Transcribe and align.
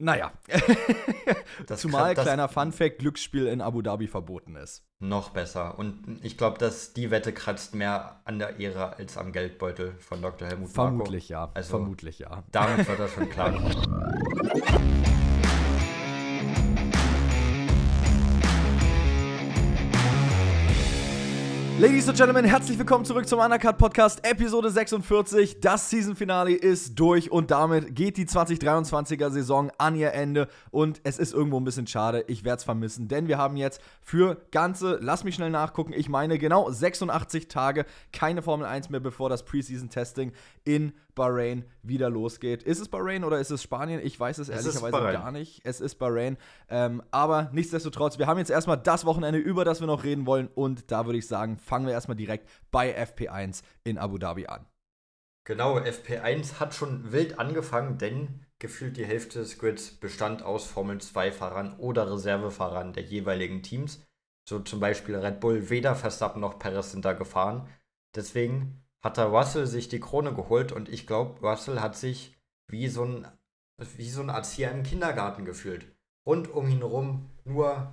Naja. 0.00 0.32
Zumal, 1.76 2.14
kann, 2.14 2.24
kleiner 2.24 2.48
Fun-Fact, 2.48 3.00
Glücksspiel 3.00 3.46
in 3.46 3.60
Abu 3.60 3.82
Dhabi 3.82 4.06
verboten 4.06 4.54
ist. 4.54 4.84
Noch 5.00 5.30
besser. 5.30 5.78
Und 5.78 6.20
ich 6.22 6.38
glaube, 6.38 6.58
dass 6.58 6.92
die 6.92 7.10
Wette 7.10 7.32
kratzt 7.32 7.74
mehr 7.74 8.20
an 8.24 8.38
der 8.38 8.60
Ehre 8.60 8.96
als 8.96 9.16
am 9.18 9.32
Geldbeutel 9.32 9.94
von 9.98 10.22
Dr. 10.22 10.46
Helmut 10.48 10.70
Vermutlich 10.70 11.30
Marko. 11.30 11.46
ja. 11.48 11.52
Also, 11.54 11.70
Vermutlich 11.70 12.18
ja. 12.20 12.44
Damit 12.52 12.86
wird 12.86 12.98
das 12.98 13.12
schon 13.12 13.28
klar. 13.28 13.52
Ladies 21.78 22.08
and 22.08 22.18
Gentlemen, 22.18 22.44
herzlich 22.44 22.76
willkommen 22.76 23.04
zurück 23.04 23.28
zum 23.28 23.38
Undercut 23.38 23.78
Podcast, 23.78 24.26
Episode 24.26 24.68
46. 24.68 25.60
Das 25.60 25.88
Season-Finale 25.88 26.52
ist 26.52 26.98
durch 26.98 27.30
und 27.30 27.52
damit 27.52 27.94
geht 27.94 28.16
die 28.16 28.26
2023er 28.26 29.30
Saison 29.30 29.70
an 29.78 29.94
ihr 29.94 30.12
Ende. 30.12 30.48
Und 30.72 31.00
es 31.04 31.20
ist 31.20 31.32
irgendwo 31.32 31.60
ein 31.60 31.64
bisschen 31.64 31.86
schade, 31.86 32.24
ich 32.26 32.42
werde 32.42 32.58
es 32.58 32.64
vermissen, 32.64 33.06
denn 33.06 33.28
wir 33.28 33.38
haben 33.38 33.56
jetzt 33.56 33.80
für 34.02 34.38
ganze, 34.50 34.98
lass 35.00 35.22
mich 35.22 35.36
schnell 35.36 35.50
nachgucken, 35.50 35.92
ich 35.92 36.08
meine 36.08 36.36
genau 36.38 36.68
86 36.68 37.46
Tage 37.46 37.86
keine 38.12 38.42
Formel 38.42 38.66
1 38.66 38.90
mehr, 38.90 38.98
bevor 38.98 39.28
das 39.28 39.44
Preseason-Testing 39.44 40.32
in 40.64 40.92
Bahrain 41.18 41.64
wieder 41.82 42.08
losgeht. 42.08 42.62
Ist 42.62 42.80
es 42.80 42.88
Bahrain 42.88 43.24
oder 43.24 43.38
ist 43.38 43.50
es 43.50 43.62
Spanien? 43.62 44.00
Ich 44.02 44.18
weiß 44.18 44.38
es, 44.38 44.48
es 44.48 44.64
ehrlicherweise 44.64 45.12
gar 45.12 45.30
nicht. 45.30 45.60
Es 45.64 45.82
ist 45.82 45.96
Bahrain. 45.96 46.38
Ähm, 46.70 47.02
aber 47.10 47.50
nichtsdestotrotz, 47.52 48.18
wir 48.18 48.26
haben 48.26 48.38
jetzt 48.38 48.50
erstmal 48.50 48.78
das 48.78 49.04
Wochenende, 49.04 49.38
über 49.38 49.66
das 49.66 49.80
wir 49.80 49.86
noch 49.86 50.04
reden 50.04 50.24
wollen. 50.24 50.48
Und 50.54 50.90
da 50.90 51.04
würde 51.04 51.18
ich 51.18 51.26
sagen, 51.26 51.58
fangen 51.58 51.86
wir 51.86 51.92
erstmal 51.92 52.16
direkt 52.16 52.48
bei 52.70 52.96
FP1 52.96 53.62
in 53.84 53.98
Abu 53.98 54.16
Dhabi 54.16 54.46
an. 54.46 54.64
Genau, 55.44 55.78
FP1 55.78 56.60
hat 56.60 56.74
schon 56.74 57.12
wild 57.12 57.38
angefangen, 57.38 57.98
denn 57.98 58.44
gefühlt 58.58 58.96
die 58.96 59.06
Hälfte 59.06 59.38
des 59.40 59.58
Grids 59.58 59.92
bestand 59.92 60.42
aus 60.42 60.66
Formel 60.66 60.98
2-Fahrern 60.98 61.76
oder 61.78 62.10
Reservefahrern 62.10 62.92
der 62.92 63.04
jeweiligen 63.04 63.62
Teams. 63.62 64.02
So 64.48 64.60
zum 64.60 64.80
Beispiel 64.80 65.16
Red 65.16 65.40
Bull, 65.40 65.68
weder 65.68 65.94
Verstappen 65.94 66.40
noch 66.40 66.58
Perez 66.58 66.92
sind 66.92 67.04
da 67.04 67.12
gefahren. 67.12 67.68
Deswegen 68.14 68.82
hat 69.02 69.16
der 69.16 69.26
Russell 69.26 69.66
sich 69.66 69.88
die 69.88 70.00
Krone 70.00 70.34
geholt 70.34 70.72
und 70.72 70.88
ich 70.88 71.06
glaube, 71.06 71.40
Russell 71.40 71.80
hat 71.80 71.96
sich 71.96 72.36
wie 72.66 72.88
so 72.88 73.04
ein, 73.04 73.28
wie 73.96 74.10
so 74.10 74.22
ein 74.22 74.28
Erzieher 74.28 74.72
im 74.72 74.82
Kindergarten 74.82 75.44
gefühlt. 75.44 75.86
Rund 76.26 76.48
um 76.52 76.68
ihn 76.68 76.78
herum 76.78 77.30
nur 77.44 77.92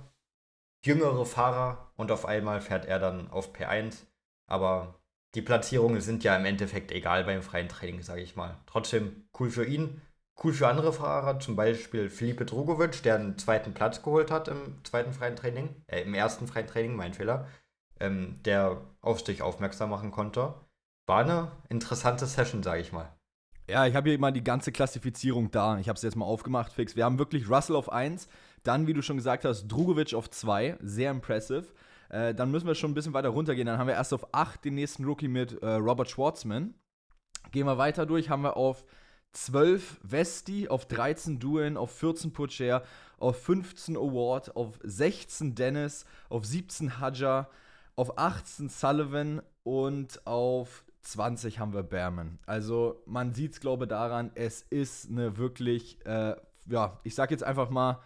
jüngere 0.84 1.24
Fahrer 1.24 1.92
und 1.96 2.10
auf 2.10 2.26
einmal 2.26 2.60
fährt 2.60 2.86
er 2.86 2.98
dann 2.98 3.30
auf 3.30 3.54
P1. 3.54 4.04
Aber 4.48 5.00
die 5.34 5.42
Platzierungen 5.42 6.00
sind 6.00 6.24
ja 6.24 6.36
im 6.36 6.44
Endeffekt 6.44 6.92
egal 6.92 7.24
beim 7.24 7.42
freien 7.42 7.68
Training, 7.68 8.02
sage 8.02 8.22
ich 8.22 8.36
mal. 8.36 8.58
Trotzdem 8.66 9.28
cool 9.38 9.50
für 9.50 9.64
ihn, 9.64 10.00
cool 10.42 10.52
für 10.52 10.68
andere 10.68 10.92
Fahrer, 10.92 11.40
zum 11.40 11.56
Beispiel 11.56 12.10
Felipe 12.10 12.44
Drogovic, 12.44 13.02
der 13.02 13.16
einen 13.16 13.38
zweiten 13.38 13.74
Platz 13.74 14.02
geholt 14.02 14.30
hat 14.30 14.48
im 14.48 14.84
zweiten 14.84 15.12
freien 15.12 15.36
Training, 15.36 15.82
äh, 15.86 16.02
im 16.02 16.14
ersten 16.14 16.46
freien 16.46 16.66
Training, 16.66 16.94
mein 16.94 17.14
Fehler, 17.14 17.48
ähm, 18.00 18.40
der 18.44 18.82
auf 19.00 19.24
sich 19.24 19.40
aufmerksam 19.42 19.90
machen 19.90 20.10
konnte 20.10 20.54
war 21.06 21.20
eine 21.20 21.52
interessante 21.68 22.26
Session, 22.26 22.62
sage 22.62 22.80
ich 22.80 22.92
mal. 22.92 23.12
Ja, 23.68 23.86
ich 23.86 23.96
habe 23.96 24.10
hier 24.10 24.18
mal 24.18 24.32
die 24.32 24.44
ganze 24.44 24.70
Klassifizierung 24.70 25.50
da. 25.50 25.78
Ich 25.78 25.88
habe 25.88 25.96
es 25.96 26.02
jetzt 26.02 26.16
mal 26.16 26.24
aufgemacht, 26.24 26.72
fix. 26.72 26.94
Wir 26.94 27.04
haben 27.04 27.18
wirklich 27.18 27.50
Russell 27.50 27.74
auf 27.74 27.90
1, 27.90 28.28
dann, 28.62 28.86
wie 28.86 28.92
du 28.92 29.02
schon 29.02 29.16
gesagt 29.16 29.44
hast, 29.44 29.66
Drugovic 29.66 30.14
auf 30.14 30.30
2, 30.30 30.78
sehr 30.80 31.10
impressive. 31.10 31.66
Äh, 32.08 32.34
dann 32.34 32.50
müssen 32.50 32.66
wir 32.66 32.76
schon 32.76 32.92
ein 32.92 32.94
bisschen 32.94 33.14
weiter 33.14 33.30
runtergehen. 33.30 33.66
Dann 33.66 33.78
haben 33.78 33.88
wir 33.88 33.94
erst 33.94 34.14
auf 34.14 34.32
8 34.32 34.64
den 34.64 34.74
nächsten 34.74 35.04
Rookie 35.04 35.28
mit 35.28 35.60
äh, 35.62 35.66
Robert 35.74 36.08
Schwartzman. 36.08 36.74
Gehen 37.50 37.66
wir 37.66 37.78
weiter 37.78 38.06
durch, 38.06 38.30
haben 38.30 38.42
wir 38.42 38.56
auf 38.56 38.84
12 39.32 40.00
Vesti, 40.02 40.68
auf 40.68 40.86
13 40.86 41.38
Duen, 41.38 41.76
auf 41.76 41.90
14 41.90 42.32
Putcher, 42.32 42.82
auf 43.18 43.42
15 43.42 43.96
Award, 43.96 44.56
auf 44.56 44.78
16 44.82 45.54
Dennis, 45.54 46.04
auf 46.28 46.44
17 46.44 47.00
Hadja, 47.00 47.48
auf 47.96 48.16
18 48.18 48.68
Sullivan 48.68 49.42
und 49.62 50.26
auf 50.26 50.85
20 51.06 51.58
haben 51.58 51.72
wir 51.72 51.82
Berman. 51.82 52.38
Also 52.46 53.02
man 53.06 53.32
sieht 53.34 53.52
es, 53.52 53.60
glaube 53.60 53.84
ich, 53.84 53.88
daran, 53.88 54.30
es 54.34 54.62
ist 54.62 55.10
eine 55.10 55.36
wirklich, 55.36 56.04
äh, 56.04 56.36
ja, 56.66 56.98
ich 57.04 57.14
sag 57.14 57.30
jetzt 57.30 57.44
einfach 57.44 57.70
mal, 57.70 58.00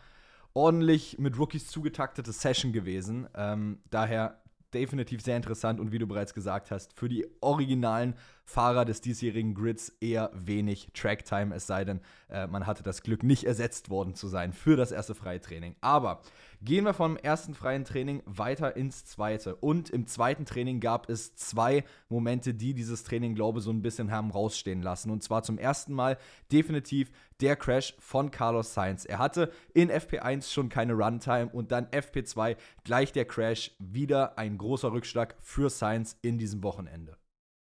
ordentlich 0.53 1.19
mit 1.19 1.39
Rookies 1.39 1.69
zugetaktete 1.69 2.33
Session 2.33 2.73
gewesen. 2.73 3.29
Ähm, 3.35 3.79
daher 3.91 4.41
definitiv 4.75 5.21
sehr 5.21 5.37
interessant 5.37 5.81
und 5.81 5.93
wie 5.93 5.99
du 5.99 6.07
bereits 6.07 6.35
gesagt 6.35 6.71
hast, 6.71 6.93
für 6.99 7.09
die 7.09 7.27
originalen 7.41 8.15
Fahrer 8.45 8.85
des 8.85 9.01
diesjährigen 9.01 9.55
Grids 9.55 9.91
eher 10.01 10.31
wenig 10.35 10.91
Tracktime, 10.95 11.55
es 11.55 11.67
sei 11.67 11.85
denn, 11.85 12.01
äh, 12.29 12.47
man 12.47 12.67
hatte 12.67 12.83
das 12.83 13.03
Glück, 13.03 13.23
nicht 13.23 13.45
ersetzt 13.45 13.91
worden 13.91 14.15
zu 14.15 14.29
sein 14.29 14.53
für 14.53 14.77
das 14.77 14.93
erste 14.93 15.15
freie 15.15 15.41
Training. 15.41 15.75
Aber 15.81 16.21
gehen 16.63 16.85
wir 16.85 16.95
vom 16.95 17.17
ersten 17.17 17.55
freien 17.55 17.85
Training 17.85 18.23
weiter 18.27 18.77
ins 18.77 19.05
zweite. 19.05 19.57
Und 19.57 19.91
im 19.91 20.07
zweiten 20.07 20.45
Training 20.45 20.81
gab 20.81 21.09
es 21.09 21.35
zwei 21.37 21.85
Momente, 22.09 22.55
die 22.55 22.75
dieses 22.75 23.05
Training, 23.05 23.35
glaube 23.35 23.59
ich, 23.59 23.65
so 23.65 23.71
ein 23.71 23.83
bisschen 23.83 24.11
haben 24.11 24.31
rausstehen 24.31 24.83
lassen. 24.83 25.11
Und 25.11 25.23
zwar 25.23 25.43
zum 25.43 25.59
ersten 25.59 25.95
Mal 25.95 26.19
definitiv 26.53 27.11
der 27.41 27.57
Crash 27.57 27.95
von 27.99 28.31
Carlos 28.31 28.75
Sainz. 28.75 29.05
Er 29.05 29.19
hatte 29.19 29.51
in 29.73 29.91
FP1 29.91 30.53
schon 30.53 30.69
keine 30.69 30.93
Runtime 30.93 31.49
und 31.49 31.73
dann 31.73 31.87
FP2 31.87 32.57
gleich 32.85 33.13
der 33.13 33.25
Crash. 33.25 33.73
Wieder 33.79 34.39
ein 34.39 34.59
großer 34.59 34.93
Rückschlag 34.93 35.37
für 35.41 35.71
Sainz 35.71 36.19
in 36.23 36.39
diesem 36.39 36.63
Wochenende. 36.63 37.17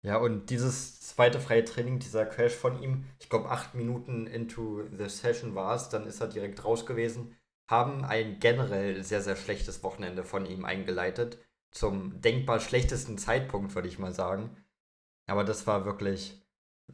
Ja, 0.05 0.17
und 0.17 0.49
dieses 0.49 0.99
zweite 0.99 1.39
freie 1.39 1.63
Training, 1.63 1.99
dieser 1.99 2.25
Crash 2.25 2.53
von 2.53 2.83
ihm, 2.83 3.05
ich 3.19 3.29
glaube, 3.29 3.49
acht 3.49 3.73
Minuten 3.73 4.27
into 4.27 4.83
the 4.91 5.07
session 5.07 5.55
war 5.55 5.75
es, 5.75 5.87
dann 5.87 6.05
ist 6.05 6.19
er 6.19 6.27
direkt 6.27 6.65
raus 6.65 6.85
gewesen, 6.85 7.33
haben 7.67 8.03
ein 8.05 8.39
generell 8.39 9.03
sehr, 9.03 9.21
sehr 9.21 9.35
schlechtes 9.35 9.83
Wochenende 9.83 10.23
von 10.23 10.45
ihm 10.45 10.65
eingeleitet. 10.65 11.37
Zum 11.71 12.21
denkbar 12.21 12.59
schlechtesten 12.59 13.17
Zeitpunkt, 13.17 13.75
würde 13.75 13.87
ich 13.87 13.99
mal 13.99 14.13
sagen. 14.13 14.57
Aber 15.27 15.43
das 15.43 15.65
war 15.67 15.85
wirklich 15.85 16.43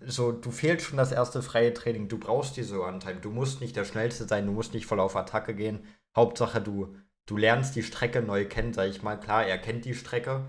so, 0.01 0.31
du 0.31 0.51
fehlst 0.51 0.85
schon 0.85 0.97
das 0.97 1.11
erste 1.11 1.41
freie 1.41 1.73
Training, 1.73 2.07
du 2.07 2.19
brauchst 2.19 2.55
diese 2.57 2.77
Runtime, 2.77 3.19
du 3.19 3.31
musst 3.31 3.61
nicht 3.61 3.75
der 3.75 3.85
Schnellste 3.85 4.27
sein, 4.27 4.45
du 4.45 4.51
musst 4.51 4.73
nicht 4.73 4.85
voll 4.85 4.99
auf 4.99 5.15
Attacke 5.15 5.55
gehen. 5.55 5.85
Hauptsache, 6.15 6.61
du, 6.61 6.95
du 7.25 7.37
lernst 7.37 7.75
die 7.75 7.83
Strecke 7.83 8.21
neu 8.21 8.45
kennen, 8.45 8.73
sag 8.73 8.89
ich 8.89 9.01
mal. 9.01 9.19
Klar, 9.19 9.45
er 9.45 9.57
kennt 9.57 9.85
die 9.85 9.95
Strecke, 9.95 10.47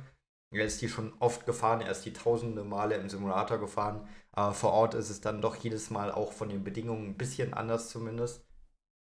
er 0.53 0.65
ist 0.65 0.83
die 0.83 0.89
schon 0.89 1.15
oft 1.21 1.47
gefahren, 1.47 1.81
er 1.81 1.91
ist 1.91 2.05
die 2.05 2.13
tausende 2.13 2.65
Male 2.65 2.97
im 2.97 3.09
Simulator 3.09 3.59
gefahren, 3.59 4.07
aber 4.33 4.53
vor 4.55 4.73
Ort 4.73 4.95
ist 4.95 5.11
es 5.11 5.21
dann 5.21 5.41
doch 5.41 5.57
jedes 5.57 5.91
Mal 5.91 6.13
auch 6.13 6.33
von 6.33 6.49
den 6.49 6.65
Bedingungen 6.65 7.09
ein 7.11 7.17
bisschen 7.17 7.55
anders 7.55 7.89
zumindest. 7.89 8.45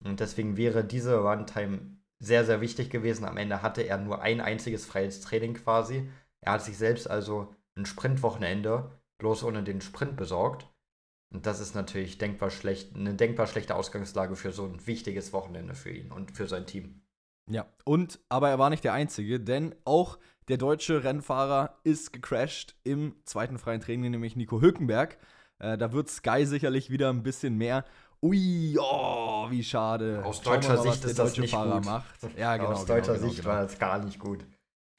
Und 0.04 0.20
deswegen 0.20 0.56
wäre 0.56 0.84
diese 0.84 1.18
Runtime 1.18 1.98
sehr, 2.20 2.44
sehr 2.44 2.60
wichtig 2.60 2.90
gewesen. 2.90 3.24
Am 3.24 3.36
Ende 3.36 3.62
hatte 3.62 3.82
er 3.82 3.98
nur 3.98 4.22
ein 4.22 4.40
einziges 4.40 4.86
freies 4.86 5.20
Training 5.20 5.54
quasi. 5.54 6.08
Er 6.40 6.52
hat 6.52 6.62
sich 6.62 6.76
selbst 6.76 7.08
also 7.08 7.54
ein 7.76 7.86
Sprintwochenende 7.86 8.90
bloß 9.18 9.44
ohne 9.44 9.62
den 9.62 9.80
Sprint 9.80 10.16
besorgt. 10.16 10.68
Und 11.30 11.44
das 11.44 11.60
ist 11.60 11.74
natürlich 11.74 12.18
denkbar 12.18 12.50
schlecht, 12.50 12.94
eine 12.96 13.14
denkbar 13.14 13.46
schlechte 13.46 13.74
Ausgangslage 13.74 14.34
für 14.34 14.52
so 14.52 14.64
ein 14.64 14.86
wichtiges 14.86 15.32
Wochenende 15.32 15.74
für 15.74 15.90
ihn 15.90 16.10
und 16.10 16.30
für 16.32 16.46
sein 16.46 16.66
Team. 16.66 17.02
Ja, 17.50 17.66
und 17.84 18.20
aber 18.28 18.48
er 18.48 18.58
war 18.58 18.70
nicht 18.70 18.84
der 18.84 18.92
Einzige, 18.92 19.40
denn 19.40 19.74
auch 19.84 20.18
der 20.48 20.56
deutsche 20.56 21.04
Rennfahrer 21.04 21.78
ist 21.84 22.12
gecrashed 22.12 22.76
im 22.84 23.16
zweiten 23.24 23.58
freien 23.58 23.80
Training, 23.80 24.10
nämlich 24.10 24.36
Nico 24.36 24.60
Hülkenberg. 24.60 25.18
Äh, 25.58 25.76
da 25.76 25.92
wird 25.92 26.08
Sky 26.08 26.46
sicherlich 26.46 26.90
wieder 26.90 27.10
ein 27.10 27.22
bisschen 27.22 27.56
mehr. 27.56 27.84
Ui, 28.20 28.76
oh, 28.80 29.48
wie 29.50 29.62
schade. 29.62 30.22
Aus 30.24 30.40
deutscher 30.40 30.74
mal, 30.74 30.82
Sicht 30.82 31.04
ist 31.04 31.18
das 31.18 31.38
nicht 31.38 31.50
Fahrer 31.52 31.76
gut. 31.76 31.84
Macht. 31.84 32.36
Ja, 32.36 32.56
genau. 32.56 32.70
Aus 32.70 32.84
deutscher 32.84 33.12
genau, 33.12 33.18
genau, 33.18 33.28
Sicht 33.28 33.42
genau. 33.42 33.54
war 33.54 33.62
das 33.62 33.78
gar 33.78 34.04
nicht 34.04 34.18
gut. 34.18 34.44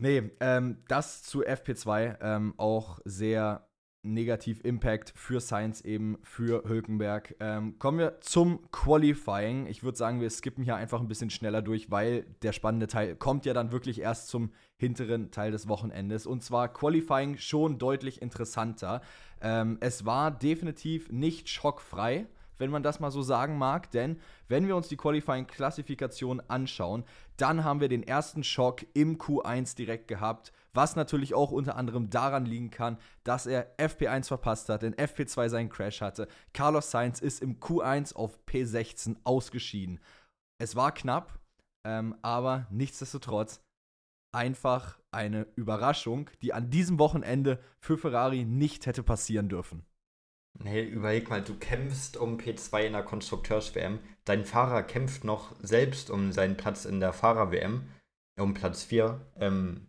Nee, 0.02 0.31
ähm, 0.40 0.78
das 0.88 1.24
zu 1.24 1.44
FP2 1.46 2.18
ähm, 2.22 2.53
auch 2.57 3.00
sehr 3.03 3.69
negativ 4.02 4.63
Impact 4.63 5.12
für 5.16 5.41
Science 5.41 5.81
eben, 5.81 6.18
für 6.24 6.63
Hülkenberg. 6.68 7.35
Ähm, 7.41 7.78
kommen 7.80 8.00
wir 8.00 8.22
zum 8.22 8.72
Qualifying. 8.72 9.68
Ich 9.68 9.84
würde 9.84 9.97
sagen, 9.97 10.22
wir 10.22 10.30
skippen 10.30 10.63
hier 10.63 10.77
einfach 10.77 11.01
ein 11.01 11.10
bisschen 11.10 11.30
schneller 11.30 11.62
durch, 11.62 11.92
weil 11.92 12.25
der 12.42 12.54
spannende 12.54 12.88
Teil 12.88 13.18
kommt 13.18 13.45
ja 13.45 13.54
dann 13.54 13.74
wirklich 13.74 14.00
erst 14.00 14.30
zum 14.30 14.51
hinteren 14.77 15.31
Teil 15.31 15.51
des 15.51 15.68
Wochenendes. 15.68 16.25
Und 16.25 16.44
zwar 16.44 16.72
Qualifying 16.72 17.38
schon 17.38 17.77
deutlich 17.77 18.22
interessanter. 18.22 19.01
Ähm, 19.42 19.77
es 19.81 20.06
war 20.06 20.31
definitiv 20.31 21.12
nicht 21.12 21.50
schockfrei 21.50 22.27
wenn 22.59 22.69
man 22.69 22.83
das 22.83 23.00
mal 23.00 23.09
so 23.09 23.23
sagen 23.23 23.57
mag. 23.57 23.89
Denn 23.91 24.19
wenn 24.47 24.67
wir 24.67 24.75
uns 24.75 24.88
die 24.88 24.97
Qualifying-Klassifikation 24.97 26.41
anschauen, 26.47 27.03
dann 27.38 27.63
haben 27.63 27.81
wir 27.81 27.89
den 27.89 28.03
ersten 28.03 28.44
Schock 28.44 28.85
im 28.94 29.17
Q1 29.17 29.75
direkt 29.75 30.07
gehabt, 30.07 30.51
was 30.73 30.95
natürlich 30.95 31.33
auch 31.33 31.51
unter 31.51 31.75
anderem 31.75 32.09
daran 32.09 32.45
liegen 32.45 32.69
kann, 32.69 32.97
dass 33.23 33.47
er 33.47 33.75
FP1 33.77 34.27
verpasst 34.27 34.69
hat, 34.69 34.83
in 34.83 34.94
FP2 34.94 35.50
seinen 35.50 35.69
Crash 35.69 36.01
hatte. 36.01 36.27
Carlos 36.53 36.91
Sainz 36.91 37.19
ist 37.19 37.41
im 37.41 37.59
Q1 37.59 38.15
auf 38.15 38.38
P16 38.45 39.15
ausgeschieden. 39.23 40.00
Es 40.62 40.75
war 40.75 40.94
knapp, 40.94 41.39
ähm, 41.85 42.15
aber 42.21 42.67
nichtsdestotrotz 42.69 43.62
einfach 44.31 45.00
eine 45.12 45.47
Überraschung, 45.55 46.29
die 46.41 46.53
an 46.53 46.69
diesem 46.69 47.00
Wochenende 47.00 47.59
für 47.79 47.97
Ferrari 47.97 48.45
nicht 48.45 48.85
hätte 48.85 49.03
passieren 49.03 49.50
dürfen. 49.50 49.83
Nee, 50.61 50.83
überleg 50.83 51.29
mal, 51.29 51.41
du 51.41 51.57
kämpfst 51.57 52.17
um 52.17 52.38
P2 52.38 52.88
in 52.88 52.94
der 52.94 53.03
Konstrukteurs-WM. 53.03 54.00
Dein 54.25 54.44
Fahrer 54.44 54.83
kämpft 54.83 55.23
noch 55.23 55.56
selbst 55.61 56.09
um 56.09 56.33
seinen 56.33 56.57
Platz 56.57 56.83
in 56.83 57.00
der 57.00 57.13
Fahrer-WM, 57.13 57.89
um 58.38 58.53
Platz 58.53 58.83
4. 58.83 59.25
Ähm, 59.38 59.88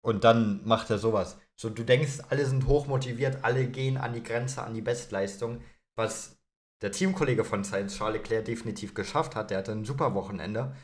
und 0.00 0.22
dann 0.22 0.64
macht 0.64 0.90
er 0.90 0.98
sowas. 0.98 1.38
So, 1.56 1.70
du 1.70 1.82
denkst, 1.84 2.20
alle 2.28 2.46
sind 2.46 2.66
hochmotiviert, 2.66 3.42
alle 3.42 3.66
gehen 3.66 3.96
an 3.96 4.14
die 4.14 4.22
Grenze, 4.22 4.62
an 4.62 4.74
die 4.74 4.80
Bestleistung, 4.80 5.60
was 5.96 6.40
der 6.82 6.92
Teamkollege 6.92 7.44
von 7.44 7.64
Science 7.64 7.96
Charles 7.96 8.22
Leclerc 8.22 8.44
definitiv 8.44 8.94
geschafft 8.94 9.34
hat. 9.34 9.50
Der 9.50 9.58
hatte 9.58 9.72
ein 9.72 9.84
super 9.84 10.14
Wochenende. 10.14 10.76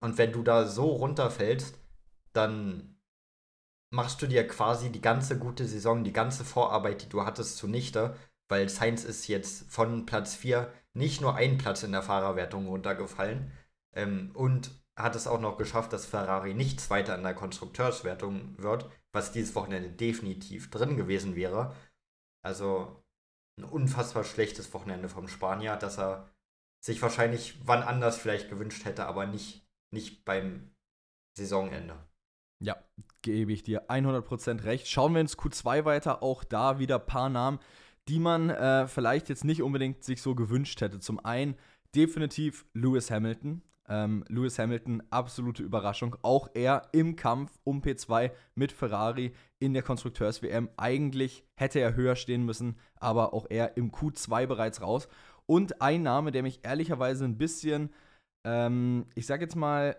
Und 0.00 0.16
wenn 0.16 0.32
du 0.32 0.42
da 0.42 0.66
so 0.66 0.86
runterfällst, 0.86 1.78
dann 2.32 2.98
machst 3.90 4.20
du 4.22 4.26
dir 4.26 4.46
quasi 4.46 4.90
die 4.90 5.00
ganze 5.00 5.38
gute 5.38 5.66
Saison, 5.66 6.04
die 6.04 6.12
ganze 6.12 6.44
Vorarbeit, 6.44 7.02
die 7.02 7.08
du 7.08 7.24
hattest, 7.24 7.56
zunichte, 7.56 8.16
weil 8.48 8.68
Sainz 8.68 9.04
ist 9.04 9.28
jetzt 9.28 9.70
von 9.70 10.06
Platz 10.06 10.34
4 10.34 10.72
nicht 10.94 11.20
nur 11.20 11.34
ein 11.36 11.58
Platz 11.58 11.82
in 11.82 11.92
der 11.92 12.02
Fahrerwertung 12.02 12.66
runtergefallen 12.66 13.52
ähm, 13.94 14.30
und 14.34 14.70
hat 14.96 15.14
es 15.14 15.28
auch 15.28 15.40
noch 15.40 15.58
geschafft, 15.58 15.92
dass 15.92 16.06
Ferrari 16.06 16.54
nicht 16.54 16.80
Zweiter 16.80 17.14
in 17.14 17.22
der 17.22 17.34
Konstrukteurswertung 17.34 18.58
wird, 18.58 18.90
was 19.12 19.32
dieses 19.32 19.54
Wochenende 19.54 19.90
definitiv 19.90 20.70
drin 20.70 20.96
gewesen 20.96 21.36
wäre. 21.36 21.74
Also 22.44 23.02
ein 23.58 23.64
unfassbar 23.64 24.24
schlechtes 24.24 24.72
Wochenende 24.74 25.08
vom 25.08 25.28
Spanier, 25.28 25.76
dass 25.76 25.98
er 25.98 26.28
sich 26.84 27.00
wahrscheinlich 27.02 27.60
wann 27.64 27.82
anders 27.82 28.16
vielleicht 28.16 28.50
gewünscht 28.50 28.84
hätte, 28.84 29.06
aber 29.06 29.26
nicht, 29.26 29.66
nicht 29.92 30.24
beim 30.24 30.70
Saisonende. 31.36 31.96
Ja, 32.60 32.76
gebe 33.22 33.52
ich 33.52 33.62
dir 33.62 33.88
100% 33.88 34.64
recht. 34.64 34.88
Schauen 34.88 35.14
wir 35.14 35.20
ins 35.20 35.38
Q2 35.38 35.84
weiter, 35.84 36.22
auch 36.22 36.42
da 36.42 36.78
wieder 36.78 36.96
ein 36.98 37.06
paar 37.06 37.28
Namen, 37.28 37.60
die 38.08 38.18
man 38.18 38.50
äh, 38.50 38.86
vielleicht 38.88 39.28
jetzt 39.28 39.44
nicht 39.44 39.62
unbedingt 39.62 40.02
sich 40.02 40.22
so 40.22 40.34
gewünscht 40.34 40.80
hätte. 40.80 40.98
Zum 40.98 41.24
einen 41.24 41.54
definitiv 41.94 42.64
Lewis 42.72 43.10
Hamilton. 43.10 43.62
Ähm, 43.90 44.24
Lewis 44.28 44.58
Hamilton, 44.58 45.02
absolute 45.10 45.62
Überraschung. 45.62 46.16
Auch 46.22 46.48
er 46.54 46.88
im 46.92 47.16
Kampf 47.16 47.58
um 47.64 47.80
P2 47.80 48.30
mit 48.54 48.72
Ferrari 48.72 49.32
in 49.58 49.72
der 49.72 49.82
Konstrukteurs-WM. 49.82 50.68
Eigentlich 50.76 51.44
hätte 51.54 51.80
er 51.80 51.94
höher 51.96 52.16
stehen 52.16 52.44
müssen, 52.44 52.76
aber 52.96 53.32
auch 53.32 53.46
er 53.48 53.76
im 53.76 53.90
Q2 53.90 54.46
bereits 54.46 54.82
raus. 54.82 55.08
Und 55.46 55.80
ein 55.80 56.02
Name, 56.02 56.32
der 56.32 56.42
mich 56.42 56.60
ehrlicherweise 56.62 57.24
ein 57.24 57.38
bisschen, 57.38 57.90
ähm, 58.44 59.06
ich 59.14 59.26
sag 59.26 59.40
jetzt 59.40 59.56
mal, 59.56 59.96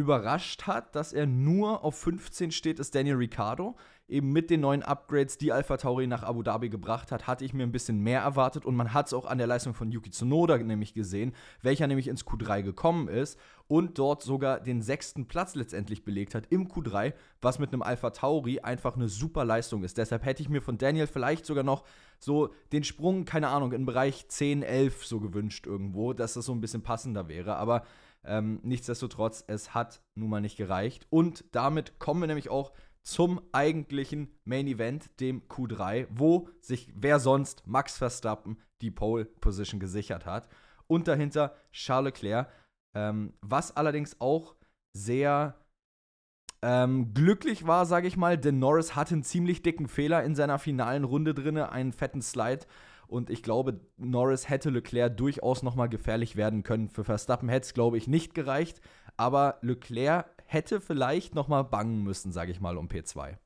überrascht 0.00 0.66
hat, 0.66 0.94
dass 0.96 1.12
er 1.12 1.26
nur 1.26 1.84
auf 1.84 1.98
15 1.98 2.50
steht, 2.50 2.80
ist 2.80 2.94
Daniel 2.94 3.16
Ricciardo. 3.16 3.76
Eben 4.08 4.32
mit 4.32 4.50
den 4.50 4.60
neuen 4.60 4.82
Upgrades, 4.82 5.38
die 5.38 5.52
Alpha 5.52 5.76
Tauri 5.76 6.08
nach 6.08 6.24
Abu 6.24 6.42
Dhabi 6.42 6.68
gebracht 6.68 7.12
hat, 7.12 7.28
hatte 7.28 7.44
ich 7.44 7.54
mir 7.54 7.62
ein 7.62 7.70
bisschen 7.70 8.00
mehr 8.00 8.22
erwartet 8.22 8.66
und 8.66 8.74
man 8.74 8.92
hat 8.92 9.06
es 9.06 9.12
auch 9.12 9.24
an 9.24 9.38
der 9.38 9.46
Leistung 9.46 9.72
von 9.72 9.92
Yuki 9.92 10.10
Tsunoda 10.10 10.58
nämlich 10.58 10.94
gesehen, 10.94 11.32
welcher 11.62 11.86
nämlich 11.86 12.08
ins 12.08 12.26
Q3 12.26 12.62
gekommen 12.62 13.06
ist 13.06 13.38
und 13.68 14.00
dort 14.00 14.24
sogar 14.24 14.58
den 14.58 14.82
sechsten 14.82 15.28
Platz 15.28 15.54
letztendlich 15.54 16.04
belegt 16.04 16.34
hat 16.34 16.48
im 16.50 16.66
Q3, 16.66 17.12
was 17.40 17.60
mit 17.60 17.72
einem 17.72 17.82
Alpha 17.82 18.10
Tauri 18.10 18.58
einfach 18.58 18.96
eine 18.96 19.08
super 19.08 19.44
Leistung 19.44 19.84
ist. 19.84 19.96
Deshalb 19.96 20.24
hätte 20.24 20.42
ich 20.42 20.48
mir 20.48 20.60
von 20.60 20.76
Daniel 20.76 21.06
vielleicht 21.06 21.46
sogar 21.46 21.62
noch 21.62 21.84
so 22.18 22.52
den 22.72 22.82
Sprung, 22.82 23.24
keine 23.24 23.46
Ahnung, 23.46 23.72
im 23.72 23.86
Bereich 23.86 24.26
10, 24.26 24.64
11 24.64 25.06
so 25.06 25.20
gewünscht 25.20 25.68
irgendwo, 25.68 26.14
dass 26.14 26.34
das 26.34 26.46
so 26.46 26.52
ein 26.52 26.60
bisschen 26.60 26.82
passender 26.82 27.28
wäre. 27.28 27.54
Aber 27.56 27.84
ähm, 28.24 28.60
nichtsdestotrotz, 28.62 29.44
es 29.46 29.74
hat 29.74 30.02
nun 30.14 30.30
mal 30.30 30.40
nicht 30.40 30.56
gereicht. 30.56 31.06
Und 31.10 31.44
damit 31.52 31.98
kommen 31.98 32.20
wir 32.20 32.26
nämlich 32.26 32.50
auch 32.50 32.72
zum 33.02 33.40
eigentlichen 33.52 34.28
Main 34.44 34.66
Event, 34.66 35.20
dem 35.20 35.42
Q3, 35.48 36.06
wo 36.10 36.48
sich 36.60 36.92
wer 36.94 37.18
sonst 37.18 37.66
Max 37.66 37.96
Verstappen 37.96 38.58
die 38.82 38.90
Pole 38.90 39.24
Position 39.24 39.80
gesichert 39.80 40.26
hat. 40.26 40.48
Und 40.86 41.08
dahinter 41.08 41.54
Charles 41.72 42.14
Leclerc, 42.14 42.50
ähm, 42.94 43.32
was 43.40 43.76
allerdings 43.76 44.20
auch 44.20 44.56
sehr 44.92 45.56
ähm, 46.62 47.14
glücklich 47.14 47.66
war, 47.66 47.86
sage 47.86 48.06
ich 48.06 48.16
mal, 48.16 48.36
denn 48.36 48.58
Norris 48.58 48.96
hatte 48.96 49.14
einen 49.14 49.22
ziemlich 49.22 49.62
dicken 49.62 49.88
Fehler 49.88 50.24
in 50.24 50.34
seiner 50.34 50.58
finalen 50.58 51.04
Runde 51.04 51.32
drin, 51.32 51.56
einen 51.56 51.92
fetten 51.92 52.20
Slide 52.20 52.66
und 53.10 53.28
ich 53.28 53.42
glaube, 53.42 53.80
Norris 53.96 54.48
hätte 54.48 54.70
Leclerc 54.70 55.16
durchaus 55.16 55.62
nochmal 55.62 55.88
gefährlich 55.88 56.36
werden 56.36 56.62
können. 56.62 56.88
Für 56.88 57.04
Verstappen 57.04 57.48
hätte 57.48 57.66
es, 57.66 57.74
glaube 57.74 57.98
ich, 57.98 58.06
nicht 58.06 58.34
gereicht. 58.34 58.80
Aber 59.16 59.58
Leclerc 59.62 60.30
hätte 60.46 60.80
vielleicht 60.80 61.34
nochmal 61.34 61.64
bangen 61.64 62.02
müssen, 62.02 62.32
sage 62.32 62.52
ich 62.52 62.60
mal, 62.60 62.78
um 62.78 62.88
P2. 62.88 63.36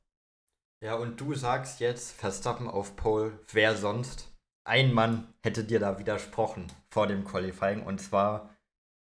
Ja, 0.83 0.95
und 0.95 1.19
du 1.19 1.33
sagst 1.33 1.79
jetzt 1.79 2.11
Verstappen 2.11 2.69
auf 2.69 2.95
Pole, 2.95 3.39
wer 3.51 3.75
sonst? 3.75 4.31
Ein 4.67 4.93
Mann 4.93 5.33
hätte 5.43 5.63
dir 5.63 5.79
da 5.79 5.99
widersprochen 5.99 6.67
vor 6.89 7.07
dem 7.07 7.23
Qualifying 7.23 7.83
und 7.83 7.99
zwar 7.99 8.55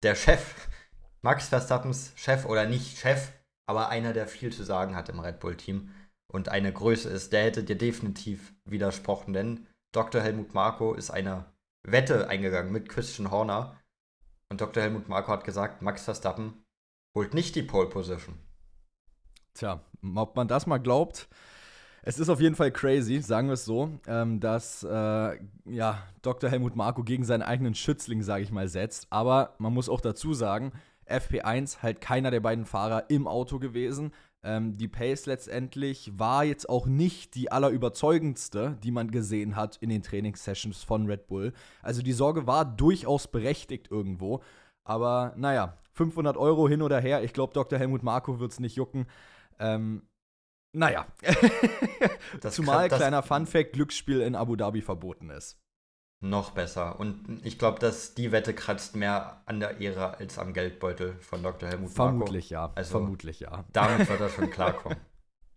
der 0.04 0.16
Chef, 0.16 0.68
Max 1.22 1.50
Verstappens 1.50 2.14
Chef 2.16 2.46
oder 2.46 2.66
nicht 2.66 2.98
Chef, 2.98 3.32
aber 3.68 3.90
einer, 3.90 4.14
der 4.14 4.28
viel 4.28 4.52
zu 4.52 4.64
sagen 4.64 4.96
hat 4.96 5.10
im 5.10 5.20
Red 5.20 5.40
Bull-Team 5.40 5.92
und 6.32 6.50
eine 6.50 6.72
Größe 6.72 7.10
ist, 7.10 7.34
der 7.34 7.44
hätte 7.44 7.64
dir 7.64 7.78
definitiv 7.78 8.54
widersprochen, 8.66 9.34
denn 9.34 9.68
Dr. 9.92 10.22
Helmut 10.22 10.54
Marko 10.54 10.94
ist 10.94 11.10
eine 11.10 11.46
Wette 11.84 12.28
eingegangen 12.28 12.72
mit 12.72 12.90
Christian 12.90 13.32
Horner. 13.32 13.80
Und 14.50 14.62
Dr. 14.62 14.84
Helmut 14.84 15.10
Marko 15.10 15.32
hat 15.32 15.44
gesagt, 15.44 15.82
Max 15.82 16.04
Verstappen 16.04 16.66
holt 17.16 17.34
nicht 17.34 17.56
die 17.56 17.64
Pole 17.64 17.90
Position. 17.90 18.38
Tja, 19.54 19.82
ob 20.16 20.36
man 20.36 20.48
das 20.48 20.68
mal 20.68 20.78
glaubt, 20.78 21.28
es 22.04 22.20
ist 22.20 22.30
auf 22.30 22.40
jeden 22.40 22.56
Fall 22.56 22.72
crazy, 22.72 23.20
sagen 23.20 23.48
wir 23.48 23.56
es 23.56 23.66
so, 23.66 24.00
ähm, 24.08 24.40
dass 24.40 24.82
äh, 24.82 25.40
ja, 25.66 26.04
Dr. 26.22 26.50
Helmut 26.50 26.76
Marko 26.76 27.04
gegen 27.04 27.26
seinen 27.26 27.42
eigenen 27.42 27.76
Schützling, 27.76 28.22
sage 28.24 28.44
ich 28.44 28.52
mal, 28.52 28.70
setzt. 28.70 29.08
Aber 29.10 29.56
man 29.58 29.74
muss 29.74 29.90
auch 29.90 30.00
dazu 30.00 30.34
sagen, 30.34 30.72
FP1 31.10 31.82
halt 31.82 32.00
keiner 32.00 32.32
der 32.32 32.40
beiden 32.40 32.66
Fahrer 32.66 33.10
im 33.10 33.28
Auto 33.28 33.60
gewesen. 33.60 34.14
Ähm, 34.48 34.78
die 34.78 34.88
Pace 34.88 35.26
letztendlich 35.26 36.18
war 36.18 36.46
jetzt 36.46 36.70
auch 36.70 36.86
nicht 36.86 37.36
die 37.36 37.52
allerüberzeugendste, 37.52 38.78
die 38.82 38.92
man 38.92 39.12
gesehen 39.12 39.58
hat 39.58 39.76
in 39.82 39.90
den 39.90 40.04
Trainingssessions 40.04 40.84
von 40.84 41.06
Red 41.06 41.28
Bull. 41.28 41.52
Also 41.82 42.02
die 42.02 42.14
Sorge 42.14 42.48
war 42.48 42.64
durchaus 42.64 43.28
berechtigt 43.28 43.92
irgendwo. 43.92 44.42
Aber 44.86 45.34
naja, 45.36 45.78
500 45.96 46.38
Euro 46.38 46.70
hin 46.70 46.82
oder 46.82 47.02
her. 47.02 47.26
Ich 47.26 47.34
glaube, 47.34 47.54
Dr. 47.54 47.78
Helmut 47.78 48.04
Marko 48.04 48.40
wird 48.40 48.54
es 48.54 48.62
nicht 48.62 48.78
jucken. 48.78 49.06
Ähm, 49.60 50.04
naja. 50.72 51.08
Zumal, 52.50 52.88
kann, 52.88 53.00
kleiner 53.00 53.24
Fun-Fact, 53.24 53.74
Glücksspiel 53.74 54.22
in 54.22 54.34
Abu 54.34 54.56
Dhabi 54.56 54.82
verboten 54.82 55.30
ist. 55.30 55.60
Noch 56.20 56.52
besser. 56.52 57.00
Und 57.00 57.42
ich 57.44 57.60
glaube, 57.60 57.80
dass 57.80 58.16
die 58.16 58.32
Wette 58.32 58.54
kratzt 58.56 58.96
mehr 58.96 59.42
an 59.46 59.60
der 59.60 59.80
Ehre 59.80 60.18
als 60.18 60.40
am 60.40 60.52
Geldbeutel 60.52 61.16
von 61.20 61.44
Dr. 61.44 61.70
Helmut 61.70 61.92
Vermutlich 61.92 62.52
Marko. 62.52 62.70
ja. 62.70 62.74
Also 62.76 62.92
Vermutlich 63.00 63.40
ja. 63.42 63.66
Damit 63.72 64.10
wird 64.10 64.20
er 64.20 64.30
schon 64.30 64.50
klarkommen. 64.50 64.98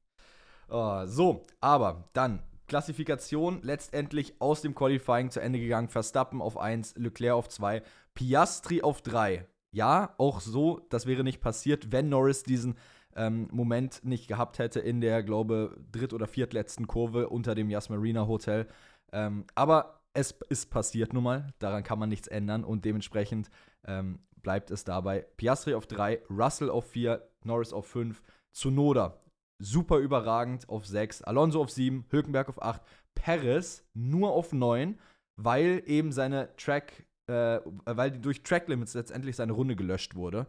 oh, 0.68 1.06
so, 1.06 1.44
aber 1.61 2.11
dann 2.12 2.42
Klassifikation 2.66 3.61
letztendlich 3.62 4.35
aus 4.40 4.61
dem 4.61 4.75
Qualifying 4.75 5.30
zu 5.30 5.40
Ende 5.40 5.58
gegangen. 5.58 5.88
Verstappen 5.88 6.42
auf 6.42 6.58
1, 6.58 6.96
Leclerc 6.96 7.35
auf 7.35 7.49
2, 7.49 7.82
Piastri 8.14 8.82
auf 8.82 9.00
3. 9.00 9.46
Ja, 9.73 10.14
auch 10.18 10.40
so, 10.40 10.80
das 10.90 11.06
wäre 11.06 11.25
nicht 11.25 11.40
passiert, 11.40 11.90
wenn 11.90 12.11
Norris 12.11 12.42
diesen 12.42 12.76
ähm, 13.16 13.49
Moment 13.50 14.04
nicht 14.04 14.28
gehabt 14.28 14.58
hätte 14.58 14.80
in 14.80 15.00
der, 15.00 15.23
glaube 15.23 15.76
dritt- 15.90 16.12
oder 16.12 16.26
viertletzten 16.26 16.87
Kurve 16.87 17.28
unter 17.28 17.54
dem 17.54 17.70
Yas 17.70 17.88
Marina 17.88 18.26
Hotel. 18.26 18.66
Ähm, 19.12 19.46
aber 19.54 20.00
es 20.12 20.33
ist 20.49 20.71
passiert 20.71 21.12
nun 21.12 21.25
mal, 21.25 21.52
daran 21.59 21.83
kann 21.83 21.99
man 21.99 22.09
nichts 22.09 22.29
ändern 22.29 22.64
und 22.64 22.85
dementsprechend 22.85 23.50
ähm, 23.85 24.21
bleibt 24.37 24.71
es 24.71 24.85
dabei. 24.85 25.26
Piastri 25.37 25.75
auf 25.75 25.87
3, 25.87 26.23
Russell 26.31 26.71
auf 26.71 26.90
4, 26.90 27.29
Norris 27.45 27.73
auf 27.73 27.87
5, 27.87 28.23
Tsunoda 28.52 29.21
super 29.61 29.99
überragend 29.99 30.69
auf 30.69 30.87
6, 30.87 31.23
Alonso 31.23 31.61
auf 31.61 31.71
7, 31.71 32.07
Hülkenberg 32.11 32.49
auf 32.49 32.61
8, 32.61 32.83
Perez 33.14 33.85
nur 33.95 34.33
auf 34.33 34.52
9, 34.52 34.99
weil 35.37 35.83
eben 35.87 36.11
seine 36.12 36.55
Track, 36.57 37.07
äh, 37.29 37.61
weil 37.85 38.11
durch 38.11 38.43
Track 38.43 38.69
Limits 38.69 38.95
letztendlich 38.95 39.37
seine 39.37 39.52
Runde 39.52 39.76
gelöscht 39.76 40.14
wurde. 40.14 40.47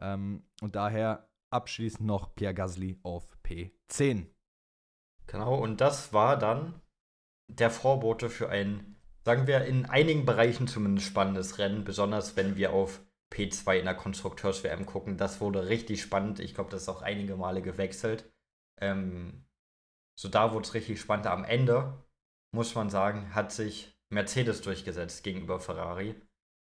Ähm, 0.00 0.42
und 0.60 0.76
daher 0.76 1.28
abschließend 1.50 2.06
noch 2.06 2.34
Pierre 2.34 2.54
Gasly 2.54 2.98
auf 3.02 3.38
P10. 3.44 4.26
Genau, 5.26 5.54
und 5.56 5.80
das 5.80 6.12
war 6.12 6.36
dann 6.38 6.80
der 7.48 7.70
Vorbote 7.70 8.28
für 8.28 8.48
ein 8.48 8.96
sagen 9.28 9.46
wir, 9.46 9.66
in 9.66 9.84
einigen 9.84 10.24
Bereichen 10.24 10.66
zumindest 10.66 11.06
spannendes 11.06 11.58
Rennen, 11.58 11.84
besonders 11.84 12.34
wenn 12.38 12.56
wir 12.56 12.72
auf 12.72 13.02
P2 13.30 13.80
in 13.80 13.84
der 13.84 13.94
Konstrukteurs-WM 13.94 14.86
gucken. 14.86 15.18
Das 15.18 15.42
wurde 15.42 15.68
richtig 15.68 16.00
spannend. 16.00 16.40
Ich 16.40 16.54
glaube, 16.54 16.70
das 16.70 16.80
ist 16.80 16.88
auch 16.88 17.02
einige 17.02 17.36
Male 17.36 17.60
gewechselt. 17.60 18.24
Ähm, 18.80 19.44
so 20.18 20.30
da 20.30 20.54
wurde 20.54 20.66
es 20.66 20.72
richtig 20.72 20.98
spannend. 20.98 21.26
Am 21.26 21.44
Ende, 21.44 22.02
muss 22.52 22.74
man 22.74 22.88
sagen, 22.88 23.34
hat 23.34 23.52
sich 23.52 23.94
Mercedes 24.08 24.62
durchgesetzt 24.62 25.22
gegenüber 25.24 25.60
Ferrari. 25.60 26.14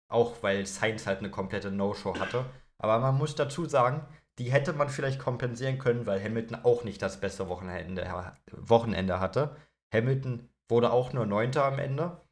Auch 0.08 0.40
weil 0.44 0.64
Sainz 0.64 1.08
halt 1.08 1.18
eine 1.18 1.32
komplette 1.32 1.72
No-Show 1.72 2.16
hatte. 2.16 2.44
Aber 2.78 3.00
man 3.00 3.18
muss 3.18 3.34
dazu 3.34 3.64
sagen, 3.66 4.06
die 4.38 4.52
hätte 4.52 4.72
man 4.72 4.88
vielleicht 4.88 5.18
kompensieren 5.18 5.78
können, 5.78 6.06
weil 6.06 6.22
Hamilton 6.22 6.60
auch 6.62 6.84
nicht 6.84 7.02
das 7.02 7.18
beste 7.18 7.48
Wochenende, 7.48 8.08
Wochenende 8.52 9.18
hatte. 9.18 9.56
Hamilton 9.92 10.48
wurde 10.68 10.92
auch 10.92 11.12
nur 11.12 11.26
Neunter 11.26 11.64
am 11.64 11.80
Ende 11.80 12.22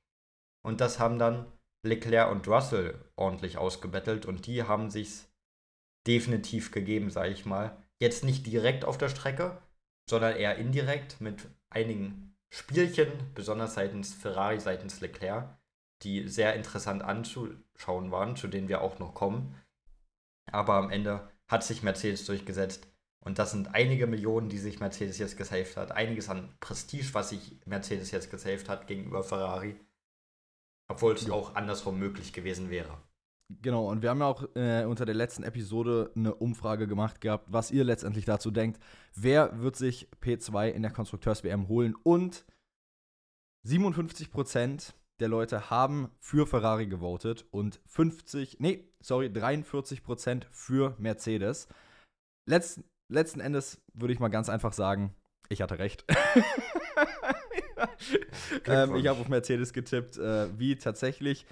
Und 0.63 0.81
das 0.81 0.99
haben 0.99 1.19
dann 1.19 1.47
Leclerc 1.83 2.31
und 2.31 2.47
Russell 2.47 2.99
ordentlich 3.17 3.57
ausgebettelt 3.57 4.27
und 4.27 4.47
die 4.47 4.65
haben 4.65 4.91
sich's 4.91 5.33
definitiv 6.07 6.73
gegeben, 6.73 7.11
sage 7.11 7.31
ich 7.31 7.47
mal. 7.47 7.77
Jetzt 7.99 8.25
nicht 8.25 8.47
direkt 8.47 8.85
auf 8.85 8.99
der 8.99 9.09
Strecke, 9.09 9.63
sondern 10.09 10.37
eher 10.37 10.57
indirekt 10.57 11.21
mit 11.21 11.49
einigen 11.71 12.37
Spielchen, 12.53 13.13
besonders 13.35 13.75
seitens 13.75 14.13
Ferrari, 14.13 14.59
seitens 14.59 15.01
Leclerc, 15.01 15.57
die 16.03 16.29
sehr 16.29 16.55
interessant 16.55 17.03
anzuschauen 17.03 18.11
waren, 18.11 18.37
zu 18.37 18.49
denen 18.49 18.69
wir 18.69 18.81
auch 18.81 18.99
noch 18.99 19.15
kommen. 19.15 19.55
Aber 20.51 20.75
am 20.75 20.91
Ende 20.91 21.29
hat 21.47 21.63
sich 21.63 21.83
Mercedes 21.83 22.25
durchgesetzt. 22.27 22.89
Und 23.23 23.39
das 23.39 23.51
sind 23.51 23.75
einige 23.75 24.07
Millionen, 24.07 24.49
die 24.49 24.59
sich 24.59 24.81
Mercedes 24.81 25.19
jetzt 25.19 25.37
gesaved 25.37 25.77
hat. 25.77 25.93
Einiges 25.93 26.31
an 26.31 26.57
Prestige, 26.59 27.13
was 27.13 27.29
sich 27.31 27.61
Mercedes 27.67 28.11
jetzt 28.11 28.31
gesaved 28.31 28.69
hat 28.69 28.87
gegenüber 28.87 29.23
Ferrari. 29.23 29.79
Obwohl 30.91 31.15
es 31.15 31.27
ja. 31.27 31.33
auch 31.33 31.55
andersrum 31.55 31.99
möglich 31.99 32.33
gewesen 32.33 32.69
wäre. 32.69 32.99
Genau, 33.63 33.89
und 33.89 34.03
wir 34.03 34.11
haben 34.11 34.21
ja 34.21 34.27
auch 34.27 34.45
äh, 34.55 34.85
unter 34.85 35.05
der 35.05 35.15
letzten 35.15 35.43
Episode 35.43 36.11
eine 36.15 36.35
Umfrage 36.35 36.87
gemacht 36.87 37.21
gehabt, 37.21 37.47
was 37.49 37.71
ihr 37.71 37.85
letztendlich 37.85 38.25
dazu 38.25 38.51
denkt. 38.51 38.81
Wer 39.15 39.61
wird 39.61 39.77
sich 39.77 40.09
P2 40.23 40.69
in 40.71 40.83
der 40.83 40.93
Konstrukteurs-WM 40.93 41.69
holen? 41.69 41.95
Und 42.03 42.45
57% 43.67 44.93
der 45.21 45.29
Leute 45.29 45.71
haben 45.71 46.11
für 46.19 46.47
Ferrari 46.47 46.87
gewotet 46.87 47.45
und 47.51 47.81
50, 47.87 48.59
nee, 48.61 48.89
sorry, 49.01 49.27
43% 49.27 50.45
für 50.51 50.95
Mercedes. 50.99 51.69
Letz, 52.49 52.81
letzten 53.09 53.41
Endes 53.41 53.81
würde 53.93 54.13
ich 54.13 54.21
mal 54.21 54.29
ganz 54.29 54.49
einfach 54.49 54.73
sagen, 54.73 55.15
ich 55.49 55.63
hatte 55.63 55.79
recht. 55.79 56.05
ähm, 58.67 58.97
ich 58.97 59.07
habe 59.07 59.21
auf 59.21 59.29
Mercedes 59.29 59.73
getippt, 59.73 60.19
äh, 60.19 60.49
wie 60.59 60.77
tatsächlich 60.77 61.47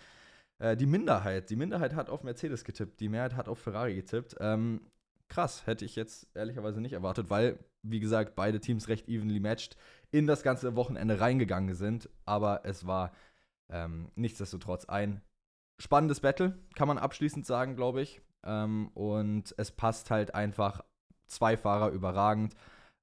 äh, 0.59 0.77
die 0.77 0.87
Minderheit. 0.87 1.51
Die 1.51 1.57
Minderheit 1.57 1.95
hat 1.95 2.11
auf 2.11 2.23
Mercedes 2.23 2.65
getippt, 2.65 3.01
die 3.01 3.09
Mehrheit 3.09 3.37
hat 3.37 3.49
auf 3.49 3.59
Ferrari 3.59 3.95
getippt. 3.95 4.37
Ähm, 4.41 4.81
krass, 5.29 5.67
hätte 5.67 5.85
ich 5.85 5.97
jetzt 5.97 6.27
ehrlicherweise 6.35 6.81
nicht 6.81 6.93
erwartet, 6.93 7.31
weil, 7.31 7.59
wie 7.83 8.01
gesagt, 8.01 8.35
beide 8.35 8.61
Teams 8.61 8.89
recht 8.89 9.09
evenly 9.09 9.41
matched 9.41 9.77
in 10.11 10.27
das 10.27 10.43
ganze 10.43 10.75
Wochenende 10.77 11.21
reingegangen 11.21 11.75
sind. 11.75 12.09
Aber 12.25 12.63
es 12.65 12.87
war 12.87 13.13
ähm, 13.71 14.11
nichtsdestotrotz 14.15 14.87
ein 14.87 15.21
spannendes 15.81 16.21
Battle, 16.21 16.59
kann 16.75 16.89
man 16.89 16.99
abschließend 16.99 17.47
sagen, 17.47 17.77
glaube 17.77 18.03
ich. 18.03 18.21
Ähm, 18.45 18.89
und 18.95 19.55
es 19.59 19.71
passt 19.71 20.11
halt 20.11 20.35
einfach 20.35 20.83
zwei 21.27 21.57
Fahrer 21.57 21.91
überragend, 21.91 22.55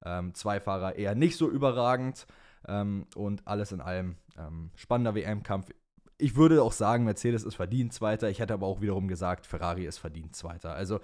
ähm, 0.03 0.33
zwei 0.33 0.59
Fahrer 0.59 0.95
eher 0.95 1.15
nicht 1.15 1.37
so 1.37 1.49
überragend. 1.49 2.25
Ähm, 2.67 3.07
und 3.15 3.47
alles 3.47 3.71
in 3.71 3.81
allem 3.81 4.15
ähm, 4.37 4.71
spannender 4.75 5.15
WM-Kampf 5.15 5.69
ich 6.17 6.35
würde 6.35 6.63
auch 6.63 6.71
sagen, 6.71 7.03
Mercedes 7.03 7.43
ist 7.43 7.55
verdient 7.55 7.93
Zweiter. 7.93 8.29
Ich 8.29 8.39
hätte 8.39 8.53
aber 8.53 8.67
auch 8.67 8.81
wiederum 8.81 9.07
gesagt, 9.07 9.45
Ferrari 9.45 9.85
ist 9.85 9.97
verdient 9.97 10.35
Zweiter. 10.35 10.73
Also 10.73 10.99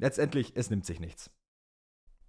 letztendlich, 0.00 0.52
es 0.56 0.70
nimmt 0.70 0.86
sich 0.86 1.00
nichts. 1.00 1.30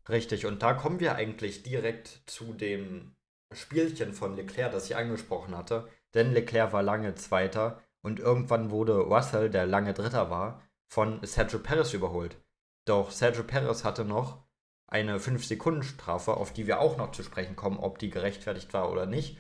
Richtig, 0.09 0.45
und 0.45 0.61
da 0.61 0.73
kommen 0.73 0.99
wir 0.99 1.15
eigentlich 1.15 1.63
direkt 1.63 2.23
zu 2.25 2.53
dem 2.53 3.15
Spielchen 3.53 4.13
von 4.13 4.35
Leclerc, 4.35 4.71
das 4.71 4.89
ich 4.89 4.95
angesprochen 4.95 5.55
hatte. 5.55 5.87
Denn 6.13 6.33
Leclerc 6.33 6.73
war 6.73 6.83
lange 6.83 7.15
Zweiter 7.15 7.81
und 8.01 8.19
irgendwann 8.19 8.69
wurde 8.69 8.97
Russell, 8.97 9.49
der 9.49 9.65
lange 9.65 9.93
Dritter 9.93 10.29
war, 10.29 10.61
von 10.91 11.23
Sergio 11.23 11.59
Perez 11.59 11.93
überholt. 11.93 12.37
Doch 12.85 13.11
Sergio 13.11 13.43
Perez 13.43 13.83
hatte 13.83 14.03
noch 14.03 14.43
eine 14.87 15.17
5-Sekunden-Strafe, 15.17 16.37
auf 16.37 16.53
die 16.53 16.67
wir 16.67 16.79
auch 16.79 16.97
noch 16.97 17.11
zu 17.11 17.23
sprechen 17.23 17.55
kommen, 17.55 17.79
ob 17.79 17.99
die 17.99 18.09
gerechtfertigt 18.09 18.73
war 18.73 18.91
oder 18.91 19.05
nicht. 19.05 19.37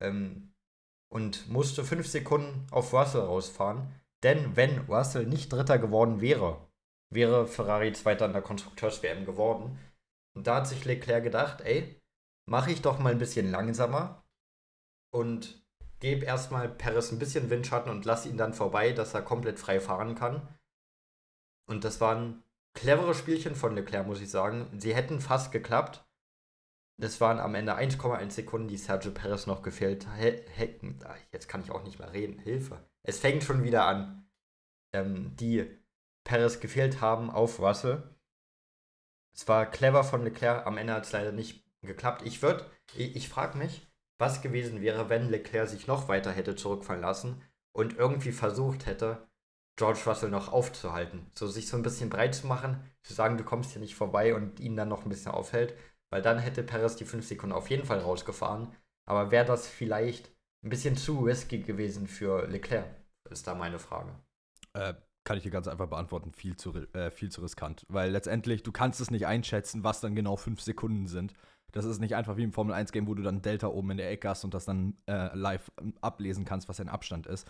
Ähm, 0.00 0.52
und 1.08 1.48
musste 1.48 1.84
fünf 1.84 2.08
Sekunden 2.08 2.66
auf 2.70 2.92
Russell 2.92 3.22
rausfahren. 3.22 3.94
Denn 4.22 4.56
wenn 4.56 4.80
Russell 4.86 5.26
nicht 5.26 5.52
Dritter 5.52 5.78
geworden 5.78 6.20
wäre, 6.20 6.66
wäre 7.10 7.46
Ferrari 7.46 7.92
Zweiter 7.92 8.26
in 8.26 8.32
der 8.32 8.42
Konstrukteurs-WM 8.42 9.24
geworden. 9.24 9.78
Und 10.34 10.46
da 10.46 10.56
hat 10.56 10.66
sich 10.66 10.84
Leclerc 10.84 11.22
gedacht, 11.22 11.60
ey, 11.62 12.00
mache 12.48 12.70
ich 12.70 12.82
doch 12.82 12.98
mal 12.98 13.12
ein 13.12 13.18
bisschen 13.18 13.50
langsamer 13.50 14.24
und 15.12 15.64
gebe 16.00 16.26
erstmal 16.26 16.68
Perez 16.68 17.10
ein 17.10 17.18
bisschen 17.18 17.50
Windschatten 17.50 17.90
und 17.90 18.04
lasse 18.04 18.28
ihn 18.28 18.36
dann 18.36 18.54
vorbei, 18.54 18.92
dass 18.92 19.14
er 19.14 19.22
komplett 19.22 19.58
frei 19.58 19.80
fahren 19.80 20.14
kann. 20.14 20.48
Und 21.68 21.84
das 21.84 22.00
waren 22.00 22.44
clevere 22.76 23.14
Spielchen 23.14 23.56
von 23.56 23.74
Leclerc, 23.74 24.06
muss 24.06 24.20
ich 24.20 24.30
sagen. 24.30 24.68
Sie 24.78 24.94
hätten 24.94 25.20
fast 25.20 25.50
geklappt, 25.50 26.06
das 26.98 27.20
waren 27.20 27.38
am 27.38 27.54
Ende 27.54 27.76
1,1 27.76 28.30
Sekunden, 28.30 28.68
die 28.68 28.78
Sergio 28.78 29.10
Perez 29.10 29.46
noch 29.46 29.62
gefehlt 29.62 30.06
hätten. 30.16 30.98
Jetzt 31.30 31.48
kann 31.48 31.60
ich 31.60 31.70
auch 31.70 31.84
nicht 31.84 31.98
mehr 31.98 32.12
reden. 32.12 32.38
Hilfe. 32.38 32.88
Es 33.02 33.18
fängt 33.18 33.44
schon 33.44 33.62
wieder 33.64 33.84
an. 33.86 34.26
Ähm, 34.94 35.36
die 35.36 35.66
Perez 36.24 36.60
gefehlt 36.60 37.02
haben 37.02 37.30
auf 37.30 37.58
Russell. 37.58 38.02
Es 39.34 39.46
war 39.46 39.66
clever 39.66 40.04
von 40.04 40.24
Leclerc. 40.24 40.66
Am 40.66 40.78
Ende 40.78 40.94
hat 40.94 41.04
es 41.04 41.12
leider 41.12 41.32
nicht 41.32 41.66
geklappt. 41.82 42.22
Ich 42.24 42.40
würde, 42.40 42.64
ich, 42.94 43.14
ich 43.14 43.28
frage 43.28 43.58
mich, 43.58 43.86
was 44.18 44.40
gewesen 44.40 44.80
wäre, 44.80 45.10
wenn 45.10 45.28
Leclerc 45.28 45.68
sich 45.68 45.86
noch 45.86 46.08
weiter 46.08 46.32
hätte 46.32 46.56
zurückfallen 46.56 47.02
lassen 47.02 47.42
und 47.72 47.98
irgendwie 47.98 48.32
versucht 48.32 48.86
hätte, 48.86 49.25
George 49.76 50.00
Russell 50.06 50.30
noch 50.30 50.52
aufzuhalten. 50.52 51.26
So 51.34 51.46
sich 51.46 51.68
so 51.68 51.76
ein 51.76 51.82
bisschen 51.82 52.10
breit 52.10 52.34
zu 52.34 52.46
machen, 52.46 52.80
zu 53.02 53.14
sagen, 53.14 53.36
du 53.36 53.44
kommst 53.44 53.72
hier 53.72 53.80
nicht 53.80 53.94
vorbei 53.94 54.34
und 54.34 54.58
ihn 54.58 54.76
dann 54.76 54.88
noch 54.88 55.04
ein 55.04 55.08
bisschen 55.10 55.32
aufhält. 55.32 55.74
Weil 56.10 56.22
dann 56.22 56.38
hätte 56.38 56.62
Perez 56.62 56.96
die 56.96 57.04
5 57.04 57.26
Sekunden 57.26 57.54
auf 57.54 57.68
jeden 57.68 57.84
Fall 57.84 57.98
rausgefahren. 57.98 58.68
Aber 59.06 59.30
wäre 59.30 59.44
das 59.44 59.66
vielleicht 59.66 60.30
ein 60.64 60.70
bisschen 60.70 60.96
zu 60.96 61.20
risky 61.20 61.60
gewesen 61.60 62.06
für 62.06 62.46
Leclerc? 62.46 62.86
Ist 63.30 63.46
da 63.46 63.54
meine 63.54 63.78
Frage. 63.78 64.10
Äh, 64.72 64.94
kann 65.24 65.36
ich 65.36 65.42
dir 65.42 65.50
ganz 65.50 65.68
einfach 65.68 65.88
beantworten, 65.88 66.32
viel 66.32 66.56
zu, 66.56 66.74
äh, 66.92 67.10
viel 67.10 67.30
zu 67.30 67.42
riskant. 67.42 67.84
Weil 67.88 68.10
letztendlich, 68.12 68.62
du 68.62 68.72
kannst 68.72 69.00
es 69.00 69.10
nicht 69.10 69.26
einschätzen, 69.26 69.84
was 69.84 70.00
dann 70.00 70.14
genau 70.14 70.36
5 70.36 70.60
Sekunden 70.60 71.06
sind. 71.06 71.34
Das 71.72 71.84
ist 71.84 72.00
nicht 72.00 72.14
einfach 72.14 72.36
wie 72.36 72.44
im 72.44 72.52
Formel 72.52 72.74
1-Game, 72.74 73.06
wo 73.06 73.14
du 73.14 73.22
dann 73.22 73.42
Delta 73.42 73.66
oben 73.66 73.90
in 73.90 73.96
der 73.98 74.10
Ecke 74.10 74.28
hast 74.28 74.44
und 74.44 74.54
das 74.54 74.64
dann 74.64 74.96
äh, 75.06 75.36
live 75.36 75.70
ablesen 76.00 76.44
kannst, 76.44 76.68
was 76.68 76.78
dein 76.78 76.88
Abstand 76.88 77.26
ist. 77.26 77.46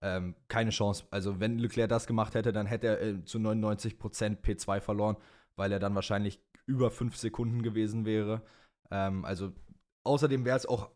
Ähm, 0.00 0.34
keine 0.48 0.70
Chance. 0.70 1.04
Also, 1.10 1.40
wenn 1.40 1.58
Leclerc 1.58 1.88
das 1.88 2.06
gemacht 2.06 2.34
hätte, 2.34 2.52
dann 2.52 2.66
hätte 2.66 2.86
er 2.86 3.02
äh, 3.02 3.24
zu 3.24 3.38
99% 3.38 4.40
P2 4.40 4.80
verloren, 4.80 5.16
weil 5.56 5.72
er 5.72 5.80
dann 5.80 5.94
wahrscheinlich 5.94 6.40
über 6.66 6.90
fünf 6.90 7.16
Sekunden 7.16 7.62
gewesen 7.62 8.04
wäre. 8.04 8.42
Ähm, 8.90 9.24
also 9.24 9.52
außerdem 10.04 10.44
wäre 10.44 10.56
es 10.56 10.66
auch 10.66 10.90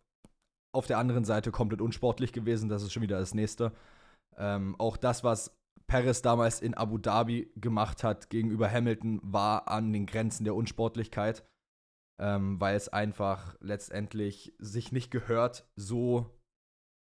auf 0.73 0.87
der 0.87 0.99
anderen 0.99 1.25
Seite 1.25 1.51
komplett 1.51 1.81
unsportlich 1.81 2.33
gewesen. 2.33 2.69
Das 2.69 2.83
ist 2.83 2.93
schon 2.93 3.03
wieder 3.03 3.19
das 3.19 3.35
nächste. 3.35 3.73
Ähm, 4.37 4.77
auch 4.79 4.97
das, 4.97 5.25
was 5.25 5.59
Perez 5.87 6.23
damals 6.23 6.61
in 6.61 6.75
Abu 6.75 6.99
Dhabi 6.99 7.53
gemacht 7.57 8.05
hat 8.05 8.31
gegenüber 8.31 8.71
Hamilton, 8.71 9.21
war 9.23 9.69
an 9.69 9.93
den 9.93 10.07
Grenzen 10.07 10.45
der 10.45 10.55
Unsportlichkeit, 10.55 11.45
ähm, 12.21 12.61
weil 12.61 12.77
es 12.77 12.89
einfach 12.89 13.57
letztendlich 13.61 14.55
sich 14.59 14.93
nicht 14.93 15.11
gehört, 15.11 15.69
so 15.77 16.39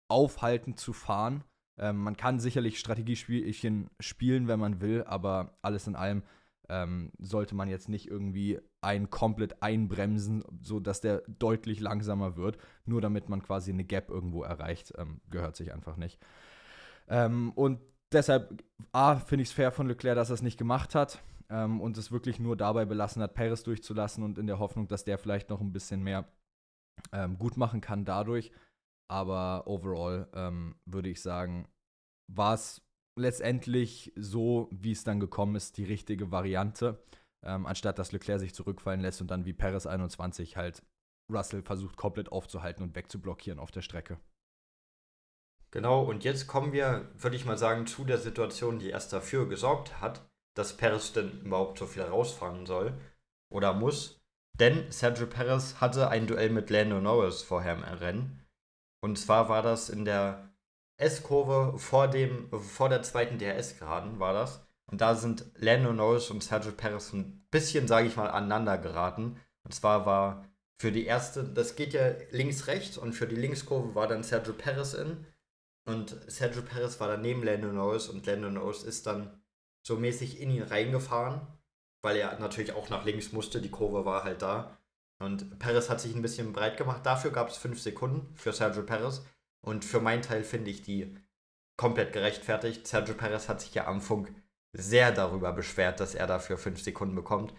aufhaltend 0.08 0.80
zu 0.80 0.92
fahren. 0.92 1.44
Ähm, 1.78 1.96
man 1.96 2.16
kann 2.16 2.40
sicherlich 2.40 2.78
Strategiespielchen 2.78 3.90
spielen, 4.00 4.48
wenn 4.48 4.60
man 4.60 4.80
will, 4.80 5.04
aber 5.04 5.58
alles 5.62 5.86
in 5.86 5.96
allem 5.96 6.22
ähm, 6.68 7.10
sollte 7.18 7.54
man 7.54 7.68
jetzt 7.68 7.88
nicht 7.88 8.08
irgendwie 8.08 8.60
einen 8.80 9.10
komplett 9.10 9.62
einbremsen, 9.62 10.44
sodass 10.62 11.00
der 11.00 11.22
deutlich 11.26 11.80
langsamer 11.80 12.36
wird, 12.36 12.58
nur 12.84 13.00
damit 13.00 13.28
man 13.28 13.42
quasi 13.42 13.72
eine 13.72 13.84
Gap 13.84 14.08
irgendwo 14.08 14.44
erreicht. 14.44 14.92
Ähm, 14.96 15.20
gehört 15.30 15.56
sich 15.56 15.72
einfach 15.72 15.96
nicht. 15.96 16.20
Ähm, 17.08 17.50
und 17.52 17.80
deshalb, 18.12 18.62
A, 18.92 19.16
finde 19.16 19.42
ich 19.42 19.48
es 19.48 19.54
fair 19.54 19.72
von 19.72 19.88
Leclerc, 19.88 20.14
dass 20.14 20.30
er 20.30 20.34
es 20.34 20.42
nicht 20.42 20.58
gemacht 20.58 20.94
hat 20.94 21.22
ähm, 21.50 21.80
und 21.80 21.98
es 21.98 22.12
wirklich 22.12 22.38
nur 22.38 22.56
dabei 22.56 22.84
belassen 22.84 23.20
hat, 23.20 23.34
Paris 23.34 23.64
durchzulassen 23.64 24.22
und 24.22 24.38
in 24.38 24.46
der 24.46 24.60
Hoffnung, 24.60 24.86
dass 24.86 25.04
der 25.04 25.18
vielleicht 25.18 25.50
noch 25.50 25.60
ein 25.60 25.72
bisschen 25.72 26.02
mehr 26.02 26.28
ähm, 27.12 27.36
gut 27.36 27.56
machen 27.56 27.80
kann 27.80 28.04
dadurch. 28.04 28.52
Aber 29.10 29.66
overall 29.66 30.28
ähm, 30.34 30.76
würde 30.86 31.08
ich 31.08 31.20
sagen, 31.20 31.66
war 32.28 32.54
es 32.54 32.80
letztendlich 33.18 34.12
so, 34.14 34.68
wie 34.70 34.92
es 34.92 35.02
dann 35.02 35.18
gekommen 35.18 35.56
ist, 35.56 35.78
die 35.78 35.84
richtige 35.84 36.30
Variante, 36.30 37.02
ähm, 37.42 37.66
anstatt 37.66 37.98
dass 37.98 38.12
Leclerc 38.12 38.38
sich 38.38 38.54
zurückfallen 38.54 39.00
lässt 39.00 39.20
und 39.20 39.28
dann 39.28 39.44
wie 39.46 39.52
Paris 39.52 39.88
21 39.88 40.56
halt 40.56 40.84
Russell 41.28 41.62
versucht 41.62 41.96
komplett 41.96 42.30
aufzuhalten 42.30 42.84
und 42.84 42.94
wegzublockieren 42.94 43.58
auf 43.58 43.72
der 43.72 43.82
Strecke. 43.82 44.20
Genau, 45.72 46.02
und 46.04 46.22
jetzt 46.22 46.46
kommen 46.46 46.72
wir, 46.72 47.10
würde 47.18 47.34
ich 47.34 47.44
mal 47.44 47.58
sagen, 47.58 47.88
zu 47.88 48.04
der 48.04 48.18
Situation, 48.18 48.78
die 48.78 48.90
erst 48.90 49.12
dafür 49.12 49.48
gesorgt 49.48 50.00
hat, 50.00 50.24
dass 50.56 50.76
Perez 50.76 51.12
denn 51.12 51.40
überhaupt 51.42 51.78
so 51.78 51.86
viel 51.86 52.02
rausfahren 52.02 52.64
soll 52.64 52.96
oder 53.52 53.72
muss. 53.72 54.20
Denn 54.60 54.90
Sergio 54.92 55.26
Perez 55.26 55.80
hatte 55.80 56.10
ein 56.10 56.28
Duell 56.28 56.50
mit 56.50 56.70
Lando 56.70 57.00
Norris 57.00 57.42
vorher 57.42 57.74
im 57.74 57.82
Rennen. 57.82 58.40
Und 59.00 59.18
zwar 59.18 59.48
war 59.48 59.62
das 59.62 59.88
in 59.88 60.04
der 60.04 60.50
S-Kurve 60.98 61.78
vor, 61.78 62.10
vor 62.60 62.88
der 62.88 63.02
zweiten 63.02 63.38
DRS-Geraden 63.38 64.20
war 64.20 64.34
das. 64.34 64.66
Und 64.86 65.00
da 65.00 65.14
sind 65.14 65.46
Lando 65.56 65.92
Norris 65.92 66.30
und 66.30 66.42
Sergio 66.42 66.72
Perez 66.72 67.12
ein 67.12 67.46
bisschen, 67.50 67.88
sage 67.88 68.08
ich 68.08 68.16
mal, 68.16 68.28
aneinander 68.28 68.76
geraten. 68.76 69.40
Und 69.62 69.72
zwar 69.72 70.04
war 70.04 70.44
für 70.80 70.92
die 70.92 71.06
erste, 71.06 71.44
das 71.44 71.76
geht 71.76 71.92
ja 71.92 72.12
links-rechts 72.30 72.98
und 72.98 73.12
für 73.12 73.26
die 73.26 73.36
Linkskurve 73.36 73.94
war 73.94 74.08
dann 74.08 74.22
Sergio 74.22 74.52
Perez 74.52 74.94
in. 74.94 75.26
und 75.86 76.16
Sergio 76.26 76.62
Perez 76.62 77.00
war 77.00 77.08
daneben 77.08 77.42
Lando 77.42 77.72
Norris 77.72 78.08
und 78.08 78.26
Lando 78.26 78.50
Norris 78.50 78.82
ist 78.82 79.06
dann 79.06 79.40
so 79.86 79.96
mäßig 79.96 80.40
in 80.40 80.50
ihn 80.50 80.62
reingefahren, 80.62 81.46
weil 82.02 82.16
er 82.16 82.38
natürlich 82.38 82.72
auch 82.72 82.88
nach 82.90 83.04
links 83.04 83.32
musste, 83.32 83.60
die 83.60 83.70
Kurve 83.70 84.04
war 84.04 84.24
halt 84.24 84.42
da. 84.42 84.78
Und 85.20 85.58
Perez 85.58 85.90
hat 85.90 86.00
sich 86.00 86.14
ein 86.14 86.22
bisschen 86.22 86.52
breit 86.52 86.76
gemacht. 86.76 87.04
Dafür 87.04 87.30
gab 87.30 87.50
es 87.50 87.58
fünf 87.58 87.80
Sekunden 87.80 88.34
für 88.34 88.52
Sergio 88.52 88.82
Perez. 88.82 89.22
Und 89.60 89.84
für 89.84 90.00
meinen 90.00 90.22
Teil 90.22 90.42
finde 90.42 90.70
ich 90.70 90.82
die 90.82 91.14
komplett 91.76 92.12
gerechtfertigt. 92.12 92.86
Sergio 92.86 93.14
Perez 93.14 93.48
hat 93.48 93.60
sich 93.60 93.74
ja 93.74 93.86
am 93.86 94.00
Funk 94.00 94.32
sehr 94.72 95.12
darüber 95.12 95.52
beschwert, 95.52 96.00
dass 96.00 96.14
er 96.14 96.26
dafür 96.26 96.56
fünf 96.56 96.82
Sekunden 96.82 97.14
bekommt. 97.14 97.52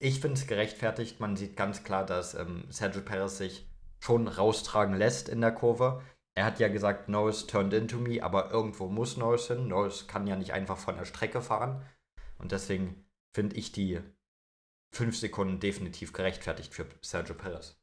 Ich 0.00 0.20
finde 0.20 0.34
es 0.34 0.46
gerechtfertigt. 0.46 1.18
Man 1.18 1.36
sieht 1.36 1.56
ganz 1.56 1.82
klar, 1.82 2.06
dass 2.06 2.34
ähm, 2.34 2.64
Sergio 2.68 3.02
Perez 3.02 3.38
sich 3.38 3.68
schon 3.98 4.28
raustragen 4.28 4.96
lässt 4.96 5.28
in 5.28 5.40
der 5.40 5.52
Kurve. 5.52 6.02
Er 6.36 6.44
hat 6.44 6.60
ja 6.60 6.68
gesagt, 6.68 7.08
Norris 7.08 7.48
turned 7.48 7.74
into 7.74 7.98
me, 7.98 8.22
aber 8.22 8.52
irgendwo 8.52 8.86
muss 8.86 9.16
Norris 9.16 9.48
hin. 9.48 9.66
Norris 9.66 10.06
kann 10.06 10.28
ja 10.28 10.36
nicht 10.36 10.52
einfach 10.52 10.78
von 10.78 10.96
der 10.96 11.04
Strecke 11.04 11.42
fahren. 11.42 11.84
Und 12.38 12.52
deswegen 12.52 13.04
finde 13.34 13.56
ich 13.56 13.72
die 13.72 14.00
fünf 14.90 15.16
Sekunden 15.16 15.60
definitiv 15.60 16.12
gerechtfertigt 16.12 16.74
für 16.74 16.86
Sergio 17.00 17.34
Perez. 17.34 17.76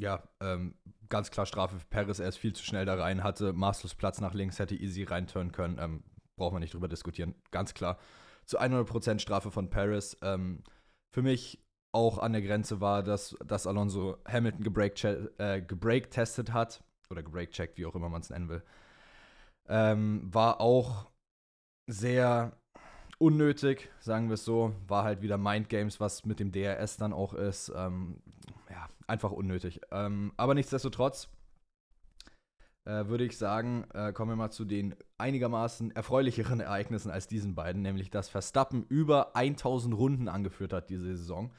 Ja, 0.00 0.28
ähm, 0.40 0.74
ganz 1.08 1.30
klar 1.30 1.46
Strafe 1.46 1.78
für 1.78 1.86
Perez. 1.86 2.18
Er 2.18 2.28
ist 2.28 2.36
viel 2.36 2.52
zu 2.52 2.64
schnell 2.64 2.84
da 2.84 2.94
rein, 2.94 3.22
hatte 3.22 3.52
maßlos 3.52 3.94
Platz 3.94 4.20
nach 4.20 4.34
links, 4.34 4.58
hätte 4.58 4.74
easy 4.74 5.04
reinturnen 5.04 5.52
können. 5.52 5.78
Ähm, 5.78 6.02
braucht 6.36 6.52
man 6.52 6.60
nicht 6.60 6.74
drüber 6.74 6.88
diskutieren. 6.88 7.34
Ganz 7.50 7.74
klar. 7.74 7.98
Zu 8.44 8.60
100% 8.60 9.20
Strafe 9.20 9.50
von 9.50 9.70
Perez. 9.70 10.16
Ähm, 10.22 10.64
für 11.14 11.22
mich 11.22 11.64
auch 11.92 12.18
an 12.18 12.32
der 12.32 12.42
Grenze 12.42 12.80
war, 12.80 13.04
dass, 13.04 13.36
dass 13.46 13.68
Alonso 13.68 14.18
Hamilton 14.26 14.64
gebreak-testet 14.64 16.48
äh, 16.48 16.52
hat. 16.52 16.82
Oder 17.10 17.22
gebreak-checkt, 17.22 17.78
wie 17.78 17.86
auch 17.86 17.94
immer 17.94 18.08
man 18.08 18.22
es 18.22 18.30
nennen 18.30 18.48
will. 18.48 18.64
Ähm, 19.68 20.34
war 20.34 20.60
auch 20.60 21.10
sehr 21.86 22.58
unnötig, 23.18 23.88
sagen 24.00 24.28
wir 24.28 24.34
es 24.34 24.44
so. 24.44 24.74
War 24.88 25.04
halt 25.04 25.22
wieder 25.22 25.38
Mindgames, 25.38 26.00
was 26.00 26.24
mit 26.24 26.40
dem 26.40 26.52
DRS 26.52 26.96
dann 26.96 27.12
auch 27.12 27.34
ist. 27.34 27.72
Ähm, 27.74 28.22
ja, 28.70 28.88
einfach 29.06 29.30
unnötig. 29.30 29.80
Ähm, 29.90 30.32
aber 30.36 30.54
nichtsdestotrotz 30.54 31.28
äh, 32.84 33.06
würde 33.06 33.24
ich 33.24 33.38
sagen, 33.38 33.84
äh, 33.94 34.12
kommen 34.12 34.32
wir 34.32 34.36
mal 34.36 34.50
zu 34.50 34.64
den 34.64 34.94
einigermaßen 35.18 35.90
erfreulicheren 35.92 36.60
Ereignissen 36.60 37.10
als 37.10 37.26
diesen 37.26 37.54
beiden, 37.54 37.82
nämlich 37.82 38.10
dass 38.10 38.28
Verstappen 38.28 38.84
über 38.84 39.34
1000 39.36 39.96
Runden 39.96 40.28
angeführt 40.28 40.72
hat 40.72 40.90
diese 40.90 41.16
Saison. 41.16 41.52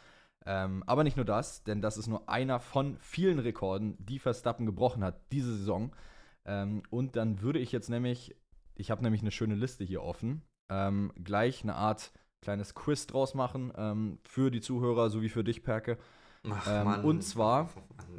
Ähm, 0.45 0.83
aber 0.85 1.03
nicht 1.03 1.17
nur 1.17 1.25
das, 1.25 1.63
denn 1.63 1.81
das 1.81 1.97
ist 1.97 2.07
nur 2.07 2.29
einer 2.29 2.59
von 2.59 2.97
vielen 2.99 3.39
Rekorden, 3.39 3.97
die 3.99 4.19
Verstappen 4.19 4.67
gebrochen 4.67 5.03
hat 5.03 5.19
diese 5.31 5.55
Saison. 5.55 5.95
Ähm, 6.45 6.83
und 6.91 7.15
dann 7.15 7.41
würde 7.41 7.59
ich 7.59 7.71
jetzt 7.71 7.89
nämlich, 7.89 8.35
ich 8.75 8.91
habe 8.91 9.01
nämlich 9.01 9.21
eine 9.21 9.31
schöne 9.31 9.55
Liste 9.55 9.83
hier 9.83 10.03
offen, 10.03 10.43
ähm, 10.69 11.11
gleich 11.23 11.63
eine 11.63 11.75
Art 11.75 12.11
kleines 12.41 12.75
Quiz 12.75 13.07
draus 13.07 13.33
machen 13.33 13.73
ähm, 13.75 14.19
für 14.23 14.51
die 14.51 14.61
Zuhörer 14.61 15.09
sowie 15.09 15.29
für 15.29 15.43
dich, 15.43 15.63
Perke. 15.63 15.97
Ach, 16.49 16.67
ähm, 16.69 17.05
und 17.05 17.23
zwar 17.23 17.69